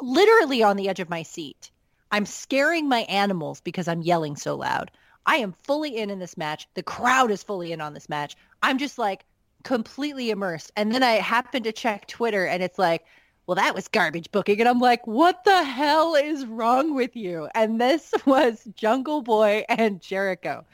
[0.02, 1.72] literally on the edge of my seat.
[2.12, 4.92] I'm scaring my animals because I'm yelling so loud.
[5.26, 6.68] I am fully in in this match.
[6.76, 8.36] The crowd is fully in on this match.
[8.62, 9.26] I'm just like
[9.64, 10.72] completely immersed.
[10.76, 13.06] And then I happen to check Twitter and it's like
[13.48, 14.60] well, that was garbage booking.
[14.60, 17.48] And I'm like, what the hell is wrong with you?
[17.54, 20.66] And this was Jungle Boy and Jericho.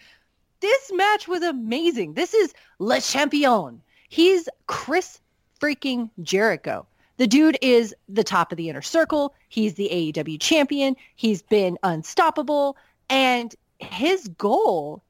[0.61, 2.13] This match was amazing.
[2.13, 3.81] This is Le Champion.
[4.09, 5.19] He's Chris
[5.59, 6.85] freaking Jericho.
[7.21, 9.35] The dude is the top of the inner circle.
[9.47, 10.95] He's the AEW champion.
[11.15, 12.77] He's been unstoppable.
[13.11, 15.03] And his goal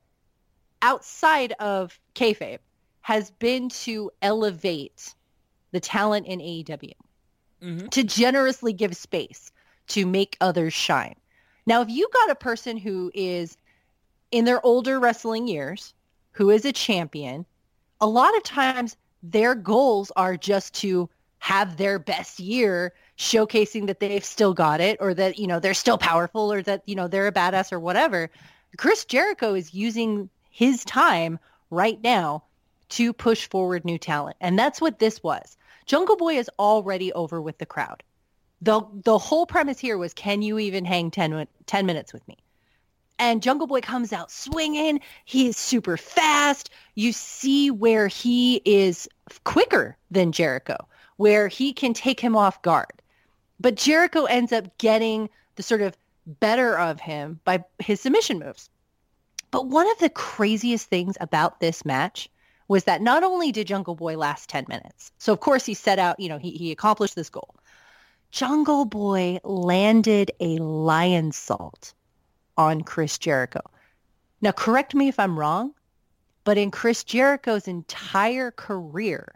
[0.81, 2.59] outside of kayfabe
[2.99, 5.15] has been to elevate
[5.71, 6.91] the talent in AEW,
[7.61, 7.89] Mhm.
[7.91, 9.49] to generously give space
[9.87, 11.15] to make others shine.
[11.65, 13.55] Now, if you got a person who is
[14.31, 15.93] in their older wrestling years,
[16.33, 17.45] who is a champion,
[18.01, 21.09] a lot of times their goals are just to
[21.41, 25.73] have their best year showcasing that they've still got it or that you know they're
[25.73, 28.29] still powerful or that you know they're a badass or whatever.
[28.77, 31.39] Chris jericho is using his time
[31.71, 32.43] right now
[32.89, 34.37] to push forward new talent.
[34.39, 35.57] And that's what this was.
[35.87, 38.03] Jungle boy is already over with the crowd.
[38.61, 42.37] The the whole premise here was can you even hang 10, 10 minutes with me?
[43.17, 44.99] And Jungle Boy comes out swinging.
[45.25, 46.71] He's super fast.
[46.95, 49.07] You see where he is
[49.43, 50.87] quicker than Jericho,
[51.21, 52.99] where he can take him off guard.
[53.59, 55.95] But Jericho ends up getting the sort of
[56.25, 58.71] better of him by his submission moves.
[59.51, 62.27] But one of the craziest things about this match
[62.69, 65.99] was that not only did Jungle Boy last 10 minutes, so of course he set
[65.99, 67.53] out, you know, he, he accomplished this goal.
[68.31, 71.93] Jungle Boy landed a Lionsault
[72.57, 73.61] on Chris Jericho.
[74.41, 75.75] Now, correct me if I'm wrong,
[76.45, 79.35] but in Chris Jericho's entire career,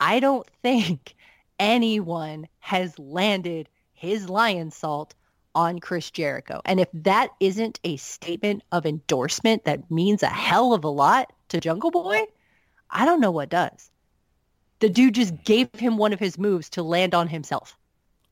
[0.00, 1.14] I don't think
[1.58, 5.12] anyone has landed his Lionsault
[5.54, 6.60] on Chris Jericho.
[6.64, 11.32] And if that isn't a statement of endorsement that means a hell of a lot
[11.48, 12.22] to Jungle Boy,
[12.90, 13.90] I don't know what does.
[14.80, 17.76] The dude just gave him one of his moves to land on himself.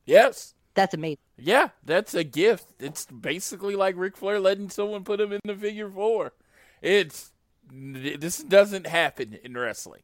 [0.04, 0.54] Yes.
[0.74, 1.18] That's amazing.
[1.38, 2.66] Yeah, that's a gift.
[2.78, 6.32] It's basically like Ric Flair letting someone put him in the figure four.
[6.82, 7.32] It's
[7.72, 10.02] this doesn't happen in wrestling.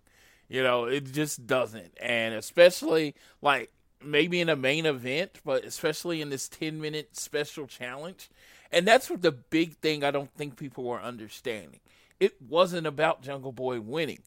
[0.52, 1.94] You know, it just doesn't.
[1.98, 3.72] And especially like
[4.04, 8.28] maybe in a main event, but especially in this 10 minute special challenge.
[8.70, 11.80] And that's what the big thing I don't think people were understanding.
[12.20, 14.18] It wasn't about Jungle Boy winning.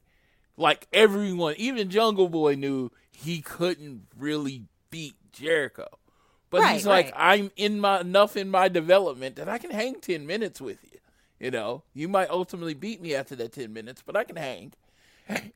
[0.58, 5.88] Like everyone, even Jungle Boy knew he couldn't really beat Jericho.
[6.50, 7.40] But Right, he's like, right.
[7.40, 10.98] I'm in my enough in my development that I can hang ten minutes with you.
[11.40, 14.74] You know, you might ultimately beat me after that ten minutes, but I can hang.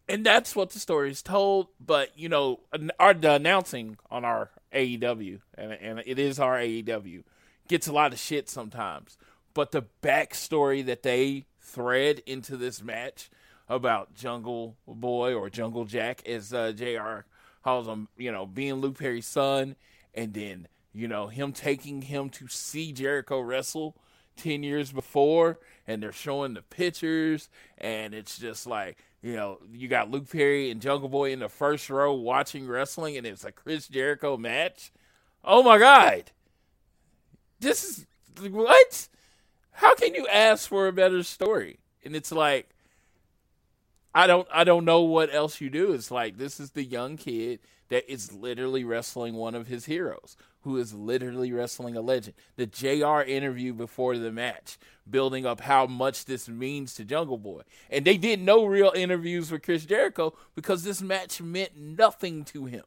[0.07, 1.67] And that's what the story is told.
[1.79, 2.61] But you know,
[2.99, 7.23] our the announcing on our AEW, and, and it is our AEW,
[7.67, 9.17] gets a lot of shit sometimes.
[9.53, 13.29] But the backstory that they thread into this match
[13.67, 17.25] about Jungle Boy or Jungle Jack, as uh, JR
[17.63, 19.75] calls him, you know, being Luke Perry's son,
[20.13, 23.95] and then you know him taking him to see Jericho wrestle
[24.37, 29.87] 10 years before and they're showing the pictures and it's just like you know you
[29.87, 33.51] got Luke Perry and Jungle Boy in the first row watching wrestling and it's a
[33.51, 34.91] Chris Jericho match?
[35.43, 36.31] Oh my god.
[37.59, 38.05] This is
[38.49, 39.09] what?
[39.71, 41.79] How can you ask for a better story?
[42.03, 42.69] And it's like
[44.13, 45.93] I don't I don't know what else you do.
[45.93, 47.59] It's like this is the young kid
[47.89, 52.35] that is literally wrestling one of his heroes, who is literally wrestling a legend.
[52.57, 54.77] The JR interview before the match,
[55.09, 57.61] building up how much this means to Jungle Boy.
[57.89, 62.65] And they did no real interviews with Chris Jericho because this match meant nothing to
[62.65, 62.83] him.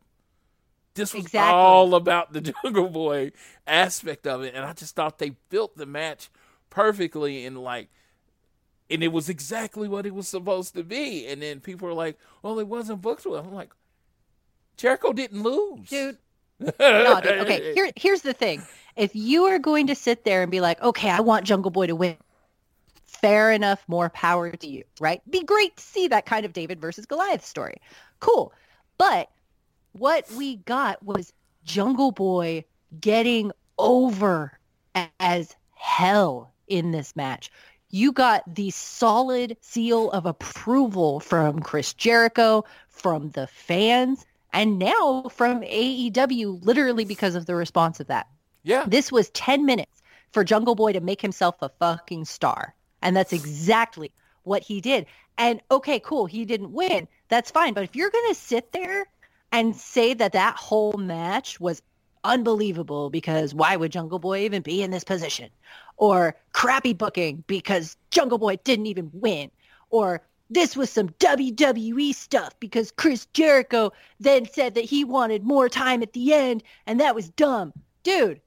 [0.95, 1.55] This was Exactly.
[1.55, 3.33] all about the Jungle Boy
[3.66, 4.55] aspect of it.
[4.55, 6.29] And I just thought they built the match
[6.68, 7.89] perfectly in like
[8.91, 11.27] and it was exactly what it was supposed to be.
[11.27, 13.73] And then people were like, "Well, it wasn't booked well." I'm like,
[14.77, 16.18] Jericho didn't lose, Dude,
[16.81, 18.63] Okay, here, here's the thing.
[18.97, 21.87] If you are going to sit there and be like, okay, I want Jungle Boy
[21.87, 22.17] to win,
[23.07, 25.23] fair enough, more power to you, right?
[25.31, 27.77] Be great to see that kind of David versus Goliath story.
[28.21, 28.53] Cool.
[28.99, 29.31] But
[29.93, 31.33] what we got was
[31.65, 32.65] Jungle Boy
[33.01, 34.59] getting over
[35.21, 37.51] as hell in this match.
[37.91, 45.25] You got the solid seal of approval from Chris Jericho, from the fans, and now
[45.31, 48.27] from AEW, literally because of the response of that.
[48.63, 52.75] yeah, This was 10 minutes for Jungle Boy to make himself a fucking star.
[53.03, 54.13] And that's exactly
[54.45, 55.07] what he did.
[55.39, 57.09] And okay, cool, he didn't win.
[57.29, 57.75] That's fine.
[57.75, 59.07] But if you're going to sit there
[59.51, 61.83] and say that that whole match was
[62.25, 65.51] unbelievable because why would Jungle Boy even be in this position?
[65.97, 69.51] Or crappy booking because Jungle Boy didn't even win.
[69.91, 70.23] Or
[70.53, 76.03] this was some WWE stuff because Chris Jericho then said that he wanted more time
[76.03, 77.73] at the end and that was dumb.
[78.03, 78.41] Dude,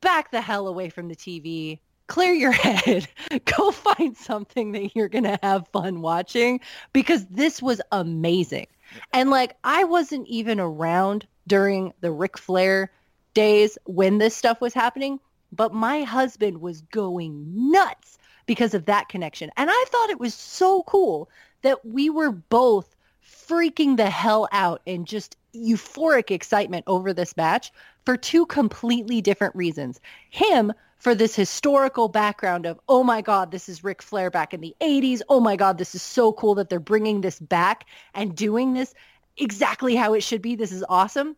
[0.00, 1.78] back the hell away from the TV.
[2.06, 3.06] Clear your head.
[3.44, 6.60] Go find something that you're going to have fun watching
[6.92, 8.66] because this was amazing.
[9.12, 12.90] And like, I wasn't even around during the Ric Flair
[13.34, 15.20] days when this stuff was happening,
[15.52, 18.18] but my husband was going nuts
[18.50, 19.48] because of that connection.
[19.56, 21.30] And I thought it was so cool
[21.62, 27.70] that we were both freaking the hell out and just euphoric excitement over this match
[28.04, 30.00] for two completely different reasons.
[30.30, 34.60] Him for this historical background of, oh my God, this is Ric Flair back in
[34.60, 35.20] the 80s.
[35.28, 38.92] Oh my God, this is so cool that they're bringing this back and doing this
[39.36, 40.56] exactly how it should be.
[40.56, 41.36] This is awesome.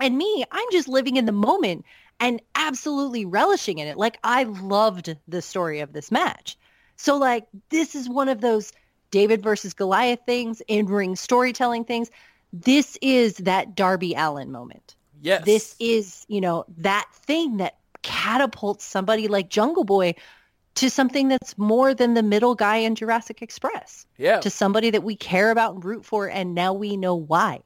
[0.00, 1.84] And me, I'm just living in the moment
[2.20, 3.96] and absolutely relishing in it.
[3.96, 6.58] Like I loved the story of this match.
[6.96, 8.72] So like this is one of those
[9.10, 12.10] David versus Goliath things, in-ring storytelling things.
[12.52, 14.94] This is that Darby Allin moment.
[15.20, 15.44] Yes.
[15.44, 20.14] This is, you know, that thing that catapults somebody like Jungle Boy
[20.76, 24.06] to something that's more than the middle guy in Jurassic Express.
[24.16, 24.40] Yeah.
[24.40, 27.62] To somebody that we care about and root for and now we know why.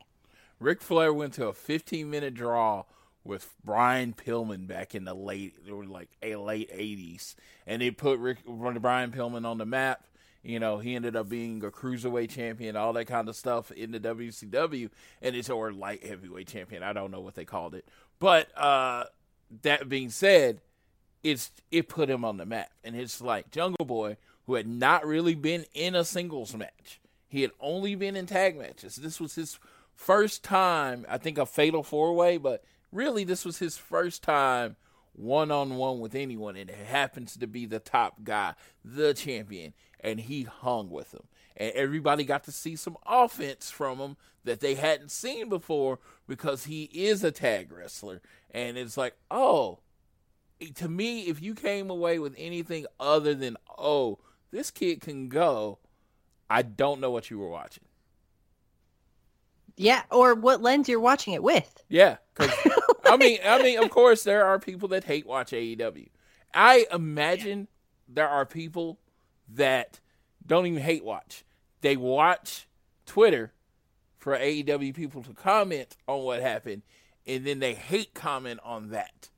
[0.60, 2.84] Ric Flair went to a 15 minute draw
[3.24, 7.34] with Brian Pillman back in the late, or like a late 80s,
[7.66, 10.04] and they put Rick, Brian Pillman on the map.
[10.42, 13.92] You know, he ended up being a cruiserweight champion, all that kind of stuff in
[13.92, 16.82] the WCW, and it's or light heavyweight champion.
[16.82, 17.86] I don't know what they called it,
[18.18, 19.04] but uh,
[19.62, 20.60] that being said,
[21.22, 24.16] it's it put him on the map, and it's like Jungle Boy,
[24.46, 27.00] who had not really been in a singles match.
[27.28, 28.96] He had only been in tag matches.
[28.96, 29.58] This was his
[29.94, 34.76] first time, I think, a fatal four way, but really, this was his first time
[35.14, 39.74] one on one with anyone, and it happens to be the top guy, the champion,
[40.00, 41.24] and he hung with him.
[41.56, 46.64] And everybody got to see some offense from him that they hadn't seen before because
[46.64, 48.22] he is a tag wrestler.
[48.50, 49.80] And it's like, oh,
[50.76, 54.18] to me, if you came away with anything other than, oh,
[54.50, 55.78] this kid can go,
[56.48, 57.84] I don't know what you were watching.
[59.76, 61.82] Yeah, or what lens you're watching it with.
[61.88, 62.50] Yeah, 'cause,
[63.12, 66.08] I mean, I mean, of course, there are people that hate watch AEW.
[66.54, 67.68] I imagine
[68.08, 68.98] there are people
[69.54, 70.00] that
[70.46, 71.44] don't even hate watch.
[71.82, 72.66] They watch
[73.04, 73.52] Twitter
[74.16, 76.82] for AEW people to comment on what happened,
[77.26, 79.28] and then they hate comment on that.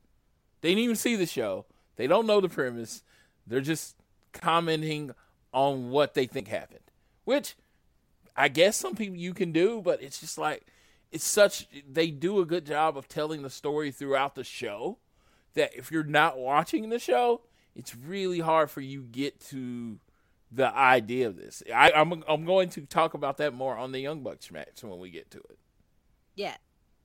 [0.61, 1.66] They didn't even see the show.
[1.97, 3.03] They don't know the premise.
[3.45, 3.97] They're just
[4.33, 5.11] commenting
[5.53, 6.85] on what they think happened,
[7.25, 7.57] which
[8.37, 10.64] I guess some people you can do, but it's just like
[11.14, 14.98] it's such they do a good job of telling the story throughout the show
[15.54, 17.42] that if you're not watching the show,
[17.76, 19.98] it's really hard for you get to
[20.50, 21.62] the idea of this.
[21.74, 24.98] I, I'm I'm going to talk about that more on the Young Bucks match when
[24.98, 25.58] we get to it.
[26.34, 26.56] Yeah.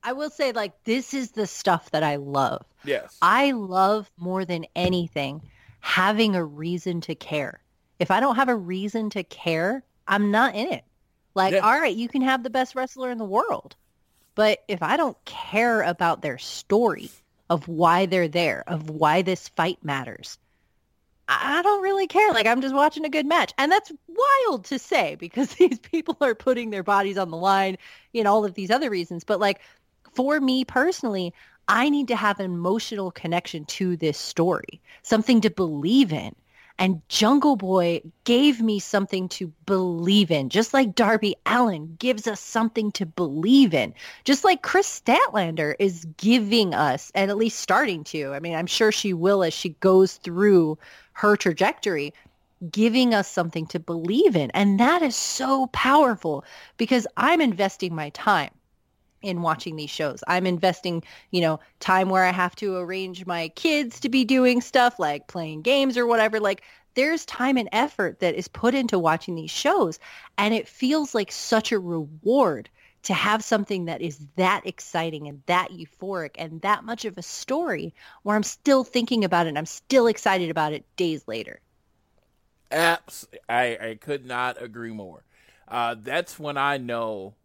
[0.02, 2.66] I will say like this is the stuff that I love.
[2.84, 3.18] Yes.
[3.22, 5.42] I love more than anything
[5.82, 7.62] having a reason to care.
[8.00, 10.84] If I don't have a reason to care, I'm not in it.
[11.36, 11.60] Like, Yeah.
[11.60, 13.76] all right, you can have the best wrestler in the world.
[14.40, 17.10] But if I don't care about their story
[17.50, 20.38] of why they're there, of why this fight matters,
[21.28, 22.32] I don't really care.
[22.32, 23.52] Like, I'm just watching a good match.
[23.58, 27.80] And that's wild to say because these people are putting their bodies on the line
[28.14, 29.26] in all of these other reasons.
[29.26, 29.60] But like,
[30.14, 31.34] for me personally,
[31.68, 36.34] I need to have an emotional connection to this story, something to believe in.
[36.80, 42.40] And Jungle Boy gave me something to believe in, just like Darby Allin gives us
[42.40, 48.06] something to believe in, just like Kris Statlander is giving us, and at least starting
[48.06, 48.34] to.
[48.34, 50.78] I mean, I'm sure she will as she goes through
[51.12, 52.14] her trajectory,
[52.72, 54.50] giving us something to believe in.
[54.52, 56.46] And that is so powerful
[56.78, 58.52] because I'm investing my time
[59.22, 60.24] in watching these shows.
[60.28, 64.62] I'm investing, you know, time where I have to arrange my kids to be doing
[64.62, 66.40] stuff like playing games or whatever.
[66.40, 66.64] Like
[66.96, 70.00] there's time and effort that is put into watching these shows
[70.38, 72.70] and it feels like such a reward
[73.04, 77.22] to have something that is that exciting and that euphoric and that much of a
[77.22, 77.94] story
[78.24, 81.62] where I'm still thinking about it and I'm still excited about it days later.
[82.72, 85.24] Apps, I, I could not agree more.
[85.68, 87.36] Uh, that's when I know.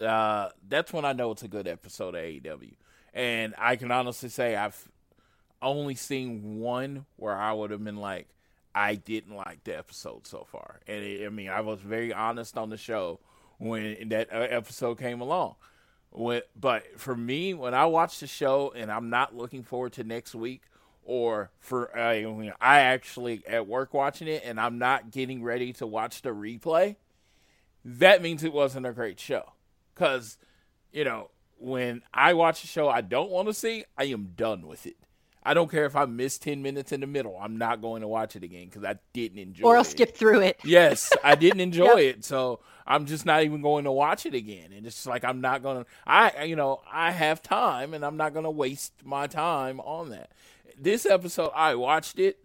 [0.00, 2.74] Uh, that's when I know it's a good episode of AEW,
[3.12, 4.88] and I can honestly say I've
[5.60, 8.28] only seen one where I would have been like,
[8.74, 12.56] I didn't like the episode so far, and it, I mean I was very honest
[12.56, 13.20] on the show
[13.58, 15.56] when that uh, episode came along.
[16.12, 20.04] When, but for me, when I watch the show and I'm not looking forward to
[20.04, 20.62] next week,
[21.04, 25.86] or for uh, I actually at work watching it and I'm not getting ready to
[25.86, 26.96] watch the replay,
[27.84, 29.52] that means it wasn't a great show.
[30.00, 30.38] Because,
[30.92, 31.28] you know,
[31.58, 34.96] when I watch a show I don't want to see, I am done with it.
[35.42, 37.38] I don't care if I miss 10 minutes in the middle.
[37.38, 39.66] I'm not going to watch it again because I didn't enjoy it.
[39.66, 39.86] Or I'll it.
[39.86, 40.58] skip through it.
[40.64, 44.72] Yes, I didn't enjoy it, so I'm just not even going to watch it again.
[44.74, 45.90] And it's like I'm not going to.
[46.06, 50.08] I, you know, I have time, and I'm not going to waste my time on
[50.10, 50.30] that.
[50.78, 52.38] This episode, I watched it,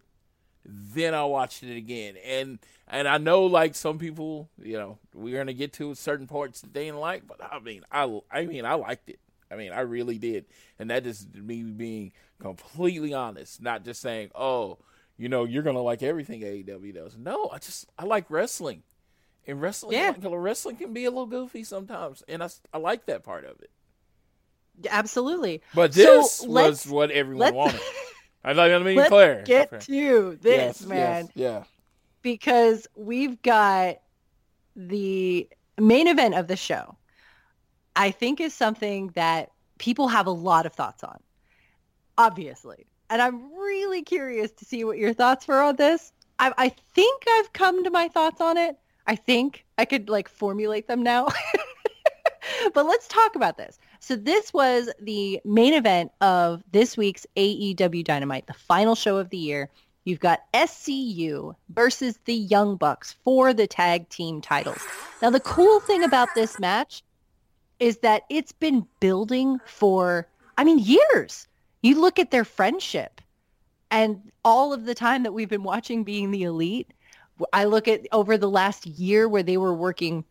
[0.68, 2.58] then I watched it again, and
[2.88, 6.60] and I know like some people, you know, we're going to get to certain parts
[6.60, 9.18] that they didn't like, but I mean, I, I mean, I liked it.
[9.50, 10.46] I mean, I really did,
[10.78, 14.78] and that is me being completely honest, not just saying, oh,
[15.16, 17.16] you know, you're gonna like everything AEW does.
[17.16, 18.82] No, I just I like wrestling,
[19.46, 20.14] and wrestling, Yeah.
[20.20, 23.70] wrestling can be a little goofy sometimes, and I I like that part of it.
[24.90, 25.62] Absolutely.
[25.74, 27.80] But this let's- was what everyone wanted.
[28.46, 29.42] I like I mean, Let's Claire.
[29.44, 29.84] get Okay.
[29.86, 31.24] to this, Yes, man.
[31.24, 31.64] yes, yeah.
[32.22, 33.96] because we've got
[34.76, 36.96] the main event of the show.
[37.96, 41.18] I think is something that people have a lot of thoughts on,
[42.18, 46.12] obviously, and I'm really curious to see what your thoughts were on this.
[46.38, 48.76] I, I think I've come to my thoughts on it.
[49.08, 51.28] I think I could like formulate them now.
[52.74, 53.78] but let's talk about this.
[54.06, 59.30] So this was the main event of this week's AEW Dynamite, the final show of
[59.30, 59.68] the year.
[60.04, 64.78] You've got SCU versus the Young Bucks for the tag team titles.
[65.20, 67.02] Now, the cool thing about this match
[67.80, 71.48] is that it's been building for, I mean, years.
[71.82, 73.20] You look at their friendship
[73.90, 76.92] and all of the time that we've been watching being the elite.
[77.52, 80.24] I look at over the last year where they were working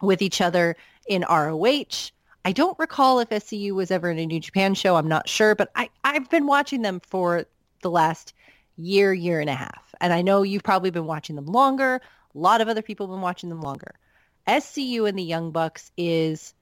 [0.00, 0.74] with each other
[1.06, 2.12] in ROH.
[2.44, 4.96] I don't recall if SCU was ever in a New Japan show.
[4.96, 7.44] I'm not sure, but I, I've been watching them for
[7.82, 8.32] the last
[8.76, 9.94] year, year and a half.
[10.00, 12.00] And I know you've probably been watching them longer.
[12.34, 13.94] A lot of other people have been watching them longer.
[14.48, 16.54] SCU and the Young Bucks is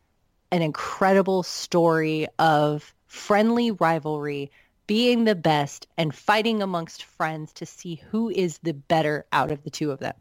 [0.50, 4.50] an incredible story of friendly rivalry,
[4.86, 9.62] being the best and fighting amongst friends to see who is the better out of
[9.62, 10.14] the two of them.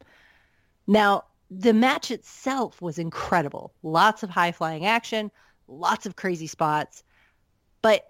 [0.86, 3.74] Now, the match itself was incredible.
[3.84, 5.32] Lots of high flying action,
[5.68, 7.04] lots of crazy spots.
[7.82, 8.10] But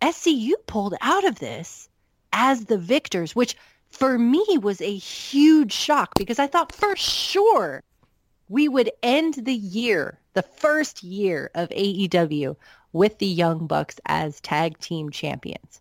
[0.00, 1.88] SCU pulled out of this
[2.32, 3.56] as the victors, which
[3.88, 7.82] for me was a huge shock because I thought for sure
[8.48, 12.56] we would end the year, the first year of AEW
[12.92, 15.80] with the Young Bucks as tag team champions.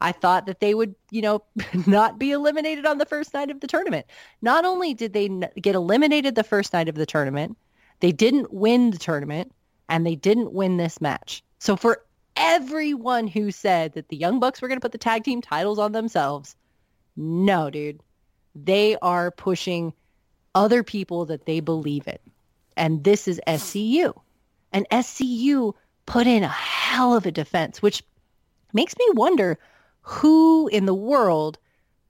[0.00, 1.42] I thought that they would, you know,
[1.86, 4.06] not be eliminated on the first night of the tournament.
[4.42, 5.28] Not only did they
[5.60, 7.56] get eliminated the first night of the tournament,
[8.00, 9.52] they didn't win the tournament
[9.88, 11.42] and they didn't win this match.
[11.58, 12.04] So for
[12.36, 15.78] everyone who said that the Young Bucks were going to put the tag team titles
[15.78, 16.56] on themselves,
[17.16, 18.00] no, dude.
[18.54, 19.92] They are pushing
[20.54, 22.18] other people that they believe in.
[22.76, 24.14] And this is SCU.
[24.72, 25.74] And SCU
[26.04, 28.02] put in a hell of a defense, which
[28.72, 29.58] makes me wonder
[30.06, 31.58] who in the world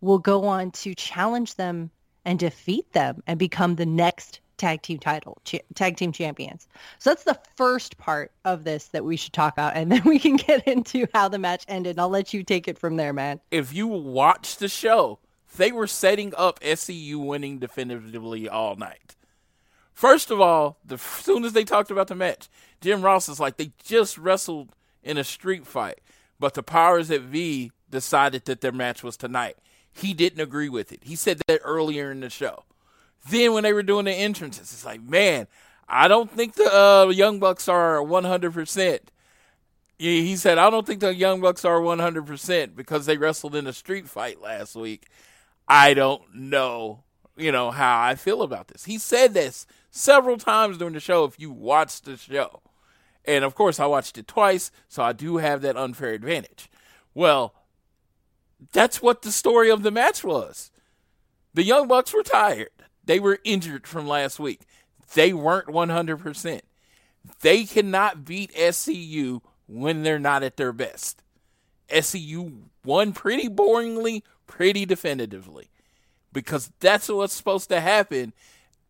[0.03, 1.91] will go on to challenge them
[2.27, 5.39] and defeat them and become the next tag team title
[5.75, 6.69] tag team champions.
[6.99, 10.19] So that's the first part of this that we should talk about and then we
[10.19, 11.99] can get into how the match ended.
[11.99, 13.41] I'll let you take it from there, man.
[13.51, 15.19] if you watch the show,
[15.57, 19.17] they were setting up SCU winning definitively all night.
[19.95, 22.51] First of all, the soon as they talked about the match,
[22.83, 26.03] Jim Ross is like they just wrestled in a street fight,
[26.39, 29.57] but the powers at V decided that their match was tonight.
[29.91, 31.01] He didn't agree with it.
[31.03, 32.65] He said that earlier in the show.
[33.31, 35.47] Then when they were doing the entrances, it's like, man,
[35.89, 38.99] I don't think the uh, Young Bucks are 100%.
[39.99, 43.73] He said, I don't think the Young Bucks are 100% because they wrestled in a
[43.73, 45.07] street fight last week.
[45.67, 47.03] I don't know,
[47.35, 48.85] you know, how I feel about this.
[48.85, 52.61] He said this several times during the show if you watched the show.
[53.25, 56.71] And of course, I watched it twice, so I do have that unfair advantage.
[57.15, 57.55] Well,
[58.73, 60.71] that's what the story of the match was.
[61.55, 62.71] The Young Bucks were tired.
[63.05, 64.61] They were injured from last week.
[65.15, 66.61] They weren't 100%.
[67.41, 71.23] They cannot beat SCU when they're not at their best.
[71.89, 75.71] SCU won pretty boringly, pretty definitively.
[76.33, 78.33] Because that's what's supposed to happen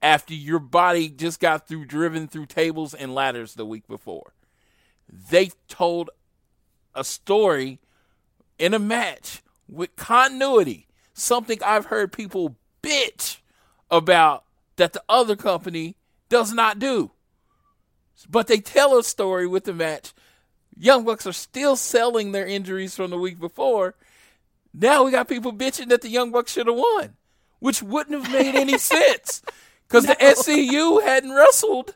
[0.02, 4.32] after your body just got through driven through tables and ladders the week before.
[5.08, 6.10] They told
[6.94, 7.78] a story
[8.58, 13.38] in a match with continuity, something I've heard people bitch
[13.90, 14.44] about
[14.76, 15.96] that the other company
[16.28, 17.10] does not do.
[18.28, 20.12] But they tell a story with the match.
[20.78, 23.94] Young Bucks are still selling their injuries from the week before.
[24.74, 27.16] Now we got people bitching that the Young Bucks should have won,
[27.60, 29.42] which wouldn't have made any sense.
[29.88, 31.94] because the SCU hadn't wrestled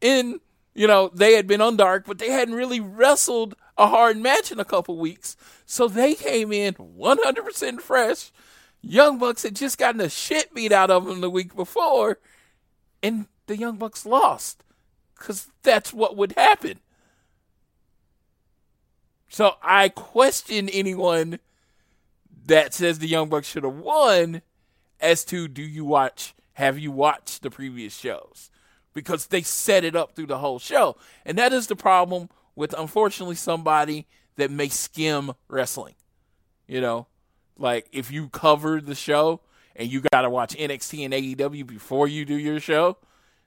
[0.00, 0.40] in,
[0.74, 4.52] you know, they had been on dark, but they hadn't really wrestled a hard match
[4.52, 5.36] in a couple weeks.
[5.70, 8.32] So they came in 100% fresh.
[8.80, 12.18] Young Bucks had just gotten the shit beat out of them the week before,
[13.02, 14.64] and the Young Bucks lost
[15.14, 16.80] because that's what would happen.
[19.28, 21.38] So I question anyone
[22.46, 24.40] that says the Young Bucks should have won
[25.00, 28.50] as to do you watch have you watched the previous shows?
[28.94, 30.96] Because they set it up through the whole show.
[31.26, 34.06] And that is the problem with unfortunately somebody
[34.38, 35.94] that may skim wrestling.
[36.66, 37.06] You know,
[37.58, 39.40] like if you cover the show
[39.76, 42.96] and you got to watch NXT and AEW before you do your show,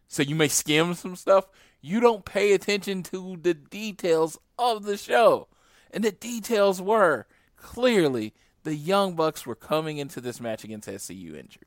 [0.07, 1.47] so you may skim some stuff,
[1.81, 5.47] you don't pay attention to the details of the show.
[5.91, 11.35] And the details were clearly the Young Bucks were coming into this match against SCU
[11.35, 11.65] injured.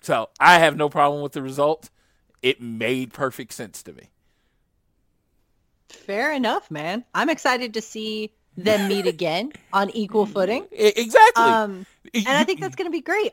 [0.00, 1.90] So I have no problem with the result.
[2.40, 4.10] It made perfect sense to me.
[5.88, 7.04] Fair enough, man.
[7.14, 10.66] I'm excited to see them meet again on equal footing.
[10.72, 11.44] Exactly.
[11.44, 13.32] Um, and I think that's going to be great.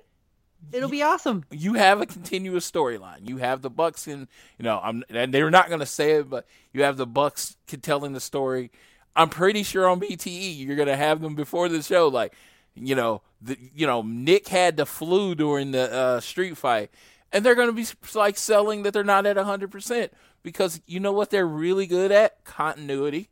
[0.71, 1.43] It'll be awesome.
[1.51, 3.27] you have a continuous storyline.
[3.27, 4.27] You have the Bucks in,
[4.57, 7.55] you know, I'm, and they're not going to say it, but you have the Bucks
[7.81, 8.71] telling the story.
[9.15, 12.33] I'm pretty sure on BTE you're going to have them before the show, like,
[12.73, 16.89] you know, the, you know, Nick had the flu during the uh, street fight,
[17.31, 20.11] and they're going to be like selling that they're not at hundred percent
[20.45, 23.29] because you know what they're really good at continuity.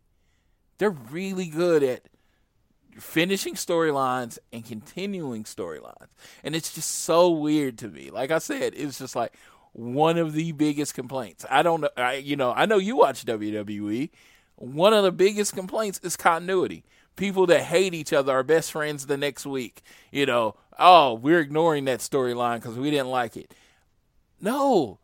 [0.79, 2.07] They're really good at
[2.99, 6.07] finishing storylines and continuing storylines.
[6.43, 8.09] And it's just so weird to me.
[8.09, 9.35] Like I said, it's just like
[9.73, 11.45] one of the biggest complaints.
[11.51, 14.09] I don't know I you know, I know you watch WWE.
[14.55, 16.83] One of the biggest complaints is continuity.
[17.15, 19.83] People that hate each other are best friends the next week.
[20.11, 23.53] You know, oh, we're ignoring that storyline cuz we didn't like it.
[24.41, 24.97] No.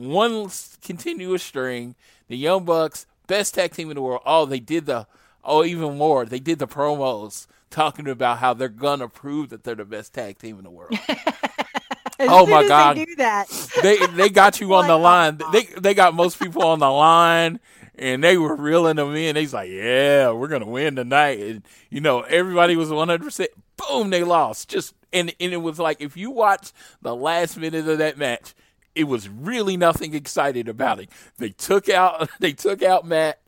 [0.00, 0.50] One
[0.82, 1.94] continuous string,
[2.28, 4.22] the Young Bucks, best tag team in the world.
[4.26, 5.06] Oh, they did the
[5.44, 6.24] oh even more.
[6.24, 10.38] They did the promos talking about how they're gonna prove that they're the best tag
[10.38, 10.98] team in the world.
[12.22, 12.96] Oh my God.
[12.96, 13.48] They do that.
[13.82, 15.40] they they got you on the line.
[15.52, 17.60] They they got most people on the line,
[17.94, 19.34] and they were reeling them in.
[19.34, 23.50] They's like, "Yeah, we're gonna win tonight." And you know, everybody was one hundred percent.
[23.76, 24.68] Boom, they lost.
[24.68, 28.54] Just and and it was like if you watch the last minute of that match,
[28.94, 31.08] it was really nothing excited about it.
[31.38, 33.40] They took out they took out Matt.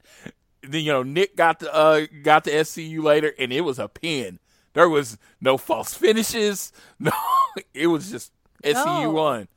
[0.62, 3.89] Then you know Nick got the uh, got the SCU later, and it was a
[3.89, 4.39] pin.
[4.74, 6.73] There was no false finishes.
[7.01, 7.12] No,
[7.74, 8.32] it was just
[8.62, 9.10] SCU No.
[9.10, 9.48] won.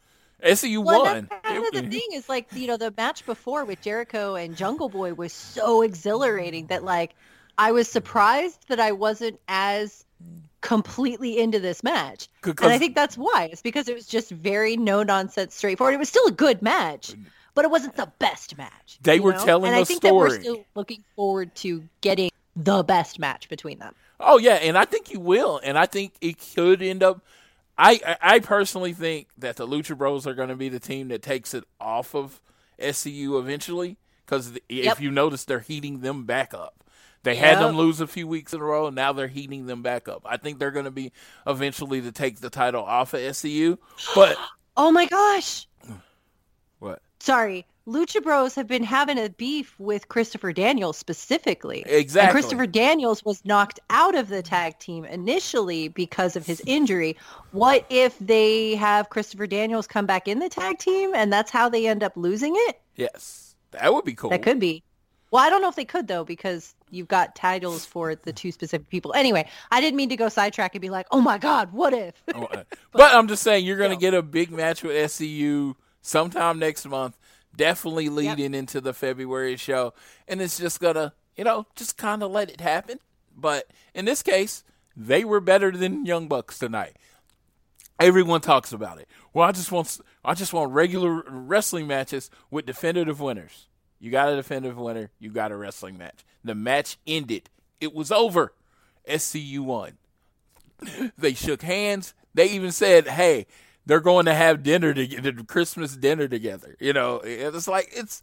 [0.43, 1.27] SCU Well, won.
[1.29, 4.57] that's kind of the thing is like you know the match before with Jericho and
[4.57, 7.13] Jungle Boy was so exhilarating that like
[7.57, 10.03] I was surprised that I wasn't as
[10.65, 12.27] completely into this match.
[12.43, 13.49] And I think that's why.
[13.51, 15.93] It's because it was just very no nonsense, straightforward.
[15.93, 17.17] It was still a good match, uh,
[17.53, 18.97] but it wasn't the best match.
[19.01, 19.45] They were know?
[19.45, 23.47] telling and a I think that we're still looking forward to getting the best match
[23.47, 23.93] between them.
[24.19, 27.21] Oh yeah, and I think you will, and I think it could end up.
[27.77, 31.09] I I I personally think that the Lucha Bros are going to be the team
[31.09, 32.41] that takes it off of
[32.79, 34.99] SCU eventually, because if Yep.
[34.99, 36.83] you notice, they're heating them back up.
[37.25, 39.81] They had them lose a few weeks in a row, and now they're heating them
[39.81, 40.21] back up.
[40.25, 41.11] I think they're going to be
[41.45, 43.77] eventually to take the title off of SCU.
[44.13, 44.37] But
[44.77, 45.67] Oh my gosh.
[46.79, 47.01] what?
[47.19, 47.65] Sorry.
[47.87, 51.83] Lucha Bros have been having a beef with Christopher Daniels specifically.
[51.85, 52.25] Exactly.
[52.25, 57.15] And Christopher Daniels was knocked out of the tag team initially because of his injury.
[57.51, 61.69] What if they have Christopher Daniels come back in the tag team and that's how
[61.69, 62.81] they end up losing it?
[62.95, 64.31] Yes, that would be cool.
[64.31, 64.83] That could be.
[65.35, 68.53] Well, I don't know if they could though because you've got titles for the two
[68.53, 69.13] specific people.
[69.13, 72.23] Anyway, I didn't mean to go sidetrack and be like, "Oh my god, what if?"
[72.33, 72.63] Oh, uh,
[72.93, 76.85] but I'm just saying you're going to get a big match with SCU sometime next
[76.85, 77.17] month.
[77.53, 79.93] Definitely leading into the February show,
[80.25, 82.99] and it's just gonna, you know, just kind of let it happen.
[83.35, 84.63] But in this case,
[84.95, 86.95] they were better than Young Bucks tonight.
[87.99, 89.09] Everyone talks about it.
[89.33, 93.67] Well, I just want, I just want regular wrestling matches with definitive winners.
[93.99, 95.09] You got a definitive winner.
[95.19, 96.25] You got a wrestling match.
[96.43, 97.49] The match ended.
[97.79, 98.53] It was over.
[99.07, 99.97] SCU won
[101.17, 102.13] they shook hands.
[102.33, 103.47] They even said, "Hey,
[103.85, 108.21] they're going to have dinner together, Christmas dinner together." You know, it's like it's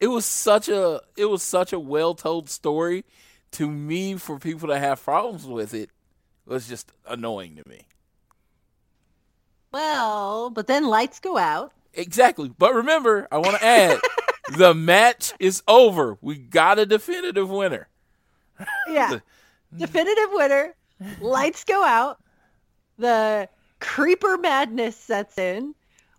[0.00, 3.04] it was such a it was such a well told story.
[3.52, 5.90] To me, for people to have problems with it
[6.44, 7.82] was just annoying to me.
[9.70, 11.72] Well, but then lights go out.
[11.92, 12.48] Exactly.
[12.48, 14.00] But remember, I want to add,
[14.52, 16.18] the match is over.
[16.20, 17.88] We got a definitive winner.
[18.88, 19.18] Yeah.
[19.76, 20.74] Definitive winner.
[21.20, 22.20] Lights go out.
[22.98, 23.48] The
[23.80, 25.74] creeper madness sets in.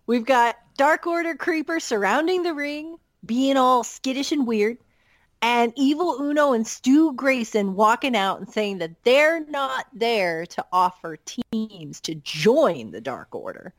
[0.06, 4.78] We've got Dark Order creepers surrounding the ring, being all skittish and weird.
[5.42, 10.64] And Evil Uno and Stu Grayson walking out and saying that they're not there to
[10.72, 11.18] offer
[11.52, 13.72] teams to join the Dark Order.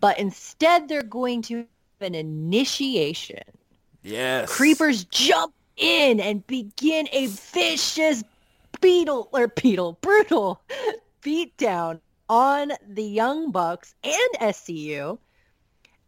[0.00, 1.66] But instead they're going to
[2.02, 3.42] an initiation.
[4.02, 4.50] Yes.
[4.50, 8.24] Creepers jump in and begin a vicious
[8.80, 10.60] beetle or beetle brutal
[11.22, 15.18] beatdown on the Young Bucks and SCU.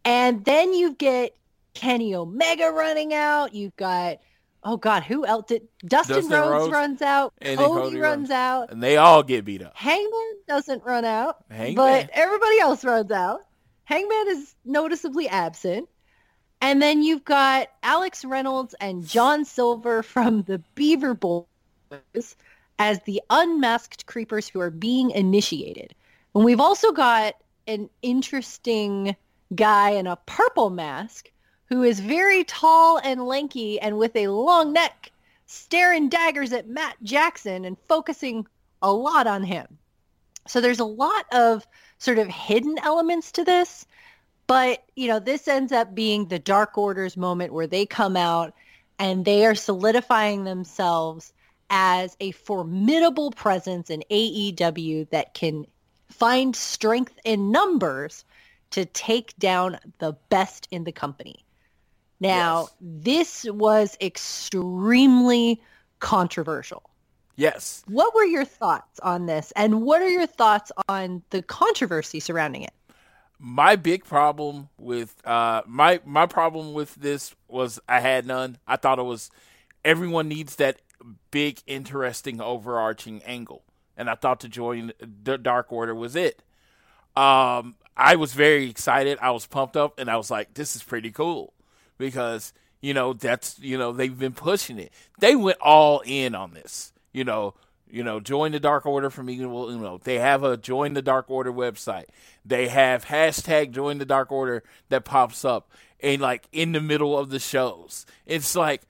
[0.05, 1.35] And then you get
[1.73, 3.53] Kenny Omega running out.
[3.53, 4.19] You've got
[4.63, 7.33] oh god, who else did Dustin, Dustin Rhodes, Rhodes runs out.
[7.41, 8.31] and Cody, runs runs.
[8.31, 8.71] out.
[8.71, 9.75] And they all get beat up.
[9.75, 11.75] Hangman doesn't run out, Hangman.
[11.75, 13.41] but everybody else runs out.
[13.85, 15.89] Hangman is noticeably absent.
[16.61, 22.35] And then you've got Alex Reynolds and John Silver from the Beaver Boys
[22.77, 25.95] as the unmasked creepers who are being initiated.
[26.35, 27.35] And we've also got
[27.67, 29.15] an interesting
[29.55, 31.31] guy in a purple mask
[31.65, 35.11] who is very tall and lanky and with a long neck
[35.45, 38.45] staring daggers at Matt Jackson and focusing
[38.81, 39.77] a lot on him.
[40.47, 41.67] So there's a lot of
[42.01, 43.85] sort of hidden elements to this,
[44.47, 48.55] but you know, this ends up being the Dark Order's moment where they come out
[48.97, 51.31] and they are solidifying themselves
[51.69, 55.67] as a formidable presence in AEW that can
[56.09, 58.25] find strength in numbers
[58.71, 61.45] to take down the best in the company.
[62.19, 62.75] Now, Yes.
[62.81, 65.61] this was extremely
[65.99, 66.90] controversial.
[67.41, 67.83] Yes.
[67.87, 69.51] What were your thoughts on this?
[69.55, 72.73] And what are your thoughts on the controversy surrounding it?
[73.43, 78.59] my big problem with uh my my problem with this was I had none.
[78.67, 79.31] I thought it was
[79.83, 80.79] everyone needs that
[81.31, 83.63] big interesting overarching angle.
[83.97, 86.43] And I thought to join the Dark Order was it.
[87.15, 89.17] Um I was very excited.
[89.21, 91.53] I was pumped up and I was like this is pretty cool
[91.97, 94.93] because you know that's you know they've been pushing it.
[95.17, 96.93] They went all in on this.
[97.11, 97.55] You know,
[97.89, 101.01] you know, join the Dark Order from Evil You know, They have a join the
[101.01, 102.05] Dark Order website.
[102.45, 105.69] They have hashtag join the Dark Order that pops up
[106.01, 108.05] and like in the middle of the shows.
[108.25, 108.81] It's like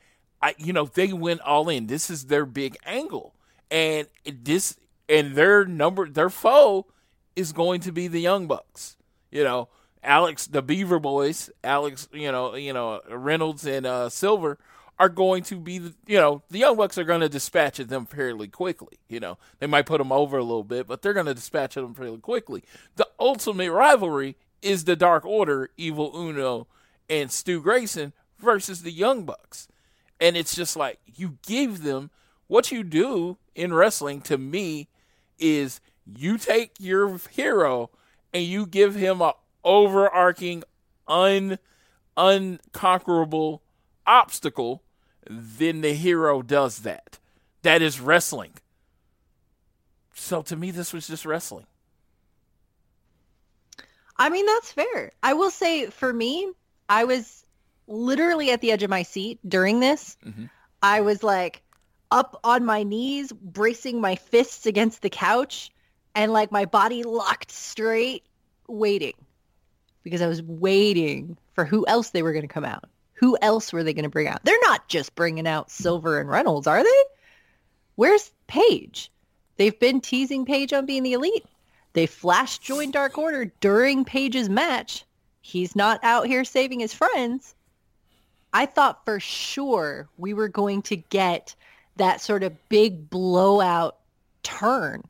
[0.41, 1.87] I you know, they went all in.
[1.87, 3.33] This is their big angle.
[3.69, 4.77] And this
[5.09, 6.85] and their number their foe
[7.35, 8.97] is going to be the Young Bucks.
[9.31, 9.69] You know,
[10.03, 14.57] Alex the Beaver Boys, Alex, you know, you know, Reynolds and uh Silver
[15.01, 18.47] are going to be, you know, the Young Bucks are going to dispatch them fairly
[18.47, 18.99] quickly.
[19.09, 21.73] You know, they might put them over a little bit, but they're going to dispatch
[21.73, 22.63] them fairly quickly.
[22.97, 26.67] The ultimate rivalry is the Dark Order, Evil Uno,
[27.09, 29.67] and Stu Grayson versus the Young Bucks.
[30.19, 32.11] And it's just like you give them
[32.45, 34.87] what you do in wrestling to me
[35.39, 37.89] is you take your hero
[38.31, 39.33] and you give him a
[39.63, 40.63] overarching
[41.07, 41.57] un
[42.15, 43.63] unconquerable
[44.05, 44.83] obstacle,
[45.29, 47.19] then the hero does that.
[47.61, 48.53] That is wrestling.
[50.13, 51.65] So to me this was just wrestling.
[54.17, 55.11] I mean, that's fair.
[55.23, 56.51] I will say for me,
[56.89, 57.43] I was
[57.87, 60.15] literally at the edge of my seat during this.
[60.23, 60.49] Mhm.
[60.83, 61.63] I was like
[62.11, 65.71] up on my knees, bracing my fists against the couch
[66.13, 68.23] and like my body locked straight,
[68.67, 69.13] waiting
[70.03, 72.89] because I was waiting for who else they were going to come out.
[73.21, 74.43] Who else were they going to bring out?
[74.43, 77.03] They're not just bringing out Silver and Reynolds, are they?
[77.93, 79.11] Where's Page?
[79.57, 81.45] They've been teasing Page on being the elite.
[81.93, 85.05] They flash joined Dark Order during Page's match.
[85.39, 87.53] He's not out here saving his friends.
[88.53, 91.53] I thought for sure we were going to get
[91.97, 93.97] that sort of big blowout
[94.41, 95.03] turn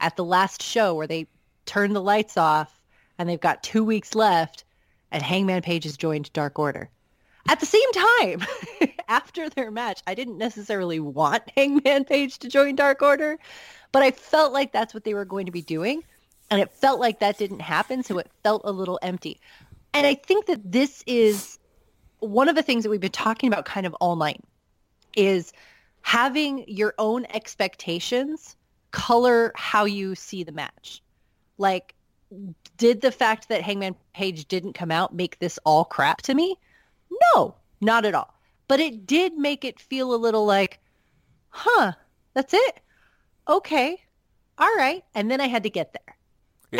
[0.00, 1.28] at the last show where they
[1.64, 2.78] turn the lights off
[3.16, 4.64] and they've got two weeks left
[5.10, 6.90] and Hangman Page has joined Dark Order.
[7.48, 8.46] At the same time,
[9.08, 13.38] after their match, I didn't necessarily want Hangman Page to join Dark Order,
[13.92, 16.02] but I felt like that's what they were going to be doing.
[16.50, 19.40] And it felt like that didn't happen, so it felt a little empty.
[19.92, 21.58] And I think that this is
[22.18, 24.42] one of the things that we've been talking about kind of all night
[25.16, 25.52] is
[26.02, 28.56] having your own expectations
[28.90, 31.02] color how you see the match.
[31.58, 31.94] Like,
[32.76, 36.56] did the fact that Hangman Page didn't come out make this all crap to me?
[37.34, 38.34] No, not at all.
[38.68, 40.80] But it did make it feel a little like,
[41.48, 41.92] huh,
[42.32, 42.80] that's it?
[43.48, 44.00] Okay.
[44.58, 45.04] All right.
[45.14, 46.16] And then I had to get there.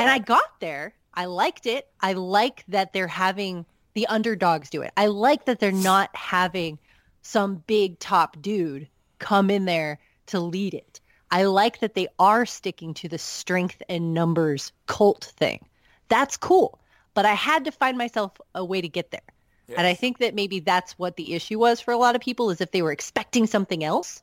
[0.00, 0.94] And I got there.
[1.12, 1.86] I liked it.
[2.00, 4.92] I like that they're having the underdogs do it.
[4.96, 6.78] I like that they're not having
[7.22, 8.88] some big top dude
[9.18, 11.00] come in there to lead it.
[11.30, 15.64] I like that they are sticking to the strength and numbers cult thing.
[16.08, 16.80] That's cool.
[17.14, 19.20] But I had to find myself a way to get there.
[19.68, 22.50] And I think that maybe that's what the issue was for a lot of people
[22.50, 24.22] is if they were expecting something else,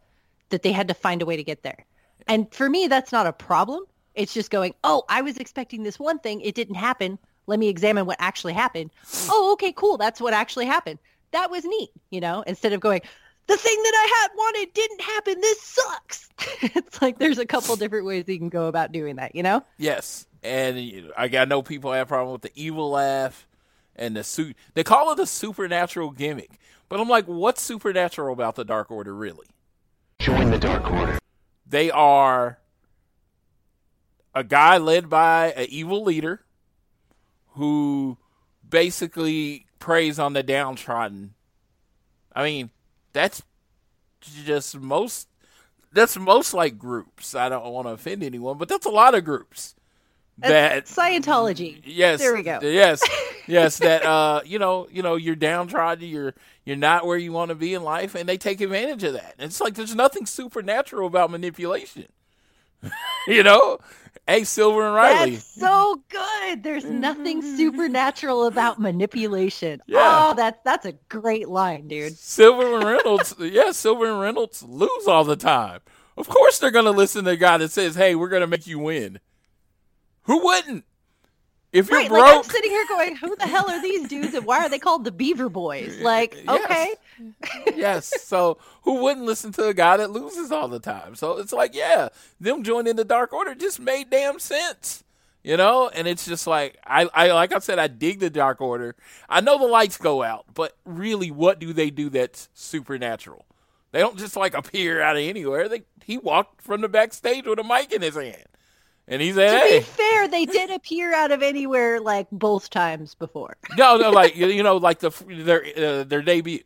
[0.49, 1.85] that they had to find a way to get there.
[2.27, 3.83] And for me, that's not a problem.
[4.13, 6.41] It's just going, oh, I was expecting this one thing.
[6.41, 7.17] It didn't happen.
[7.47, 8.91] Let me examine what actually happened.
[9.05, 9.29] Mm.
[9.31, 9.97] Oh, okay, cool.
[9.97, 10.99] That's what actually happened.
[11.31, 13.01] That was neat, you know, instead of going,
[13.47, 15.41] the thing that I had wanted didn't happen.
[15.41, 16.29] This sucks.
[16.61, 19.63] it's like there's a couple different ways you can go about doing that, you know?
[19.77, 23.47] Yes, and I I know people have problem with the evil laugh
[24.01, 24.57] and the suit.
[24.73, 26.59] They call it a supernatural gimmick,
[26.89, 29.47] but I'm like, what's supernatural about the Dark Order really?
[30.19, 31.19] Join the Dark Order.
[31.65, 32.59] They are
[34.33, 36.41] a guy led by an evil leader
[37.53, 38.17] who
[38.67, 41.33] basically preys on the downtrodden.
[42.35, 42.69] I mean,
[43.13, 43.43] that's
[44.21, 45.27] just most
[45.91, 47.35] that's most like groups.
[47.35, 49.75] I don't want to offend anyone, but that's a lot of groups.
[50.39, 51.81] That That's Scientology.
[51.85, 52.59] yes, There we go.
[52.63, 53.03] Yes,
[53.47, 53.77] yes.
[53.77, 56.07] That uh, you know, you know, you're downtrodden.
[56.07, 56.33] You're
[56.65, 59.35] you're not where you want to be in life, and they take advantage of that.
[59.37, 62.07] It's like there's nothing supernatural about manipulation.
[63.27, 63.79] you know,
[64.27, 65.31] hey, Silver and Riley.
[65.31, 66.63] That's so good.
[66.63, 69.81] There's nothing supernatural about manipulation.
[69.85, 69.99] Yeah.
[70.31, 72.17] Oh, that's that's a great line, dude.
[72.17, 75.81] Silver and Reynolds, yeah, Silver and Reynolds lose all the time.
[76.17, 78.79] Of course, they're to listen to a guy that says, "Hey, we're to make you
[78.79, 79.19] win."
[80.23, 80.85] Who wouldn't?
[81.71, 84.33] If you're Right, like I'm broke, sitting here going, "Who the hell are these dudes,
[84.33, 86.65] and why are they called the Beaver Boys?" Like, Yes.
[86.65, 86.95] okay,
[87.77, 88.21] yes.
[88.23, 91.15] So who wouldn't listen to a guy that loses all the time?
[91.15, 92.09] So it's like, yeah,
[92.41, 95.05] them joining the Dark Order just made damn sense.
[95.43, 98.59] You know, and it's just like I, I like I said, I dig the Dark
[98.59, 98.95] Order.
[99.29, 103.45] I know the lights go out, but really, what do they do that's supernatural?
[103.91, 105.69] They don't just like appear out of anywhere.
[105.69, 108.45] They he walked from the backstage with a mic in his hand,
[109.11, 112.69] and he said, to "Hey, be fair, they did appear out of anywhere like both
[112.71, 113.57] times before.
[113.77, 116.63] no, no, like you know, like the their uh, their debut,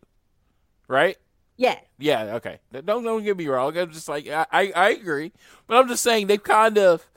[0.88, 1.18] right?
[1.58, 2.60] Yeah, Yeah, okay.
[2.72, 3.78] Don't don't get me wrong.
[3.78, 5.32] I'm just like I, I, I agree,
[5.68, 7.08] but I'm just saying they've kind of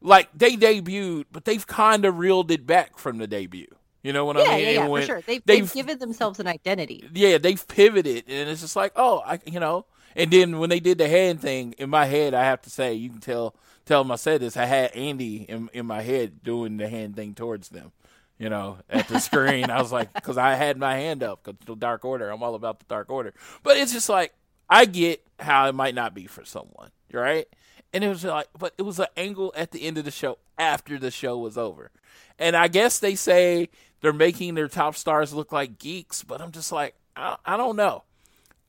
[0.00, 3.66] like they debuted, but they've kind of reeled it back from the debut.
[4.02, 4.50] You know what I mean?
[4.60, 5.20] yeah, yeah, when for sure.
[5.22, 7.08] They've, they've- they've given themselves an identity.
[7.12, 9.86] yeah, they've pivoted, and it's just like, oh, I, you know.
[10.16, 12.94] And then when they did the hand thing, in my head, I have to say,
[12.94, 13.54] you can tell,
[13.84, 14.56] tell them I said this.
[14.56, 17.92] I had Andy in in my head doing the hand thing towards them,
[18.38, 19.70] you know, at the screen.
[19.70, 22.30] I was like, because I had my hand up, because the Dark Order.
[22.30, 23.34] I'm all about the Dark Order.
[23.62, 24.34] But it's just like
[24.68, 27.46] I get how it might not be for someone, right?
[27.92, 30.38] And it was like, but it was an angle at the end of the show
[30.58, 31.90] after the show was over.
[32.38, 33.70] And I guess they say
[34.00, 37.76] they're making their top stars look like geeks, but I'm just like, I, I don't
[37.76, 38.04] know.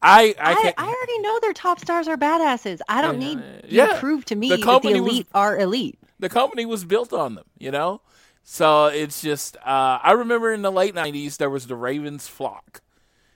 [0.02, 0.74] I I I.
[0.78, 2.80] I already know their top stars are badasses.
[2.88, 3.88] I don't need you Yeah.
[3.88, 6.00] to prove to me The that the company was- elite are elite.
[6.20, 8.02] the company was built on them, you know?
[8.44, 12.82] So it's just, uh, I remember in the late 90s, there was the Ravens flock.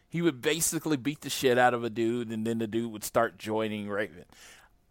[0.09, 3.03] He would basically beat the shit out of a dude, and then the dude would
[3.03, 4.25] start joining Raven.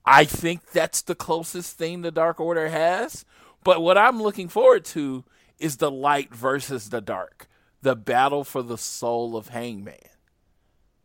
[0.04, 3.24] I think that's the closest thing the Dark Order has.
[3.64, 5.24] But what I'm looking forward to
[5.58, 7.48] is the light versus the dark,
[7.82, 9.96] the battle for the soul of Hangman.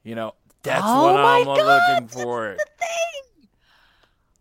[0.03, 0.34] You know,
[0.64, 2.56] that's Oh what I'm God, looking that's for.
[2.58, 3.48] the thing.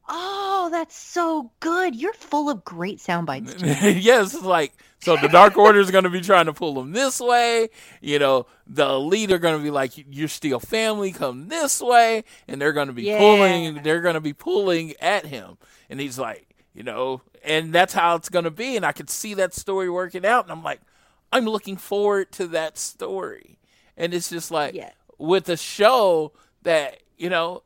[0.09, 1.97] Oh, that's so good.
[1.97, 3.55] You're full of great sound bites.
[3.63, 7.21] Yes, like so the Dark Order is going to be trying to pull them this
[7.21, 7.69] way.
[8.01, 12.23] You know, the elite are going to be like, "You're still family, come this way,"
[12.47, 13.19] and they're going to be Yeah.
[13.19, 13.83] pulling.
[13.83, 15.59] They're going to be pulling at him,
[15.91, 18.77] and he's like, you know, and that's how it's going to be.
[18.77, 20.81] And I could see that story working out, and I'm like,
[21.33, 23.59] I'm looking forward to that story.
[23.97, 24.91] And it's just like Yeah.
[25.19, 26.33] With a show
[26.63, 27.63] that you know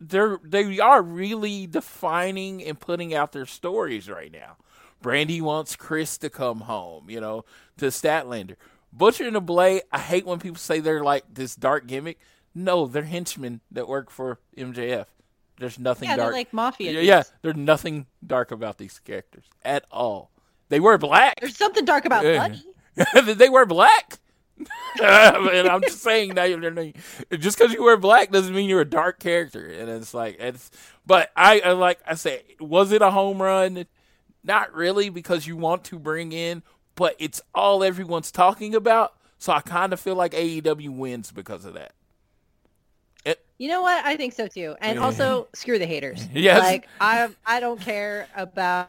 [0.00, 4.56] they're they are really defining and putting out their stories right now.
[5.02, 7.44] Brandi wants Kris to come home, you know,
[7.78, 8.56] to Statlander.
[8.92, 12.18] Butcher and the Blade, I hate when people say they're like this dark gimmick.
[12.54, 15.04] No, they're henchmen that work for MJF.
[15.58, 16.34] There's nothing Yeah, they're dark.
[16.34, 16.92] like mafia.
[16.92, 20.30] yeah, yeah, there's nothing dark about these characters at all.
[20.68, 21.40] They wear black.
[21.40, 22.24] There's something dark about.
[22.24, 23.34] Buddy.
[23.34, 24.18] they wear black.
[25.02, 26.94] and I'm just saying that you're not-
[27.38, 29.66] just because you wear black doesn't mean you're a dark character.
[29.66, 30.70] And it's like it's.
[31.04, 33.86] But I, I like I say, was it a home run?
[34.42, 36.62] Not really, because you want to bring in,
[36.94, 39.14] but it's all everyone's talking about.
[39.38, 41.92] So I kind of feel like AEW wins because of that.
[43.24, 44.04] It, You know what?
[44.04, 44.76] I think so too.
[44.80, 46.26] And also, screw the haters.
[46.32, 46.60] Yes.
[46.62, 48.88] Like I, I don't care about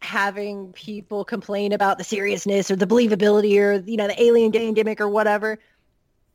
[0.00, 4.74] having people complain about the seriousness or the believability or you know the alien game
[4.74, 5.58] gimmick or whatever.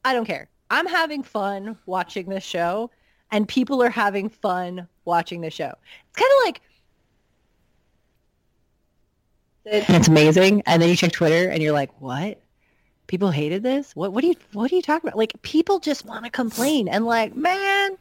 [0.05, 0.49] I don't care.
[0.69, 2.89] I'm having fun watching this show,
[3.31, 5.71] and people are having fun watching the show.
[6.09, 6.61] It's kind of like
[9.65, 12.41] it's amazing, and then you check Twitter and you're like, what?
[13.07, 13.95] People hated this?
[13.95, 14.11] What?
[14.13, 14.35] What do you?
[14.53, 15.17] What are you talking about?
[15.17, 17.97] Like people just want to complain and like, man,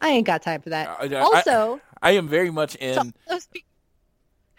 [0.00, 0.88] I ain't got time for that.
[1.00, 2.94] I- I- also, I am very much in.
[2.94, 3.69] so those people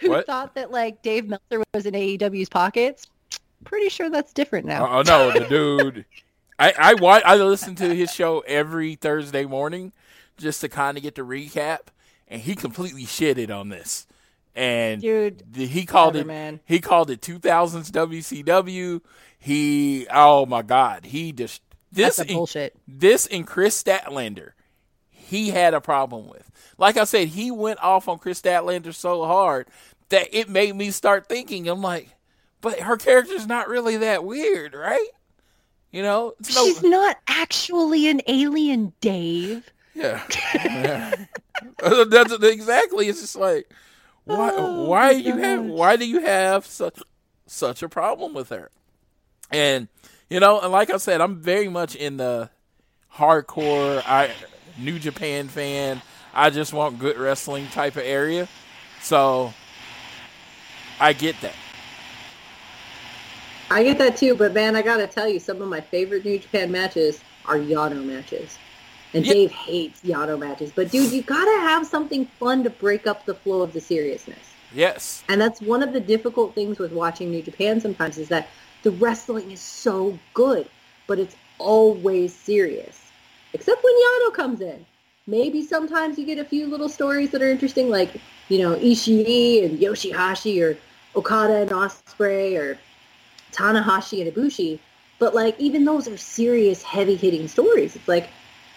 [0.01, 0.25] who What?
[0.25, 3.07] thought that like Dave Meltzer was in AEW's pockets,
[3.63, 4.87] pretty sure that's different now.
[4.87, 6.05] Oh no, the dude.
[6.59, 9.93] I I wa- I listen to his show every Thursday morning
[10.37, 11.79] just to kind of get the recap,
[12.27, 14.07] and he completely shitted on this.
[14.53, 16.59] And Dude, he called whatever, it man.
[16.65, 19.01] he called it 2000s WCW.
[19.39, 21.61] He oh my god, he just
[21.91, 22.75] this That's a bullshit.
[22.87, 24.51] this and Kris Statlander,
[25.09, 26.51] he had a problem with.
[26.77, 29.67] Like I said, he went off on Kris Statlander so hard
[30.11, 31.67] that it made me start thinking.
[31.67, 32.09] I'm like,
[32.61, 35.07] but her character's not really that weird, right?
[35.91, 39.69] You know, it's no, She's not actually an alien, Dave.
[39.93, 40.21] yeah,
[40.53, 41.15] Yeah.
[42.07, 43.07] That's exactly.
[43.07, 43.69] It's just like,
[44.23, 44.51] why?
[44.53, 45.65] Oh, why you have?
[45.65, 46.99] Why do you have such
[47.47, 48.69] such a problem with her?
[49.49, 49.89] And
[50.29, 52.49] you know, and like I said, I'm very much in the
[53.15, 54.31] hardcore, I
[54.77, 56.01] New Japan fan.
[56.33, 58.47] I just want good wrestling type of area,
[59.01, 59.53] so
[61.01, 61.55] I get that.
[63.71, 66.37] I get that too, but man, I gotta tell you, some of my favorite New
[66.37, 68.57] Japan matches are Yano matches.
[69.13, 69.33] And Yeah.
[69.33, 70.71] Dave hates Yano matches.
[70.73, 74.37] But dude, you gotta have something fun to break up the flow of the seriousness.
[74.73, 78.47] Yes, And that's one of the difficult things with watching New Japan sometimes is that
[78.83, 80.69] the wrestling is so good,
[81.07, 83.01] but it's always serious.
[83.53, 84.85] Except when Yano comes in.
[85.27, 88.15] Maybe sometimes you get a few little stories that are interesting, like,
[88.49, 90.77] you know, Ishii and Yoshihashi or
[91.15, 92.77] Okada and Ospreay or
[93.51, 94.79] Tanahashi and Ibushi.
[95.19, 97.95] But like even those are serious, heavy hitting stories.
[97.95, 98.29] It's like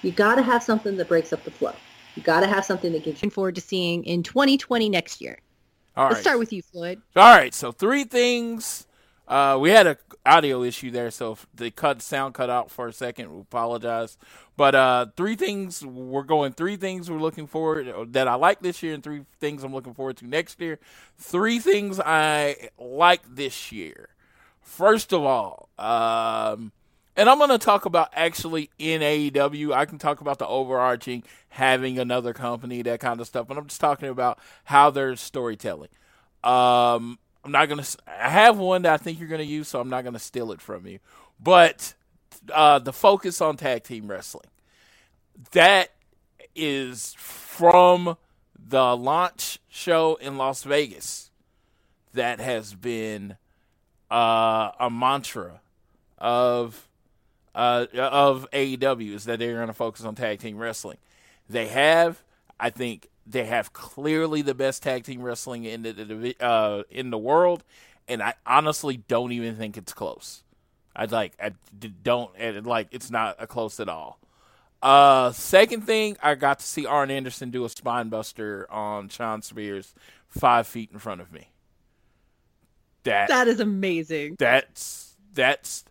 [0.03, 1.75] you gotta have something that breaks up the flow.
[2.17, 5.39] You gotta have something that gives you Looking forward to seeing in 2020 next year.
[5.97, 6.21] all Let's right.
[6.23, 7.01] start with you, Floyd.
[7.17, 8.87] All right, so three things.
[9.27, 9.97] Uh, we had an
[10.27, 13.33] audio issue there, so the cut sound cut out for a second.
[13.33, 14.19] We apologize.
[14.57, 16.53] But uh, three things we're going.
[16.53, 19.95] Three things we're looking forward that I like this year, and three things I'm looking
[19.95, 20.79] forward to next year.
[21.19, 24.11] Three things I like this year.
[24.61, 26.73] First of all, um,
[27.17, 29.73] and I'm going to talk about actually in AEW.
[29.73, 33.47] I can talk about the overarching having another company, that kind of stuff.
[33.47, 35.91] But I'm just talking about how there's storytelling.
[36.43, 37.85] Um, I'm not gonna.
[38.07, 40.61] I have one that I think you're gonna use, so I'm not gonna steal it
[40.61, 40.99] from you.
[41.39, 41.95] But
[42.53, 44.49] uh, the focus on tag team wrestling
[45.53, 45.91] that
[46.55, 48.17] is from
[48.57, 51.31] the launch show in Las Vegas.
[52.15, 53.37] That has been
[54.09, 55.61] uh, a mantra
[56.17, 56.89] of
[57.55, 60.99] uh, of AEW is that they're going to focus on tag team wrestling.
[61.49, 62.23] They have,
[62.59, 67.19] I think, they have clearly the best tag team wrestling in the, uh, in the
[67.19, 67.65] world,
[68.07, 70.43] and I honestly don't even think it's close.
[70.95, 71.53] I like, I
[72.03, 74.19] don't and, like, it's not a close at all.
[74.83, 79.41] Uh, second thing, I got to see Arn Anderson do a spine buster on Shawn
[79.41, 79.95] Spears
[80.29, 81.49] five feet in front of me.
[83.05, 84.37] That That is amazing.
[84.39, 85.85] that's that's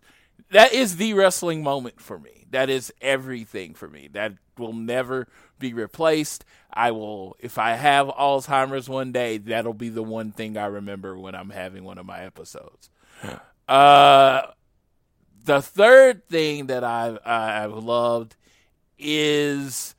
[0.50, 2.46] that is the wrestling moment for me.
[2.50, 4.08] That is everything for me.
[4.12, 5.26] That will never
[5.58, 6.44] be replaced.
[6.72, 11.18] I will if I have Alzheimer's one day, that'll be the one thing I remember
[11.18, 12.90] when I'm having one of my episodes.
[13.66, 14.42] Uh
[15.44, 18.36] the third thing that I've I've loved
[18.98, 19.94] is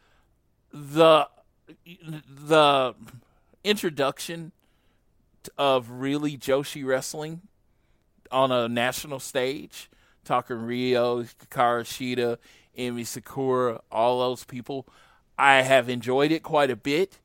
[0.71, 1.27] the
[1.85, 2.93] the
[3.63, 4.51] introduction
[5.57, 7.41] of really Joshi wrestling
[8.31, 9.89] on a national stage.
[10.25, 12.37] Talking Riho, Hikaru
[12.75, 14.87] Shida, Sakura, all those people.
[15.37, 17.19] I have enjoyed it quite a bit.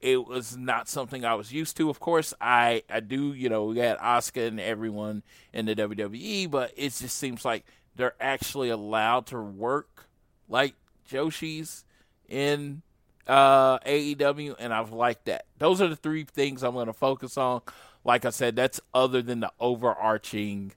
[0.00, 1.90] It was not something I was used to.
[1.90, 5.22] Of course, I, I do, you know, we got Asuka and everyone
[5.52, 7.64] in the WWE, but it just seems like
[7.96, 10.08] they're actually allowed to work
[10.48, 10.74] like
[11.06, 11.84] Joshi's
[12.28, 12.82] in
[13.26, 15.46] uh, AEW, and I've liked that.
[15.58, 17.62] Those are the three things I'm going to focus on.
[18.04, 20.72] Like I said, that's other than the overarching,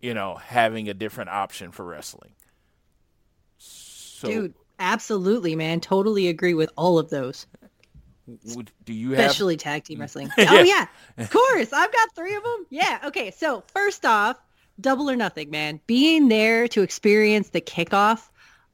[0.00, 2.32] you know, having a different option for wrestling.
[3.58, 5.80] So, Dude, absolutely, man.
[5.80, 7.46] Totally agree with all of those.
[8.54, 9.20] would, do you have?
[9.20, 10.30] Especially tag team wrestling.
[10.38, 10.46] Yeah.
[10.50, 10.86] Oh yeah,
[11.18, 11.72] of course.
[11.72, 12.66] I've got three of them.
[12.70, 13.00] Yeah.
[13.06, 13.30] Okay.
[13.30, 14.38] So first off,
[14.80, 15.80] double or nothing, man.
[15.86, 18.28] Being there to experience the kickoff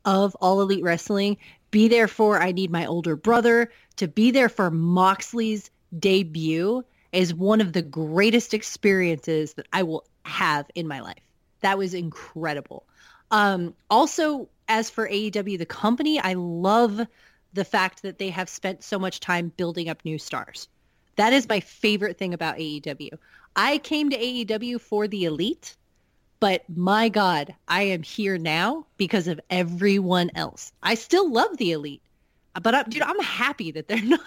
[0.05, 1.37] of All Elite Wrestling.
[1.71, 3.71] Be there for I need my older brother.
[3.97, 10.05] To be there for Moxley's debut is one of the greatest experiences that I will
[10.25, 11.23] have in my life.
[11.61, 12.85] That was incredible.
[13.31, 17.01] Um, also, as for AEW, the company, I love
[17.53, 20.69] the fact that they have spent so much time building up new stars.
[21.17, 23.17] That is my favorite thing about AEW.
[23.57, 25.77] I came to AEW for the elite,
[26.41, 30.73] but my God, I am here now because of everyone else.
[30.83, 32.03] I still love the elite,
[32.61, 34.21] but I'm, dude, I'm happy that they're not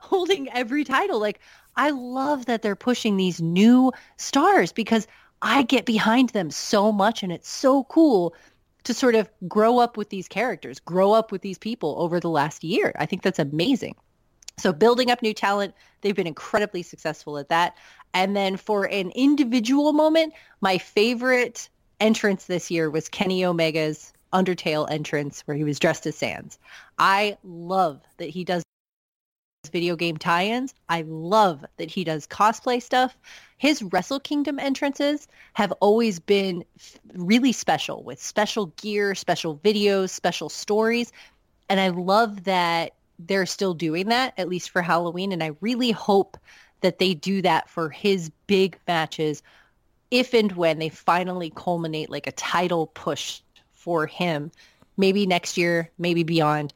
[0.00, 1.18] holding every title.
[1.18, 1.40] Like,
[1.74, 5.08] I love that they're pushing these new stars because
[5.42, 8.34] I get behind them so much and it's so cool
[8.84, 12.30] to sort of grow up with these characters, grow up with these people over the
[12.30, 12.92] last year.
[12.96, 13.96] I think that's amazing.
[14.58, 17.76] So building up new talent, they've been incredibly successful at that.
[18.14, 21.68] And then for an individual moment, my favorite
[22.00, 26.58] entrance this year was Kenny Omega's Undertale entrance where he was dressed as Sans.
[26.98, 28.62] I love that he does
[29.70, 30.74] video game tie-ins.
[30.88, 33.16] I love that he does cosplay stuff.
[33.58, 36.64] His Wrestle Kingdom entrances have always been
[37.14, 41.12] really special with special gear, special videos, special stories.
[41.68, 45.30] And I love that they're still doing that, at least for Halloween.
[45.30, 46.36] And I really hope
[46.80, 49.42] that they do that for his big matches
[50.10, 53.40] if and when they finally culminate like a title push
[53.70, 54.50] for him,
[54.96, 56.74] maybe next year, maybe beyond.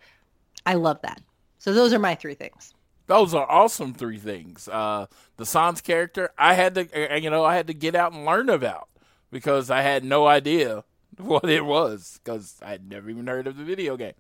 [0.65, 1.21] I love that.
[1.59, 2.75] So those are my three things.
[3.07, 4.69] Those are awesome three things.
[4.69, 5.07] Uh,
[5.37, 8.25] the Sans character, I had to, uh, you know, I had to get out and
[8.25, 8.89] learn about
[9.31, 10.85] because I had no idea
[11.19, 14.15] what it was because I'd never even heard of the video game.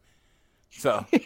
[0.70, 1.04] So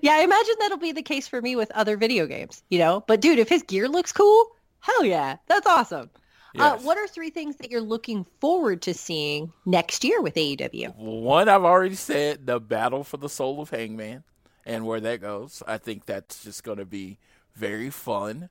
[0.00, 3.02] Yeah, I imagine that'll be the case for me with other video games, you know?
[3.06, 4.46] But dude, if his gear looks cool,
[4.80, 6.10] hell yeah, that's awesome.
[6.58, 10.94] Uh, what are three things that you're looking forward to seeing next year with AEW?
[10.96, 14.22] one, I've already said the battle for the soul of Hangman
[14.64, 15.62] and where that goes.
[15.66, 17.18] I think that's just going to be
[17.54, 18.48] very fun.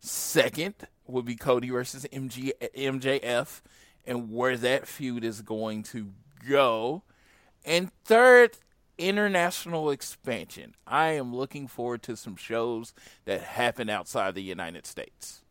[0.00, 0.74] Second
[1.06, 3.60] would be Cody versus MG, MJF
[4.06, 6.10] and where that feud is going to
[6.48, 7.02] go.
[7.64, 8.58] And third,
[8.98, 10.74] international expansion.
[10.86, 12.92] I am looking forward to some shows
[13.24, 15.42] that happen outside the United States.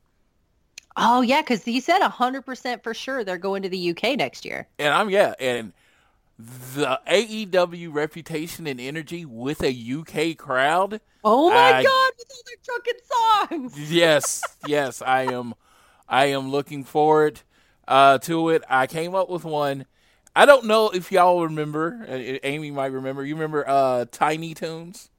[0.95, 4.67] Oh yeah, because he said 100% for sure they're going to the UK next year.
[4.77, 5.73] And I'm yeah, and
[6.75, 10.99] the AEW reputation and energy with a UK crowd.
[11.23, 13.91] Oh my I- god, with all their drunken songs.
[13.91, 15.53] Yes, yes, I am.
[16.07, 17.41] I am looking forward
[17.87, 18.63] uh, to it.
[18.69, 19.85] I came up with one.
[20.35, 22.05] I don't know if y'all remember.
[22.09, 22.13] uh,
[22.43, 23.23] Amy might remember.
[23.23, 25.09] You remember uh, Tiny Toons?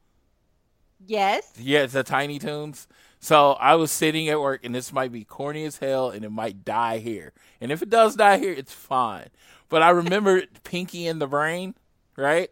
[1.06, 1.52] Yes.
[1.58, 2.86] Yeah, the Tiny Toons.
[3.20, 6.30] So I was sitting at work, and this might be corny as hell, and it
[6.30, 7.32] might die here.
[7.60, 9.28] And if it does die here, it's fine.
[9.74, 11.74] But I remember Pinky in the Brain,
[12.14, 12.48] right?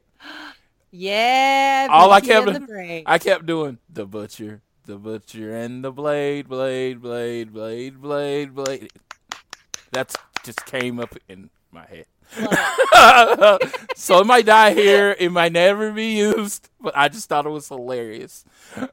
[0.90, 1.86] Yeah.
[1.88, 3.04] All I kept, the Brain.
[3.06, 8.90] I kept doing the butcher, the butcher, and the blade, blade, blade, blade, blade, blade.
[9.92, 12.06] That's just came up in my head.
[13.94, 15.14] so it might die here.
[15.16, 18.44] It might never be used, but I just thought it was hilarious.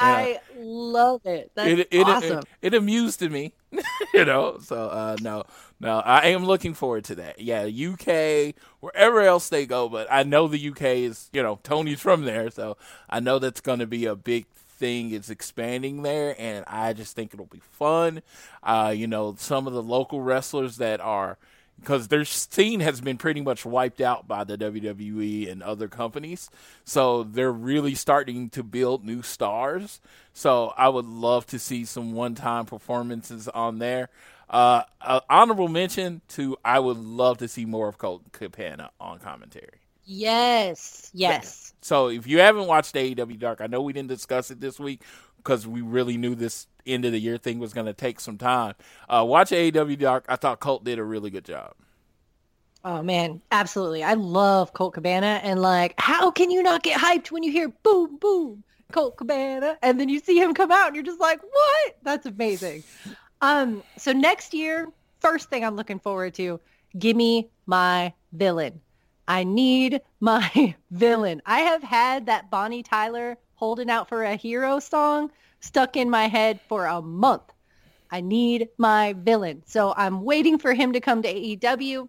[0.00, 1.50] I love it.
[1.54, 2.38] That's it, it, awesome.
[2.38, 3.52] it, it amused me,
[4.14, 4.58] you know.
[4.58, 5.44] So uh, no,
[5.78, 7.40] no, I am looking forward to that.
[7.40, 12.00] Yeah, UK, wherever else they go, but I know the UK is, you know, Tony's
[12.00, 12.76] from there, so
[13.08, 15.12] I know that's going to be a big thing.
[15.12, 18.22] It's expanding there, and I just think it'll be fun.
[18.62, 21.38] Uh, you know, some of the local wrestlers that are
[21.80, 26.50] because their scene has been pretty much wiped out by the WWE and other companies.
[26.84, 30.00] So they're really starting to build new stars.
[30.32, 34.10] So I would love to see some one-time performances on there.
[34.48, 39.18] Uh, uh, honorable mention to I would love to see more of Colt Cabana on
[39.20, 39.80] commentary.
[40.04, 41.10] yes.
[41.14, 41.72] Yes.
[41.82, 45.02] So if you haven't watched AEW Dark, I know we didn't discuss it this week
[45.38, 48.38] because we really knew this end of the year thing was going to take some
[48.38, 48.74] time.
[49.08, 50.24] Uh, watch AEW Dark.
[50.28, 51.74] I thought Colt did a really good job.
[52.82, 54.02] Oh man, absolutely.
[54.02, 57.68] I love Colt Cabana and like how can you not get hyped when you hear
[57.82, 61.42] boom boom Colt Cabana and then you see him come out and you're just like,
[61.42, 62.82] "What?" That's amazing.
[63.42, 64.88] Um so next year,
[65.20, 66.58] first thing I'm looking forward to,
[66.98, 68.80] give me my villain.
[69.28, 71.42] I need my villain.
[71.44, 75.30] I have had that Bonnie Tyler holding out for a hero song
[75.60, 77.52] stuck in my head for a month.
[78.10, 79.62] I need my villain.
[79.66, 82.08] So I'm waiting for him to come to AEW.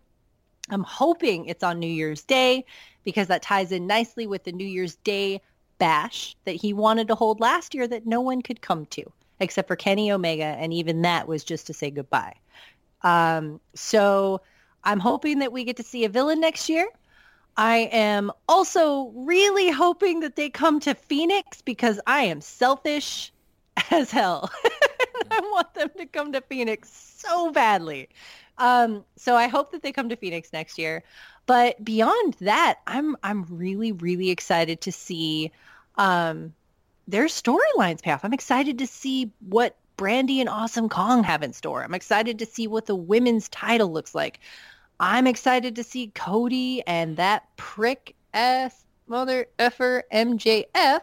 [0.69, 2.65] I'm hoping it's on New Year's Day
[3.03, 5.41] because that ties in nicely with the New Year's Day
[5.78, 9.03] bash that he wanted to hold last year that no one could come to
[9.40, 10.44] except for Kenny Omega.
[10.44, 12.36] And even that was just to say goodbye.
[13.02, 14.41] Um, so
[14.84, 16.88] I'm hoping that we get to see a villain next year.
[17.57, 23.34] I am also really hoping that they come to Phoenix because I am selfish
[23.91, 24.52] as hell.
[25.31, 28.10] I want them to come to Phoenix so badly.
[28.57, 31.03] Um, so I hope that they come to Phoenix next year.
[31.45, 35.52] But beyond that, I'm I'm really really excited to see
[35.95, 36.53] um,
[37.07, 38.22] their storylines path.
[38.23, 41.84] I'm excited to see what Brandi and Awesome Kong have in store.
[41.84, 44.39] I'm excited to see what the women's title looks like.
[44.99, 51.02] I'm excited to see Cody and that prick ass mother effer MJF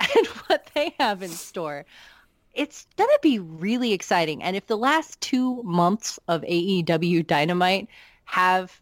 [0.16, 1.84] and what they have in store.
[2.54, 4.42] It's going to be really exciting.
[4.42, 7.88] And if the last two months of AEW Dynamite
[8.24, 8.80] have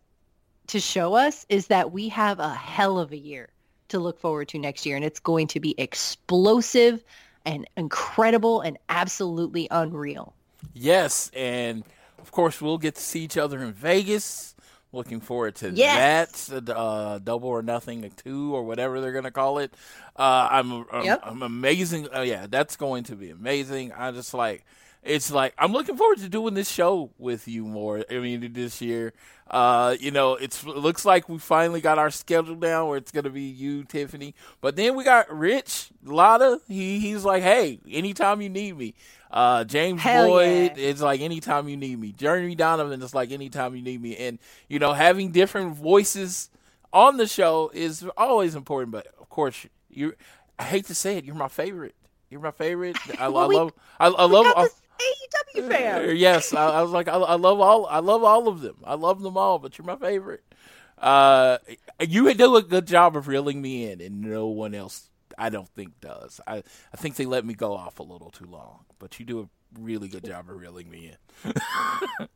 [0.69, 3.51] to show us is that we have a hell of a year
[3.89, 4.97] to look forward to next year.
[4.97, 7.05] And it's going to be explosive
[7.45, 10.35] and incredible and absolutely unreal.
[10.75, 11.85] Yes, and
[12.19, 14.55] of course we'll get to see each other in Vegas.
[14.91, 16.47] Looking forward to Yes.
[16.47, 19.75] that, uh, double or nothing, two or whatever they're gonna call it.
[20.17, 21.21] Uh, I'm, I'm, Yep.
[21.25, 22.09] I'm amazing.
[22.13, 23.93] Oh yeah, that's going to be amazing.
[23.93, 24.65] I just like,
[25.03, 28.05] it's like I'm looking forward to doing this show with you more.
[28.11, 29.13] I mean, this year,
[29.51, 33.11] uh, you know, it's it looks like we finally got our schedule down where it's
[33.13, 36.61] gonna be you, Tiffany, but then we got Rich Lotta.
[36.69, 38.95] He he's like, hey, anytime you need me.
[39.31, 40.89] Uh, James Hell Boyd, yeah.
[40.89, 42.13] it's like anytime you need me.
[42.13, 44.17] Jeremy Donovan is like anytime you need me.
[44.17, 44.39] And,
[44.69, 46.49] you know, having different voices
[46.95, 48.91] on the show is always important.
[48.93, 50.15] But of course, you
[50.59, 51.95] I hate to say it, you're my favorite.
[52.31, 52.97] You're my favorite.
[53.19, 54.69] I, Well, I we- love I, I love
[55.01, 56.17] AEW fan.
[56.17, 58.77] Yes, I, I was like, I, I love all, I love all of them.
[58.85, 60.45] I love them all, but you're my favorite.
[60.97, 61.59] Uh,
[62.01, 65.69] you do a good job of reeling me in, and no one else, I don't
[65.69, 66.41] think, does.
[66.47, 66.63] I,
[66.93, 69.49] I think they let me go off a little too long, but you do a
[69.81, 71.13] really good job of reeling me
[71.45, 71.53] in.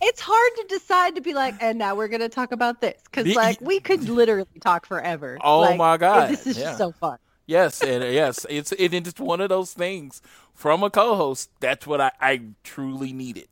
[0.00, 3.00] It's hard to decide to be like, and now we're going to talk about this.
[3.04, 5.38] Because, like, we could literally talk forever.
[5.42, 6.66] Oh Like, my God, This is yeah.
[6.66, 7.18] just so fun.
[7.48, 10.20] Yes, and uh, yes, it's it, it's one of those things
[10.52, 11.48] from a co-host.
[11.60, 13.48] That's what I, I truly needed.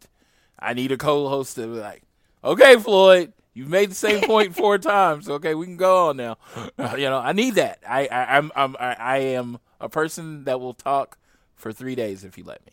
[0.59, 2.03] I need a co-host to be like,
[2.45, 5.31] okay, Floyd, you've made the same point four times.
[5.31, 6.37] Okay, we can go on now.
[6.79, 7.79] you know, I need that.
[7.89, 11.17] I, I I'm, I'm I, I am a person that will talk
[11.55, 12.73] for three days if you let me.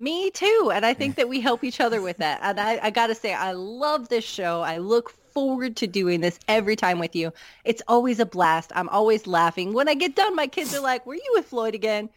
[0.00, 0.72] Me too.
[0.74, 2.40] And I think that we help each other with that.
[2.42, 4.62] And I, I got to say, I love this show.
[4.62, 7.32] I look forward to doing this every time with you.
[7.64, 8.72] It's always a blast.
[8.74, 9.74] I'm always laughing.
[9.74, 12.08] When I get done, my kids are like, were you with Floyd again?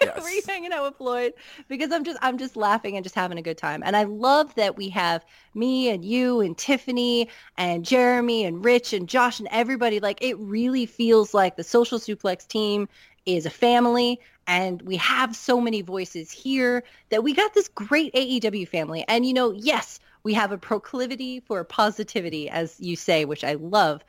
[0.00, 0.20] Yes.
[0.22, 1.34] were you hanging out with Floyd?
[1.68, 3.82] Because I'm just, I'm just laughing and just having a good time.
[3.84, 7.28] And I love that we have me and you and Tiffany
[7.58, 10.00] and Jeremy and Rich and Josh and everybody.
[10.00, 12.88] Like it really feels like the social suplex team
[13.26, 18.12] is a family and we have so many voices here that we got this great
[18.14, 19.04] AEW family.
[19.06, 23.54] And you know, yes, we have a proclivity for positivity, as you say, which I
[23.54, 24.04] love,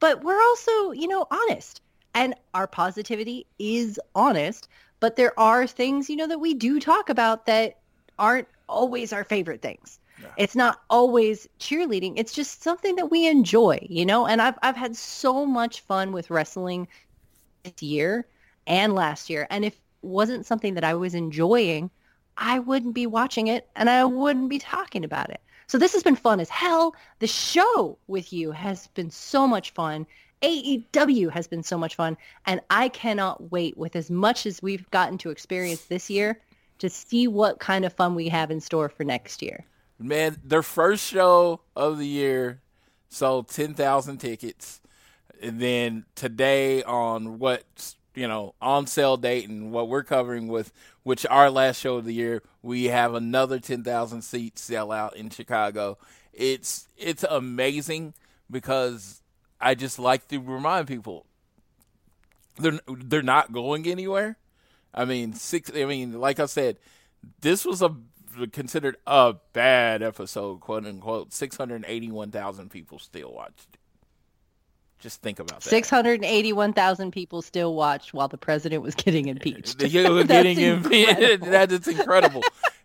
[0.00, 1.80] but we're also, you know, honest.
[2.14, 4.68] And our positivity is honest,
[5.00, 7.78] but there are things, you know, that we do talk about that
[8.18, 9.98] aren't always our favorite things.
[10.36, 12.14] It's not always cheerleading.
[12.16, 14.26] It's just something that we enjoy, you know?
[14.26, 16.88] And I've I've had so much fun with wrestling
[17.64, 18.26] this year
[18.66, 19.46] and last year.
[19.50, 21.90] And if it wasn't something that I was enjoying,
[22.36, 25.40] I wouldn't be watching it and I wouldn't be talking about it.
[25.72, 26.94] So this has been fun as hell.
[27.20, 30.06] The show with you has been so much fun.
[30.42, 32.18] AEW has been so much fun.
[32.44, 36.42] And I cannot wait with as much as we've gotten to experience this year
[36.80, 39.64] to see what kind of fun we have in store for next year.
[39.98, 42.60] Man, their first show of the year
[43.08, 44.82] sold 10,000 tickets.
[45.40, 50.72] And then today on what, you know, on sale date and what we're covering with,
[51.02, 55.30] which our last show of the year, we have another 10,000 seats sell out in
[55.30, 55.98] Chicago.
[56.32, 58.14] It's, it's amazing
[58.50, 59.22] because
[59.60, 61.26] I just like to remind people
[62.58, 64.36] they're, they're not going anywhere.
[64.94, 66.76] I mean, six, I mean, like I said,
[67.40, 67.94] this was a
[68.52, 71.32] considered a bad episode, quote unquote.
[71.32, 73.78] Six hundred eighty-one thousand people still watched it.
[75.02, 75.68] Just think about that.
[75.68, 79.82] 681,000 people still watched while the president was getting impeached.
[79.82, 81.10] Yeah, we're getting impeached.
[81.18, 81.46] incredible.
[81.50, 82.42] that is incredible.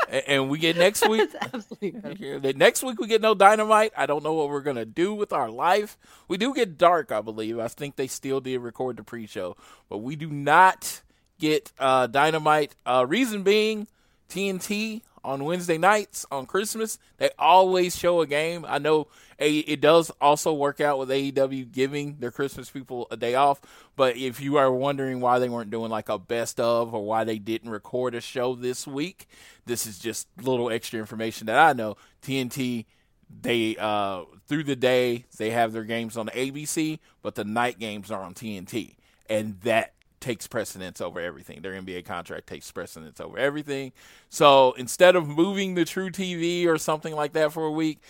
[0.09, 1.31] And we get next week.
[1.31, 3.93] That's absolutely the Next week we get no dynamite.
[3.95, 5.95] I don't know what we're gonna do with our life.
[6.27, 7.59] We do get dark, I believe.
[7.59, 9.55] I think they still did record the pre-show,
[9.87, 11.01] but we do not
[11.39, 12.73] get uh, dynamite.
[12.83, 13.85] Uh, reason being,
[14.27, 18.65] TNT on Wednesday nights on Christmas they always show a game.
[18.67, 23.35] I know it does also work out with AEW giving their Christmas people a day
[23.35, 23.61] off.
[23.95, 27.23] But if you are wondering why they weren't doing like a best of or why
[27.23, 29.27] they didn't record a show this week,
[29.65, 31.97] this is just little extra information that I know.
[32.23, 32.85] TNT
[33.41, 38.09] they uh through the day they have their games on ABC, but the night games
[38.09, 38.95] are on TNT.
[39.29, 41.61] And that takes precedence over everything.
[41.61, 43.91] Their NBA contract takes precedence over everything.
[44.29, 48.01] So instead of moving the truTV or something like that for a week,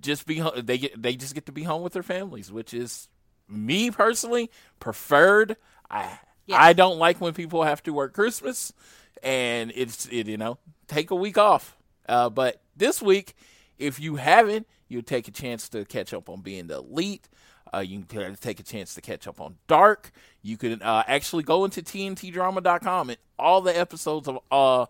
[0.00, 3.08] just be they get they just get to be home with their families, which is
[3.48, 5.56] me personally preferred.
[5.90, 6.58] I Yes.
[6.60, 8.72] I don't like when people have to work Christmas,
[9.22, 10.58] and it's it you know
[10.88, 11.76] take a week off.
[12.08, 13.36] Uh, but this week,
[13.78, 17.28] if you haven't, you take a chance to catch up on being the elite.
[17.72, 20.10] Uh, you can take a chance to catch up on Dark.
[20.42, 24.86] You can uh, actually go into TNTDrama.com and all the episodes of uh,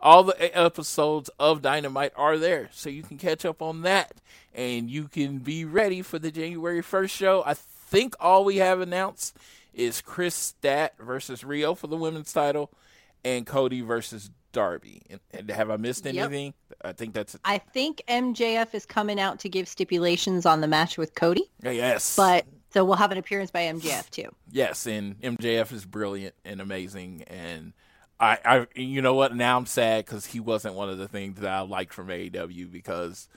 [0.00, 4.14] all the episodes of Dynamite are there, so you can catch up on that,
[4.52, 7.44] and you can be ready for the January first show.
[7.46, 9.36] I think all we have announced
[9.72, 12.72] is Kris Stat versus Riho for the women's title,
[13.24, 15.02] and Cody versus Darby.
[15.10, 16.14] And, and have I missed Yep.
[16.14, 16.54] anything?
[16.84, 20.98] I think that's I think MJF is coming out to give stipulations on the match
[20.98, 24.28] with Cody, yes, but so we'll have an appearance by MJF too.
[24.50, 27.72] Yes, and MJF is brilliant and amazing, and
[28.18, 29.34] I, I, you know what?
[29.34, 32.70] Now I'm sad because he wasn't one of the things that I liked from AEW
[32.70, 33.28] because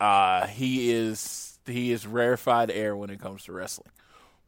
[0.00, 3.90] uh, he is he is rarefied air when it comes to wrestling.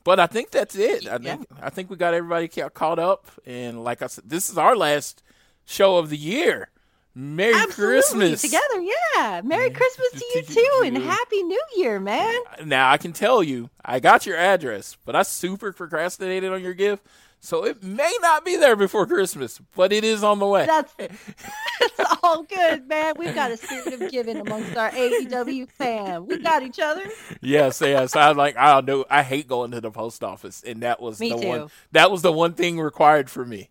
[0.02, 1.06] But I think that's it.
[1.06, 4.56] I think I think we got everybody caught up, and like I said, this is
[4.58, 5.22] our last
[5.70, 6.68] show of the year.
[7.12, 9.40] Merry Absolutely Christmas together, yeah.
[9.44, 10.96] Merry Christmas to you too, and.
[10.98, 12.40] Happy New Year, man.
[12.58, 16.62] Uh, now I can tell you, I got your address, but I super procrastinated on
[16.62, 17.04] your gift,
[17.40, 20.66] so it may not be there before Christmas, but it is on the way.
[20.66, 23.14] That's it's all good, man.
[23.18, 26.26] We've got a spirit of giving amongst our AEW fam.
[26.28, 27.04] We got each other.
[27.40, 28.14] yes, yes.
[28.14, 28.56] I like.
[28.56, 29.04] I don't know.
[29.10, 31.48] I hate going to the post office, and that was Me the too.
[31.48, 31.70] one.
[31.90, 33.68] That was the one thing required for me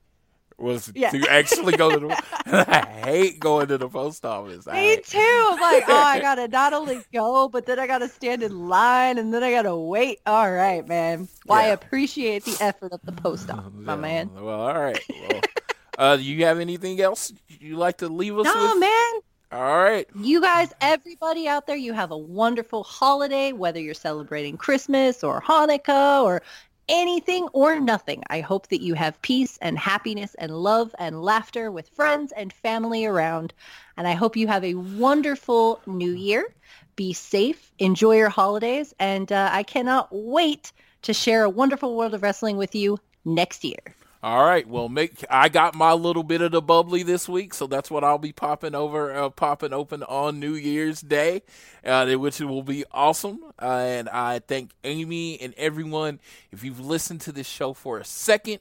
[0.62, 1.10] was Yeah.
[1.12, 2.24] to actually go to the.
[2.70, 4.66] I hate going to the post office.
[4.68, 5.48] Me hate- too.
[5.52, 9.18] I'm like, oh, I gotta not only go, but then I gotta stand in line,
[9.18, 10.20] and then I gotta wait.
[10.26, 11.28] All right, man.
[11.46, 14.30] Well, I appreciate the effort of the post office, my Yeah, man.
[14.34, 15.00] Well, all right.
[15.30, 15.42] Well,
[15.98, 18.80] uh, do you have anything else you like to leave us No, with?
[18.80, 19.12] man.
[19.52, 20.08] All right.
[20.16, 25.42] You guys, everybody out there, you have a wonderful holiday, whether you're celebrating Christmas or
[25.42, 26.44] Hanukkah or
[26.90, 28.24] anything or nothing.
[28.30, 32.52] I hope that you have peace and happiness and love and laughter with friends and
[32.52, 33.54] family around.
[33.96, 36.54] And I hope you have a wonderful new year.
[36.96, 42.14] Be safe, enjoy your holidays, and uh, I cannot wait to share a wonderful world
[42.14, 43.96] of wrestling with you next year.
[44.22, 44.68] All right.
[44.68, 48.04] Well, make I got my little bit of the bubbly this week, so that's what
[48.04, 51.42] I'll be popping over, uh, popping open on New Year's Day,
[51.86, 53.40] uh, which will be awesome.
[53.62, 56.20] Uh, and I thank Amy and everyone.
[56.52, 58.60] If you've listened to this show for a second,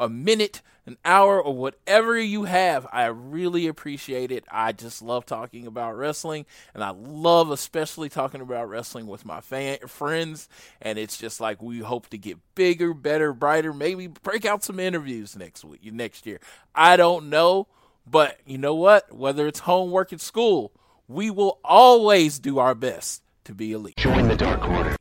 [0.00, 4.44] a minute, an hour, or whatever you have, I really appreciate it.
[4.50, 9.40] I just love talking about wrestling, and I love especially talking about wrestling with my
[9.42, 10.48] fan friends.
[10.80, 14.80] And it's just like we hope to get bigger, better, brighter, maybe break out some
[14.80, 16.40] interviews next week, next year.
[16.74, 17.68] I don't know,
[18.06, 19.14] but you know what?
[19.14, 20.72] Whether it's homework at school,
[21.06, 23.96] we will always do our best to be elite.
[23.98, 24.96] Join the Dark Order.